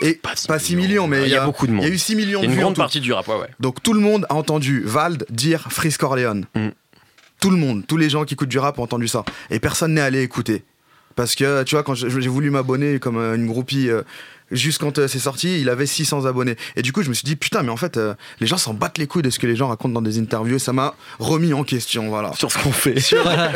Et 0.00 0.14
Pas 0.14 0.34
six 0.34 0.46
pas 0.48 0.58
6 0.58 0.74
millions, 0.74 1.06
mais 1.06 1.22
Il 1.24 1.28
y 1.28 1.36
a 1.36 1.44
beaucoup 1.44 1.66
de 1.66 1.72
Il 1.72 1.74
monde. 1.76 1.84
y 1.84 1.88
a 1.88 1.90
eu 1.92 1.98
6 1.98 2.16
millions 2.16 2.40
Il 2.40 2.44
y 2.44 2.46
a 2.46 2.48
de 2.48 2.52
une 2.52 2.52
vues 2.58 2.60
en 2.60 2.62
grande 2.68 2.76
partie 2.76 3.00
du 3.00 3.12
rap, 3.12 3.28
ouais, 3.28 3.36
ouais. 3.36 3.48
Donc 3.60 3.82
tout 3.82 3.92
le 3.92 4.00
monde 4.00 4.26
a 4.30 4.34
entendu 4.34 4.82
Vald 4.84 5.26
dire 5.30 5.66
Frisk 5.70 6.00
Corleone. 6.00 6.46
Mm. 6.56 6.68
Tout 7.40 7.50
le 7.50 7.56
monde, 7.56 7.84
tous 7.86 7.96
les 7.96 8.08
gens 8.10 8.24
qui 8.24 8.34
écoutent 8.34 8.48
du 8.48 8.58
rap 8.58 8.78
ont 8.78 8.82
entendu 8.84 9.06
ça. 9.06 9.24
Et 9.50 9.60
personne 9.60 9.94
n'est 9.94 10.00
allé 10.00 10.22
écouter. 10.22 10.64
Parce 11.14 11.34
que, 11.34 11.62
tu 11.64 11.74
vois, 11.74 11.82
quand 11.82 11.94
j'ai 11.94 12.28
voulu 12.28 12.50
m'abonner 12.50 12.98
comme 12.98 13.18
euh, 13.18 13.34
une 13.34 13.46
groupie, 13.46 13.90
euh, 13.90 14.02
juste 14.52 14.78
quand 14.78 14.98
euh, 14.98 15.08
c'est 15.08 15.18
sorti, 15.18 15.60
il 15.60 15.68
avait 15.68 15.86
600 15.86 16.26
abonnés. 16.26 16.56
Et 16.76 16.82
du 16.82 16.92
coup, 16.92 17.02
je 17.02 17.08
me 17.08 17.14
suis 17.14 17.24
dit, 17.24 17.36
putain, 17.36 17.62
mais 17.62 17.70
en 17.70 17.76
fait, 17.76 17.96
euh, 17.96 18.14
les 18.40 18.46
gens 18.46 18.56
s'en 18.58 18.74
battent 18.74 18.98
les 18.98 19.06
couilles 19.06 19.22
de 19.22 19.30
ce 19.30 19.38
que 19.38 19.46
les 19.46 19.56
gens 19.56 19.68
racontent 19.68 19.92
dans 19.94 20.02
des 20.02 20.18
interviews. 20.18 20.56
Et 20.56 20.58
ça 20.58 20.72
m'a 20.72 20.94
remis 21.18 21.52
en 21.52 21.64
question, 21.64 22.08
voilà. 22.08 22.32
Sur 22.34 22.50
ce 22.52 22.58
qu'on 22.58 22.72
fait. 22.72 22.94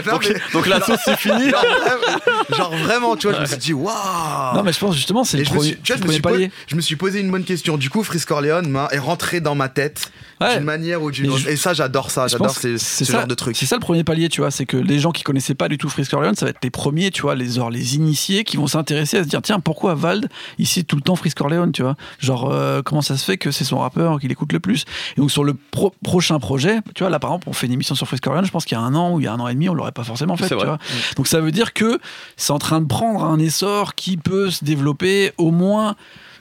Non, 0.07 0.13
donc, 0.13 0.29
mais- 0.29 0.41
donc 0.53 0.67
la 0.67 0.81
sauce 0.81 0.99
c'est 1.05 1.17
fini. 1.19 1.51
genre, 1.51 1.65
vraiment, 1.65 2.57
genre 2.57 2.77
vraiment, 2.77 3.17
tu 3.17 3.27
vois, 3.27 3.37
je 3.37 3.41
me 3.43 3.47
suis 3.47 3.57
dit, 3.59 3.73
waouh 3.73 4.55
Non, 4.55 4.63
mais 4.63 4.73
je 4.73 4.79
pense 4.79 4.95
justement, 4.95 5.25
c'est 5.25 5.39
le 5.39 5.45
je 5.45 5.51
me, 5.51 5.55
premier, 5.57 5.69
suis, 5.71 5.79
tu 5.83 5.93
vois, 5.93 5.97
le 5.97 6.03
je, 6.03 6.07
me 6.09 6.13
suis 6.13 6.21
premier 6.23 6.35
posé, 6.37 6.47
palier. 6.49 6.51
je 6.69 6.77
me 6.77 6.81
suis 6.81 6.97
posé 6.97 7.21
une 7.21 7.31
bonne 7.31 7.45
question. 7.45 7.77
Du 7.77 7.91
coup, 7.91 8.03
Frisk 8.03 8.29
Corleone 8.29 8.69
m'a- 8.69 8.89
est 8.93 8.99
rentré 8.99 9.41
dans 9.41 9.55
ma 9.55 9.69
tête 9.69 10.11
Ouais. 10.39 10.57
d'une 10.59 10.65
manière 10.67 11.03
ou 11.03 11.11
d'une 11.11 11.31
autre. 11.31 11.49
Et 11.49 11.57
ça, 11.57 11.73
j'adore 11.73 12.11
ça. 12.11 12.27
J'adore 12.29 12.51
ce 12.51 12.77
ça, 12.77 13.05
genre 13.05 13.27
de 13.27 13.35
truc. 13.35 13.57
C'est 13.57 13.65
ça 13.65 13.77
le 13.77 13.81
premier 13.81 14.05
palier, 14.05 14.29
tu 14.29 14.43
vois, 14.43 14.51
c'est 14.51 14.67
que 14.67 14.77
les 14.77 14.99
gens 14.99 15.11
qui 15.11 15.23
connaissaient 15.23 15.55
pas 15.55 15.69
du 15.69 15.79
tout 15.79 15.89
Frisk 15.89 16.13
Orleans, 16.13 16.35
ça 16.35 16.45
va 16.45 16.51
être 16.51 16.63
les 16.63 16.69
premiers, 16.69 17.11
tu 17.11 17.23
vois, 17.23 17.35
les 17.35 17.47
les 17.71 17.95
initiés 17.97 18.45
qui 18.45 18.59
vont 18.59 18.67
s'intéresser 18.67 19.17
à 19.17 19.25
se 19.25 19.29
dire 19.29 19.41
tiens 19.41 19.61
pourquoi 19.61 19.95
Vald 19.95 20.29
il 20.59 20.67
cite 20.67 20.86
tout 20.87 20.97
le 20.97 21.03
temps 21.03 21.17
Frisk 21.17 21.41
Orleans, 21.41 21.71
tu 21.73 21.83
vois, 21.83 21.97
genre 22.19 22.51
euh, 22.51 22.83
comment 22.83 23.03
ça 23.03 23.17
se 23.17 23.25
fait 23.25 23.37
que 23.37 23.51
c'est 23.51 23.65
son 23.65 23.79
rappeur 23.79 24.19
qu'il 24.21 24.31
écoute 24.33 24.53
le 24.53 24.61
plus? 24.61 24.85
Et 25.17 25.21
donc 25.21 25.31
sur 25.31 25.45
le 25.45 25.55
pro- 25.55 25.95
prochain 26.03 26.39
projet, 26.39 26.81
tu 26.95 27.03
vois, 27.03 27.11
là 27.11 27.19
par 27.19 27.31
exemple 27.31 27.49
on 27.49 27.53
fait 27.53 27.67
une 27.67 27.73
émission 27.73 27.95
sur 27.95 28.07
Frisk 28.07 28.27
Orleans, 28.27 28.45
je 28.45 28.51
pense 28.51 28.65
qu'il 28.65 28.77
y 28.77 28.81
a 28.81 28.85
un 28.85 28.95
an 28.95 29.13
ou 29.15 29.21
il 29.21 29.25
y 29.25 29.27
a 29.27 29.33
un 29.33 29.41
an 29.41 29.49
et 29.49 29.55
demi 29.55 29.69
on 29.69 29.75
l'aurait 29.75 29.93
pas 29.93 30.05
forcément 30.05 30.37
fait, 30.37 30.49
tu 30.49 30.65
vois. 30.67 30.79
Donc 31.17 31.27
ça 31.27 31.41
veut 31.41 31.53
dire 31.53 31.73
que 31.73 31.99
c'est 32.37 32.53
en 32.53 32.59
train 32.59 32.81
de 32.81 32.87
prendre 32.87 33.25
un 33.25 33.39
essor 33.39 33.95
qui 33.95 34.17
peut 34.17 34.51
se 34.51 34.65
développer 34.65 35.33
au 35.39 35.51
moins 35.51 35.97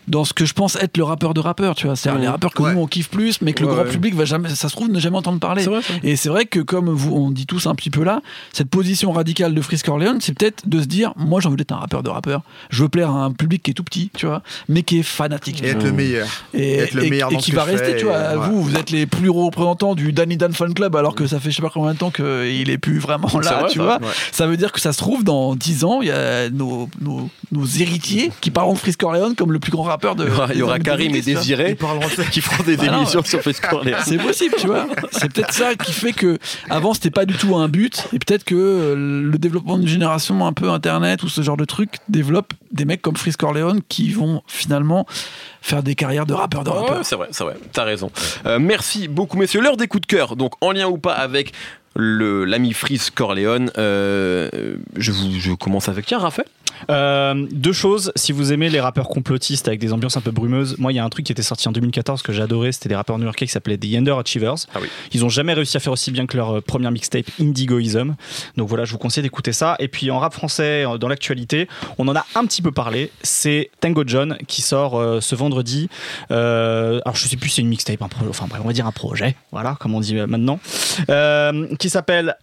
dans 0.07 0.23
ce 0.25 0.33
que 0.33 0.45
je 0.45 0.53
pense 0.53 0.75
être 0.77 0.97
le 0.97 1.03
rappeur 1.03 1.33
de 1.33 1.39
rappeurs, 1.39 1.75
tu 1.75 1.87
vois. 1.87 1.95
C'est-à-dire 1.95 2.21
les 2.21 2.27
rappeurs 2.27 2.53
que 2.53 2.61
Ouais. 2.63 2.73
nous 2.73 2.81
on 2.81 2.87
kiffe 2.87 3.09
plus, 3.09 3.41
mais 3.41 3.53
que 3.53 3.63
Ouais, 3.63 3.69
le 3.69 3.75
grand 3.75 3.85
ouais. 3.85 3.91
public 3.91 4.15
va 4.15 4.25
jamais, 4.25 4.49
ça 4.49 4.69
se 4.69 4.75
trouve, 4.75 4.89
ne 4.89 4.99
jamais 4.99 5.17
entendre 5.17 5.39
parler. 5.39 5.63
Vrai, 5.63 5.81
ça. 5.81 5.93
Et 6.03 6.15
c'est 6.15 6.29
vrai 6.29 6.45
que 6.45 6.59
comme 6.59 6.89
vous, 6.89 7.13
on 7.15 7.31
dit 7.31 7.45
tous 7.45 7.65
un 7.67 7.75
petit 7.75 7.89
peu 7.89 8.03
là, 8.03 8.21
cette 8.53 8.69
position 8.69 9.11
radicale 9.11 9.53
de 9.55 9.61
Frisk 9.61 9.87
Orleans, 9.89 10.17
c'est 10.19 10.37
peut-être 10.37 10.67
de 10.67 10.81
se 10.81 10.85
dire, 10.85 11.13
moi 11.15 11.41
j'ai 11.41 11.47
envie 11.47 11.57
d'être 11.57 11.71
un 11.71 11.77
rappeur 11.77 12.03
de 12.03 12.09
rappeur. 12.09 12.41
Je 12.69 12.83
veux 12.83 12.89
plaire 12.89 13.09
à 13.11 13.23
un 13.25 13.31
public 13.31 13.63
qui 13.63 13.71
est 13.71 13.73
tout 13.73 13.83
petit, 13.83 14.09
tu 14.15 14.25
vois, 14.25 14.41
mais 14.69 14.83
qui 14.83 14.99
est 14.99 15.03
fanatique. 15.03 15.61
Et 15.63 15.67
être 15.69 15.83
le 15.83 15.91
meilleur. 15.91 16.27
Et, 16.53 16.75
être 16.77 16.93
le 16.93 17.05
et- 17.05 17.09
meilleur 17.09 17.31
et 17.31 17.35
dans 17.35 17.39
qui 17.41 17.51
va 17.51 17.63
rester, 17.63 17.95
tu 17.97 18.05
vois. 18.05 18.35
Vous, 18.35 18.61
vous 18.61 18.75
êtes 18.75 18.91
les 18.91 19.05
plus 19.05 19.29
représentants 19.29 19.95
du 19.95 20.13
Danny 20.13 20.37
Dan 20.37 20.53
Fan 20.53 20.73
Club, 20.73 20.95
alors 20.95 21.15
que 21.15 21.27
ça 21.27 21.39
fait 21.39 21.51
je 21.51 21.55
sais 21.57 21.61
pas 21.61 21.69
combien 21.73 21.93
de 21.93 21.97
temps 21.97 22.11
qu'il 22.11 22.69
est 22.69 22.77
plus 22.77 22.99
vraiment 22.99 23.29
là, 23.41 23.59
vrai, 23.61 23.69
tu 23.69 23.77
ça. 23.79 23.83
vois. 23.83 23.99
Ça 24.31 24.47
veut 24.47 24.57
dire 24.57 24.71
que 24.71 24.79
ça 24.81 24.93
se 24.93 24.97
trouve, 24.97 25.23
dans 25.23 25.55
10 25.55 25.83
ans, 25.83 26.01
il 26.01 26.07
y 26.07 26.11
a 26.11 26.49
nos, 26.49 26.89
nos, 27.01 27.29
nos 27.51 27.65
héritiers 27.65 28.31
qui 28.41 28.51
parleront 28.51 28.73
de 28.73 28.79
Frisk 28.79 29.01
Orleans 29.03 29.33
comme 29.37 29.51
le 29.51 29.59
plus 29.59 29.71
grand 29.71 29.83
rappeur 29.83 29.94
de. 29.97 30.23
Il 30.25 30.29
y 30.29 30.31
aura, 30.31 30.47
il 30.53 30.57
y 30.59 30.61
aura 30.61 30.77
des 30.77 30.83
Karim 30.83 31.15
et 31.15 31.21
2010, 31.21 31.25
tu 31.25 31.31
vois. 31.31 31.39
Désiré 31.41 31.77
qui 32.31 32.41
feront 32.41 32.63
des 32.63 32.83
émissions 32.83 33.23
sur 33.23 33.41
Facebook. 33.41 33.81
C'est 34.05 34.17
possible, 34.17 34.55
tu 34.59 34.67
vois. 34.67 34.87
C'est 35.11 35.31
peut-être 35.31 35.53
ça 35.53 35.75
qui 35.75 35.91
fait 35.93 36.13
que 36.13 36.37
avant 36.69 36.93
c'était 36.93 37.11
pas 37.11 37.25
du 37.25 37.35
tout 37.35 37.55
un 37.55 37.67
but, 37.67 38.07
et 38.13 38.19
peut-être 38.19 38.43
que 38.43 38.55
euh, 38.55 38.95
le 38.95 39.37
développement 39.37 39.77
d'une 39.77 39.87
génération 39.87 40.45
un 40.45 40.53
peu 40.53 40.69
internet 40.69 41.23
ou 41.23 41.29
ce 41.29 41.41
genre 41.41 41.57
de 41.57 41.65
truc 41.65 41.95
développe 42.09 42.53
des 42.71 42.85
mecs 42.85 43.01
comme 43.01 43.15
Frisk 43.15 43.41
Orleans 43.43 43.77
qui 43.89 44.11
vont 44.11 44.41
finalement 44.47 45.05
faire 45.61 45.81
des 45.83 45.95
carrières 45.95 46.25
de 46.25 46.33
rappeurs 46.33 46.63
de 46.63 46.69
Ouais, 46.69 46.79
rappeurs. 46.79 47.05
c'est 47.05 47.15
vrai, 47.15 47.27
c'est 47.31 47.43
vrai, 47.43 47.55
t'as 47.71 47.83
raison. 47.83 48.11
Euh, 48.45 48.59
merci 48.59 49.07
beaucoup, 49.07 49.37
messieurs. 49.37 49.61
L'heure 49.61 49.77
des 49.77 49.87
coups 49.87 50.01
de 50.01 50.07
cœur, 50.07 50.35
donc 50.35 50.53
en 50.61 50.71
lien 50.71 50.87
ou 50.87 50.97
pas 50.97 51.13
avec 51.13 51.53
le 51.95 52.43
l'ami 52.45 52.73
Fris 52.73 53.01
Corleone. 53.13 53.71
Euh, 53.77 54.49
je, 54.97 55.11
vous, 55.11 55.31
je 55.39 55.53
commence 55.53 55.87
avec 55.89 56.05
tiens, 56.05 56.19
Raphaël. 56.19 56.47
Euh, 56.89 57.47
deux 57.51 57.73
choses, 57.73 58.11
si 58.15 58.31
vous 58.31 58.53
aimez 58.53 58.69
les 58.69 58.79
rappeurs 58.79 59.07
complotistes 59.07 59.67
avec 59.67 59.79
des 59.79 59.93
ambiances 59.93 60.17
un 60.17 60.21
peu 60.21 60.31
brumeuses, 60.31 60.77
moi 60.77 60.91
il 60.91 60.95
y 60.95 60.99
a 60.99 61.03
un 61.03 61.09
truc 61.09 61.25
qui 61.25 61.31
était 61.31 61.41
sorti 61.43 61.67
en 61.67 61.71
2014 61.71 62.21
que 62.21 62.33
j'adorais, 62.33 62.71
c'était 62.71 62.89
des 62.89 62.95
rappeurs 62.95 63.17
new-yorkais 63.17 63.45
qui 63.45 63.51
s'appelaient 63.51 63.77
The 63.77 63.95
Underachievers. 63.95 64.55
Ah 64.73 64.79
oui. 64.81 64.87
Ils 65.13 65.23
ont 65.25 65.29
jamais 65.29 65.53
réussi 65.53 65.77
à 65.77 65.79
faire 65.79 65.93
aussi 65.93 66.11
bien 66.11 66.25
que 66.27 66.37
leur 66.37 66.57
euh, 66.57 66.61
première 66.61 66.91
mixtape 66.91 67.25
Indigoism. 67.39 68.15
Donc 68.57 68.67
voilà, 68.69 68.85
je 68.85 68.91
vous 68.91 68.97
conseille 68.97 69.23
d'écouter 69.23 69.53
ça. 69.53 69.75
Et 69.79 69.87
puis 69.87 70.11
en 70.11 70.19
rap 70.19 70.33
français, 70.33 70.85
euh, 70.85 70.97
dans 70.97 71.07
l'actualité, 71.07 71.67
on 71.97 72.07
en 72.07 72.15
a 72.15 72.25
un 72.35 72.45
petit 72.45 72.61
peu 72.61 72.71
parlé, 72.71 73.11
c'est 73.23 73.69
Tango 73.79 74.03
John 74.05 74.37
qui 74.47 74.61
sort 74.61 74.99
euh, 74.99 75.21
ce 75.21 75.35
vendredi. 75.35 75.89
Euh, 76.31 76.99
alors 77.05 77.15
je 77.15 77.27
sais 77.27 77.37
plus 77.37 77.49
si 77.49 77.55
c'est 77.57 77.61
une 77.61 77.69
mixtape, 77.69 78.01
un 78.01 78.07
pro- 78.07 78.25
enfin 78.29 78.45
bref, 78.49 78.61
on 78.63 78.67
va 78.67 78.73
dire 78.73 78.85
un 78.87 78.91
projet, 78.91 79.35
voilà, 79.51 79.75
comme 79.79 79.93
on 79.95 79.99
dit 79.99 80.15
maintenant, 80.15 80.59
qui 81.79 81.89
s'appelle 81.89 82.35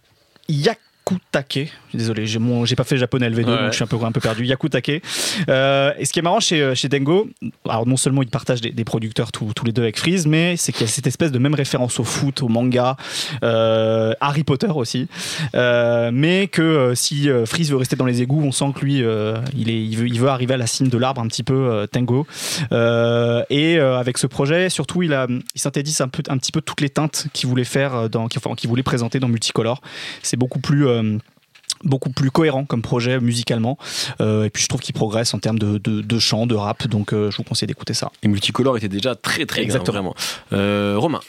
Yakutake. 1.13 1.71
Désolé, 1.93 2.25
j'ai 2.25 2.39
mon- 2.39 2.65
pas 2.75 2.83
fait 2.83 2.97
japonais 2.97 3.29
LV2, 3.29 3.51
Ouais. 3.51 3.57
donc 3.57 3.67
je 3.71 3.75
suis 3.75 3.83
un 3.83 3.87
peu, 3.87 3.97
un 4.03 4.11
peu 4.11 4.19
perdu. 4.19 4.45
Yakutake. 4.45 5.01
Euh, 5.49 5.91
et 5.97 6.05
ce 6.05 6.13
qui 6.13 6.19
est 6.19 6.21
marrant 6.23 6.39
chez, 6.39 6.73
chez 6.75 6.89
Dengo, 6.89 7.29
alors 7.69 7.85
non 7.87 7.97
seulement 7.97 8.23
ils 8.23 8.29
partagent 8.29 8.61
des, 8.61 8.71
des 8.71 8.83
producteurs 8.83 9.31
tous, 9.31 9.53
tous 9.53 9.65
les 9.65 9.71
deux 9.71 9.83
avec 9.83 9.97
Freeze, 9.99 10.25
mais 10.25 10.57
c'est 10.57 10.71
qu'il 10.71 10.81
y 10.81 10.85
a 10.85 10.87
cette 10.91 11.05
espèce 11.07 11.31
de 11.31 11.39
même 11.39 11.53
référence 11.53 11.99
au 11.99 12.03
foot, 12.03 12.41
au 12.41 12.47
manga, 12.47 12.97
euh, 13.43 14.13
Harry 14.21 14.43
Potter 14.43 14.67
aussi. 14.73 15.07
Euh, 15.55 16.09
mais 16.13 16.47
que 16.47 16.61
euh, 16.61 16.95
si 16.95 17.29
euh, 17.29 17.45
Freeze 17.45 17.69
veut 17.69 17.77
rester 17.77 17.95
dans 17.95 18.05
les 18.05 18.21
égouts, 18.21 18.41
on 18.43 18.51
sent 18.51 18.71
que 18.75 18.83
lui, 18.85 19.03
euh, 19.03 19.37
il, 19.55 19.69
est, 19.69 19.83
il, 19.85 19.95
veut, 19.97 20.07
il 20.07 20.19
veut 20.19 20.29
arriver 20.29 20.53
à 20.55 20.57
la 20.57 20.67
cime 20.67 20.87
de 20.87 20.97
l'arbre 20.97 21.21
un 21.21 21.27
petit 21.27 21.43
peu, 21.43 21.53
euh, 21.53 21.85
Tango. 21.87 22.25
Euh, 22.71 23.43
et 23.49 23.77
euh, 23.77 23.97
avec 23.97 24.17
ce 24.17 24.27
projet, 24.27 24.69
surtout, 24.69 25.03
il, 25.03 25.13
a, 25.13 25.27
il 25.29 25.61
synthétise 25.61 26.01
un, 26.01 26.07
peu, 26.07 26.23
un 26.29 26.37
petit 26.37 26.51
peu 26.51 26.61
toutes 26.61 26.81
les 26.81 26.89
teintes 26.89 27.27
qu'il 27.33 27.49
voulait 27.49 27.63
faire, 27.63 27.95
euh, 27.95 28.07
dans, 28.07 28.27
qu'il 28.27 28.39
enfin, 28.43 28.55
qu'il 28.55 28.69
voulait 28.69 28.83
présenter 28.83 29.19
dans 29.19 29.27
Multicolor. 29.27 29.81
C'est 30.21 30.37
beaucoup 30.37 30.59
plus. 30.59 30.87
Euh, 31.03 31.17
beaucoup 31.83 32.09
plus 32.11 32.31
cohérent 32.31 32.63
comme 32.65 32.81
projet 32.81 33.19
musicalement 33.19 33.77
Euh, 34.21 34.45
et 34.45 34.49
puis 34.49 34.63
je 34.63 34.69
trouve 34.69 34.81
qu'il 34.81 34.95
progresse 34.95 35.33
en 35.33 35.39
termes 35.39 35.59
de, 35.59 35.77
de, 35.77 36.01
de 36.01 36.19
chant, 36.19 36.45
de 36.47 36.55
rap 36.55 36.87
donc 36.87 37.11
euh, 37.13 37.29
je 37.31 37.37
vous 37.37 37.43
conseille 37.43 37.67
d'écouter 37.67 37.93
ça 37.93 38.09
Et 38.23 38.27
Multicolore 38.29 38.77
était 38.77 38.87
déjà 38.87 39.15
très 39.15 39.45
très 39.45 39.61
Exactement. 39.63 39.91
bien, 39.91 40.11
vraiment. 40.11 40.15
Euh, 40.53 40.95
Romain. 40.97 41.19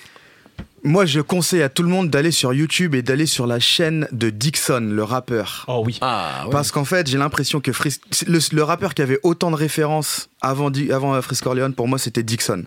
Moi, 0.87 1.07
je 1.07 1.21
conseille 1.23 1.63
à 1.63 1.71
tout 1.71 1.83
le 1.83 1.89
monde 1.89 2.11
d'aller 2.11 2.31
sur 2.31 2.53
YouTube 2.53 2.95
et 2.95 3.01
d'aller 3.01 3.25
sur 3.25 3.47
la 3.47 3.59
chaîne 3.59 4.07
de 4.13 4.29
Dixon, 4.29 4.81
le 4.93 5.03
rappeur. 5.03 5.65
oh 5.67 5.83
oui 5.85 5.97
Ah, 6.03 6.43
ouais. 6.45 6.51
Parce 6.53 6.71
qu'en 6.73 6.85
fait, 6.85 7.07
j'ai 7.09 7.17
l'impression 7.17 7.61
que 7.63 7.73
Fris- 7.73 8.01
le, 8.27 8.39
le 8.53 8.63
rappeur 8.63 8.93
qui 8.93 9.01
avait 9.01 9.19
autant 9.23 9.51
de 9.51 9.57
références 9.57 10.29
avant, 10.43 10.71
avant 10.93 11.21
Frisk 11.23 11.43
Corleone, 11.43 11.73
pour 11.73 11.89
moi, 11.89 11.99
c'était 11.99 12.23
Dixon. 12.23 12.65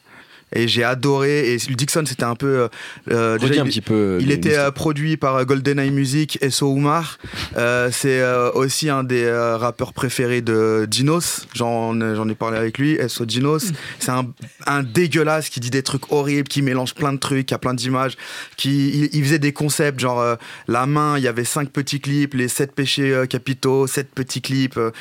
Et 0.55 0.67
j'ai 0.69 0.83
adoré. 0.83 1.53
Et 1.53 1.57
Dixon, 1.57 2.03
c'était 2.05 2.23
un 2.23 2.35
peu. 2.35 2.47
euh, 2.47 2.67
euh, 3.11 3.37
déjà, 3.37 3.61
un 3.61 3.65
il- 3.65 3.69
petit 3.69 3.81
peu. 3.81 4.17
Il 4.21 4.27
les- 4.27 4.35
était 4.35 4.57
euh, 4.57 4.71
produit 4.71 5.17
par 5.17 5.35
euh, 5.35 5.43
GoldenEye 5.43 5.91
Music 5.91 6.37
et 6.41 6.49
So 6.49 6.73
Umar. 6.75 7.17
Euh, 7.57 7.89
c'est 7.91 8.21
euh, 8.21 8.49
aussi 8.53 8.89
un 8.89 9.03
des 9.03 9.25
euh, 9.25 9.57
rappeurs 9.57 9.91
préférés 9.93 10.41
de 10.41 10.87
Dinos. 10.89 11.47
J'en 11.53 11.93
j'en 12.15 12.29
ai 12.29 12.35
parlé 12.35 12.57
avec 12.57 12.77
lui. 12.77 12.97
SO 13.09 13.25
Dinos. 13.25 13.71
C'est 13.99 14.11
un, 14.11 14.25
un 14.65 14.83
dégueulasse 14.83 15.49
qui 15.49 15.59
dit 15.59 15.69
des 15.69 15.83
trucs 15.83 16.11
horribles, 16.13 16.47
qui 16.47 16.61
mélange 16.61 16.93
plein 16.95 17.11
de 17.11 17.19
trucs, 17.19 17.47
qui 17.47 17.53
a 17.53 17.57
plein 17.57 17.73
d'images. 17.73 18.15
Qui, 18.55 18.89
il, 18.89 19.09
il 19.13 19.23
faisait 19.25 19.39
des 19.39 19.51
concepts 19.53 19.99
genre 19.99 20.21
euh, 20.21 20.35
la 20.69 20.85
main, 20.85 21.17
il 21.17 21.23
y 21.23 21.27
avait 21.27 21.43
cinq 21.43 21.69
petits 21.71 21.99
clips, 21.99 22.33
les 22.33 22.47
sept 22.47 22.73
péchés 22.73 23.11
euh, 23.11 23.25
capitaux, 23.25 23.85
sept 23.85 24.09
petits 24.15 24.41
clips, 24.41 24.77
euh, 24.77 24.91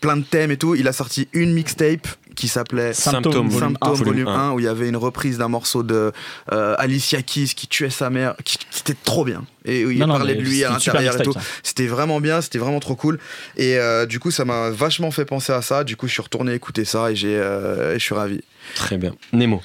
plein 0.00 0.16
de 0.16 0.22
thèmes 0.24 0.52
et 0.52 0.56
tout. 0.56 0.76
Il 0.76 0.86
a 0.86 0.92
sorti 0.92 1.26
une 1.32 1.52
mixtape 1.52 2.06
qui 2.38 2.48
s'appelait 2.48 2.92
Symptômes, 2.94 3.48
volume 3.48 3.50
Symptômes 3.50 3.76
un. 3.80 3.94
volume 3.94 4.24
Volume 4.24 4.28
1 4.28 4.32
un. 4.48 4.52
où 4.52 4.60
il 4.60 4.64
y 4.64 4.68
avait 4.68 4.88
une 4.88 4.96
reprise 4.96 5.38
d'un 5.38 5.48
morceau 5.48 5.82
de 5.82 6.12
euh, 6.52 6.74
Alicia 6.78 7.22
Keys 7.22 7.54
qui 7.54 7.66
tuait 7.66 7.90
sa 7.90 8.10
mère 8.10 8.34
qui, 8.44 8.58
qui 8.58 8.80
était 8.80 8.96
trop 9.04 9.24
bien. 9.24 9.44
Et 9.64 9.84
où 9.84 9.90
il 9.90 9.98
Non, 9.98 10.06
parlait 10.06 10.34
de 10.36 10.40
lui 10.40 10.64
à 10.64 10.70
l'intérieur 10.70 11.20
et 11.20 11.24
tout. 11.24 11.34
c'était 11.62 11.86
vraiment 11.86 12.20
bien 12.20 12.40
c'était 12.40 12.58
vraiment 12.58 12.80
trop 12.80 12.94
cool. 12.94 13.18
Et 13.56 13.76
euh, 13.78 14.06
du 14.06 14.20
coup 14.20 14.30
ça 14.30 14.44
m'a 14.44 14.70
vachement 14.70 15.10
fait 15.10 15.24
penser 15.24 15.52
à 15.52 15.62
ça. 15.62 15.84
Du 15.84 15.96
coup 15.96 16.06
je 16.06 16.12
suis 16.12 16.22
retourné 16.22 16.54
écouter 16.54 16.84
ça 16.84 17.10
et 17.10 17.16
j'ai 17.16 17.36
euh, 17.36 17.94
et 17.94 17.98
je 17.98 18.04
suis 18.04 18.14
ravi 18.14 18.40
Très 18.74 18.98
bien. 18.98 19.12
Nemo. 19.32 19.60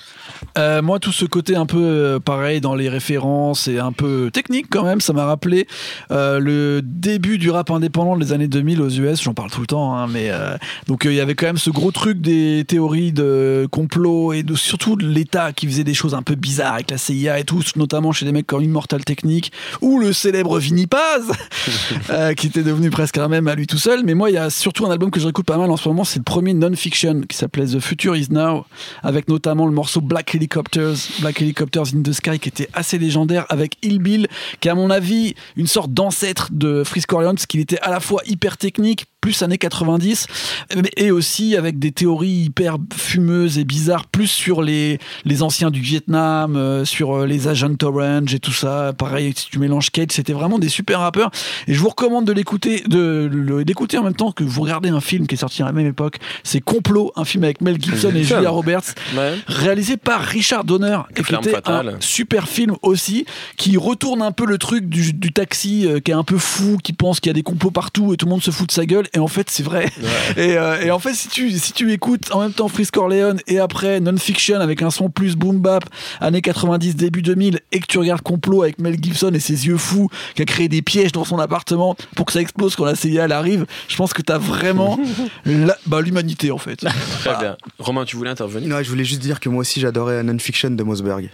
Euh, 0.58 0.82
moi, 0.82 1.00
tout 1.00 1.12
ce 1.12 1.26
côté 1.26 1.56
un 1.56 1.66
peu 1.66 1.84
euh, 1.84 2.20
pareil 2.20 2.62
dans 2.62 2.76
les 2.76 2.90
références 2.90 3.68
et 3.68 3.80
un 3.80 3.92
peu 3.92 4.30
technique 4.32 4.68
quand 4.70 4.84
même, 4.84 5.02
ça 5.02 5.14
m'a 5.14 5.26
rappelé 5.26 5.68
euh, 6.12 6.40
le 6.40 6.82
début 6.84 7.38
du 7.38 7.50
rap 7.50 7.72
indépendant 7.72 8.18
des 8.18 8.34
années 8.34 8.48
2000 8.48 8.82
aux 8.82 8.90
US. 8.90 9.22
J'en 9.22 9.34
parle 9.34 9.50
tout 9.52 9.62
le 9.62 9.68
temps, 9.68 9.96
hein, 9.96 10.08
mais 10.08 10.30
euh, 10.30 10.58
donc 10.88 11.06
euh, 11.06 11.12
il 11.12 11.16
y 11.16 11.20
avait 11.20 11.36
quand 11.36 11.46
même 11.46 11.58
ce 11.58 11.70
gros 11.70 11.92
truc 11.92 12.22
des 12.22 12.66
théories 12.68 13.12
de 13.12 13.68
complot 13.72 14.34
et 14.34 14.44
de 14.44 14.56
surtout 14.56 14.96
de 14.96 15.06
l'État 15.08 15.54
qui 15.54 15.68
faisait 15.68 15.84
des 15.84 15.94
choses 15.94 16.14
un 16.14 16.22
peu 16.22 16.36
bizarres 16.36 16.76
avec 16.76 16.92
la 16.92 16.98
CIA 16.98 17.40
et 17.40 17.44
tout, 17.44 17.62
notamment 17.76 18.12
chez 18.12 18.26
des 18.26 18.32
mecs 18.32 18.48
comme 18.48 18.64
Immortal 18.64 19.04
Technique 19.04 19.52
ou 19.82 20.00
le 20.00 20.14
célèbre 20.14 20.60
Vinny 20.60 20.88
Paz, 20.88 21.32
euh, 22.10 22.34
qui 22.34 22.48
était 22.48 22.64
devenu 22.64 22.90
presque 22.90 23.18
un 23.18 23.28
même 23.28 23.48
à 23.48 23.56
lui 23.56 23.68
tout 23.68 23.78
seul. 23.78 24.04
Mais 24.04 24.14
moi, 24.14 24.30
il 24.30 24.34
y 24.34 24.38
a 24.38 24.50
surtout 24.50 24.86
un 24.86 24.92
album 24.92 25.12
que 25.12 25.20
je 25.20 25.26
réécoute 25.26 25.46
pas 25.46 25.58
mal 25.58 25.70
en 25.72 25.78
ce 25.78 25.88
moment, 25.88 26.04
c'est 26.04 26.20
le 26.20 26.24
premier 26.24 26.54
non-fiction 26.54 27.22
qui 27.22 27.38
s'appelait 27.38 27.66
The 27.66 27.80
Future 27.80 28.16
Is 28.16 28.28
Now, 28.30 28.66
avec 29.02 29.28
notamment 29.28 29.66
le 29.66 29.72
morceau 29.72 30.02
Black 30.02 30.36
Helicopters, 30.36 30.96
Black 31.22 31.42
Helicopters 31.42 31.96
in 31.96 32.02
the 32.02 32.14
Sky, 32.14 32.40
qui 32.40 32.50
était 32.50 32.70
assez 32.74 32.98
légendaire, 32.98 33.46
avec 33.50 33.78
Il 33.82 34.00
Bill, 34.00 34.28
qui 34.60 34.68
est 34.68 34.72
à 34.72 34.76
mon 34.76 34.90
avis 34.90 35.36
une 35.56 35.68
sorte 35.68 35.92
d'ancêtre 35.94 36.50
de 36.52 36.84
Frisk 36.84 37.12
Orleans, 37.14 37.36
qu'il 37.36 37.60
était 37.60 37.80
à 37.80 37.90
la 37.90 38.00
fois 38.00 38.22
hyper 38.26 38.58
technique, 38.58 39.06
plus 39.24 39.42
années 39.42 39.58
90, 39.58 40.28
mais- 40.76 40.92
et 40.98 41.10
aussi 41.10 41.56
avec 41.56 41.80
des 41.80 41.94
théories 41.94 42.28
hyper 42.48 42.76
fumeuses 42.94 43.58
et 43.58 43.64
bizarres, 43.64 44.06
plus 44.08 44.28
sur 44.28 44.62
les, 44.62 45.00
les 45.24 45.42
anciens 45.44 45.72
du 45.72 45.80
Vietnam, 45.80 46.58
euh, 46.58 46.84
sur 46.84 47.20
euh, 47.20 47.26
les 47.26 47.48
agents 47.48 47.70
Orange 47.84 48.34
et 48.36 48.40
tout 48.40 48.52
ça. 48.52 48.92
Pareil, 48.98 49.32
si 49.34 49.50
tu 49.50 49.60
mélanges 49.60 49.92
Cage, 49.92 50.08
c'était 50.12 50.34
vraiment 50.34 50.60
des 50.60 50.68
super 50.68 51.00
rappeurs. 51.00 51.32
Et 51.68 51.74
je 51.74 51.80
vous 51.80 51.88
recommande 51.88 52.26
de 52.26 52.34
l'écouter, 52.34 52.82
de 52.88 53.64
d'écouter 53.66 53.98
en 53.98 54.04
même 54.04 54.14
temps 54.16 54.34
que 54.34 54.44
vous 54.44 54.62
regardez 54.62 54.90
un 54.90 55.00
film 55.00 55.26
qui 55.26 55.36
est 55.36 55.38
sorti 55.38 55.62
à 55.62 55.66
la 55.68 55.72
même 55.72 55.88
époque. 55.88 56.18
C'est 56.44 56.60
Complot, 56.60 57.14
un 57.16 57.24
film 57.24 57.46
avec 57.46 57.62
Mel 57.62 57.82
Gibson 57.82 58.12
et. 58.14 58.24
Julia 58.24 58.50
Roberts 58.50 58.94
Ouais. 59.16 59.36
réalisé 59.48 59.96
par 59.96 60.20
Richard 60.22 60.66
Donner 60.66 60.98
et 61.16 61.24
qui 61.24 61.34
était 61.34 61.52
fatale. 61.52 61.88
un 61.90 62.02
super 62.02 62.50
film 62.50 62.76
aussi 62.82 63.26
qui 63.56 63.78
retourne 63.78 64.22
un 64.22 64.32
peu 64.34 64.46
le 64.46 64.58
truc 64.58 64.90
du, 64.90 65.14
du 65.14 65.32
taxi 65.32 65.88
euh, 65.88 66.00
qui 66.02 66.12
est 66.12 66.14
un 66.14 66.24
peu 66.26 66.38
fou 66.38 66.78
qui 66.84 66.92
pense 66.92 67.22
qu'il 67.22 67.30
y 67.30 67.32
a 67.32 67.34
des 67.34 67.44
complots 67.44 67.72
partout 67.72 68.14
et 68.14 68.18
tout 68.18 68.26
le 68.26 68.32
monde 68.32 68.44
se 68.44 68.52
fout 68.52 68.68
de 68.68 68.74
sa 68.74 68.86
gueule 68.86 69.08
et 69.14 69.20
en 69.20 69.28
fait 69.28 69.50
c'est 69.50 69.64
vrai. 69.64 69.90
Et, 70.38 70.58
euh, 70.58 70.82
et 70.82 70.92
en 70.92 71.00
fait 71.00 71.14
si 71.14 71.28
tu 71.28 71.52
si 71.52 71.74
tu 71.74 71.92
écoutes 71.92 72.32
en 72.34 72.42
même 72.42 72.54
temps 72.54 72.68
Freeze 72.68 72.90
Corleone 72.92 73.40
et 73.48 73.60
après 73.60 74.00
Non-Fiction 74.00 74.60
avec 74.60 74.82
un 74.82 74.90
son 74.90 75.10
plus 75.10 75.36
boom 75.36 75.60
bap 75.60 75.84
années 76.20 76.42
90 76.42 76.96
début 76.96 77.22
2000 77.22 77.60
et 77.72 77.80
que 77.80 77.86
tu 77.86 77.98
regardes 78.00 78.22
Complot 78.22 78.64
avec 78.64 78.80
Mel 78.80 78.98
Gibson 79.02 79.32
et 79.34 79.40
ses 79.40 79.68
yeux 79.68 79.78
fous 79.78 80.10
qui 80.36 80.42
a 80.42 80.46
créé 80.46 80.68
des 80.70 80.82
pièges 80.82 81.12
dans 81.12 81.26
son 81.26 81.38
appartement 81.40 81.96
pour 82.16 82.26
que 82.26 82.32
ça 82.34 82.42
explose 82.42 82.76
quand 82.76 82.86
la 82.86 82.96
CIA 82.96 83.26
arrive, 83.26 83.66
je 83.88 83.96
pense 83.96 84.14
que 84.14 84.22
t'as 84.22 84.38
vraiment 84.38 84.98
la- 85.46 85.78
bah, 85.86 86.02
l'humanité 86.02 86.52
en 86.52 86.58
fait. 86.58 86.78
Très 86.78 87.38
bien. 87.40 87.58
Romain, 87.80 88.06
tu 88.06 88.16
voulais 88.16 88.30
intervenir? 88.32 88.70
Non, 88.70 88.82
je 88.84 88.90
voulais 88.90 89.06
juste 89.06 89.22
dire 89.22 89.40
que 89.40 89.50
moi 89.50 89.62
aussi 89.62 89.80
j'adorais 89.80 90.24
Non-Fiction 90.24 90.72
de 90.72 90.84
Mosberg. 90.84 91.30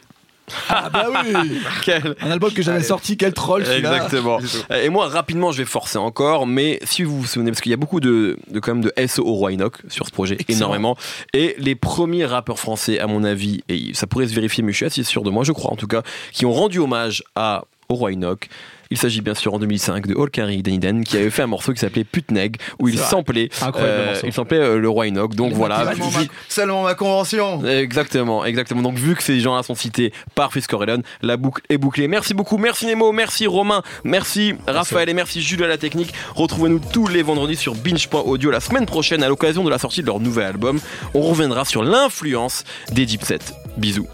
Ah 0.69 0.89
bah 0.89 1.07
oui 1.11 1.59
Quel- 1.83 2.15
Un 2.21 2.31
album 2.31 2.51
que 2.51 2.61
j'avais 2.61 2.83
sorti, 2.83 3.17
quel 3.17 3.33
troll 3.33 3.65
celui-là 3.65 3.95
Exactement. 3.95 4.39
Et 4.83 4.89
moi, 4.89 5.07
rapidement, 5.07 5.51
je 5.51 5.59
vais 5.59 5.65
forcer 5.65 5.97
encore, 5.97 6.47
mais 6.47 6.79
si 6.83 7.03
vous 7.03 7.19
vous 7.21 7.25
souvenez, 7.27 7.51
parce 7.51 7.61
qu'il 7.61 7.69
y 7.71 7.73
a 7.73 7.77
beaucoup 7.77 7.99
de, 7.99 8.37
de, 8.51 8.59
quand 8.59 8.73
même 8.75 8.83
de 8.83 8.93
SO 9.07 9.23
au 9.25 9.33
Roi 9.33 9.51
Enoch 9.53 9.77
sur 9.89 10.05
ce 10.05 10.11
projet, 10.11 10.35
Excellent. 10.39 10.57
énormément. 10.59 10.97
Et 11.33 11.55
les 11.57 11.75
premiers 11.75 12.25
rappeurs 12.25 12.59
français, 12.59 12.99
à 12.99 13.07
mon 13.07 13.23
avis, 13.23 13.61
et 13.69 13.93
ça 13.93 14.07
pourrait 14.07 14.27
se 14.27 14.33
vérifier, 14.33 14.63
mais 14.63 14.71
je 14.71 14.77
suis 14.77 14.85
assez 14.85 15.03
sûr 15.03 15.23
de 15.23 15.29
moi, 15.29 15.43
je 15.43 15.51
crois 15.51 15.71
en 15.71 15.75
tout 15.75 15.87
cas, 15.87 16.03
qui 16.31 16.45
ont 16.45 16.53
rendu 16.53 16.79
hommage 16.79 17.23
à 17.35 17.63
au 17.89 17.95
Roi 17.95 18.11
Enoch. 18.13 18.47
Il 18.91 18.97
s'agit 18.97 19.21
bien 19.21 19.35
sûr 19.35 19.53
en 19.53 19.59
2005 19.59 20.07
de 20.07 20.15
Hall 20.15 20.31
Carey 20.31 20.57
Daniden 20.57 21.03
qui 21.03 21.15
avait 21.17 21.29
fait 21.29 21.43
un 21.43 21.47
morceau 21.47 21.73
qui 21.73 21.79
s'appelait 21.79 22.03
Putneg 22.03 22.57
où 22.79 22.87
il 22.87 22.97
samplait, 22.97 23.49
Incroyable 23.61 24.05
morceau. 24.05 24.21
il 24.25 24.33
samplait 24.33 24.57
euh, 24.57 24.79
le 24.79 24.89
Roi 24.89 25.07
Enoch. 25.07 25.35
Donc 25.35 25.53
voilà. 25.53 25.85
Seulement 25.85 26.11
ma, 26.11 26.19
seulement 26.47 26.83
ma 26.83 26.95
convention. 26.95 27.65
Exactement, 27.65 28.45
exactement. 28.45 28.81
Donc 28.81 28.95
vu 28.97 29.15
que 29.15 29.21
ces 29.21 29.39
gens-là 29.39 29.61
sont 29.61 29.75
cités 29.75 30.11
par 30.33 30.51
Fritz 30.51 30.65
Corleone, 30.67 31.03
la 31.21 31.37
boucle 31.37 31.61
est 31.69 31.77
bouclée. 31.77 32.07
Merci 32.07 32.33
beaucoup, 32.33 32.57
merci 32.57 32.87
Nemo, 32.87 33.11
merci 33.11 33.45
Romain, 33.45 33.83
merci 34.03 34.55
Raphaël 34.67 35.07
et 35.09 35.13
merci 35.13 35.41
Jules 35.41 35.63
à 35.63 35.67
la 35.67 35.77
technique. 35.77 36.13
Retrouvez-nous 36.35 36.79
tous 36.79 37.07
les 37.07 37.21
vendredis 37.21 37.55
sur 37.55 37.75
binge.audio 37.75 38.49
la 38.49 38.59
semaine 38.59 38.87
prochaine 38.87 39.21
à 39.21 39.27
l'occasion 39.27 39.63
de 39.63 39.69
la 39.69 39.77
sortie 39.77 40.01
de 40.01 40.07
leur 40.07 40.19
nouvel 40.19 40.45
album. 40.45 40.79
On 41.13 41.21
reviendra 41.21 41.63
sur 41.65 41.83
l'influence 41.83 42.63
des 42.91 43.05
Deep 43.05 43.23
Set. 43.23 43.53
Bisous. 43.77 44.07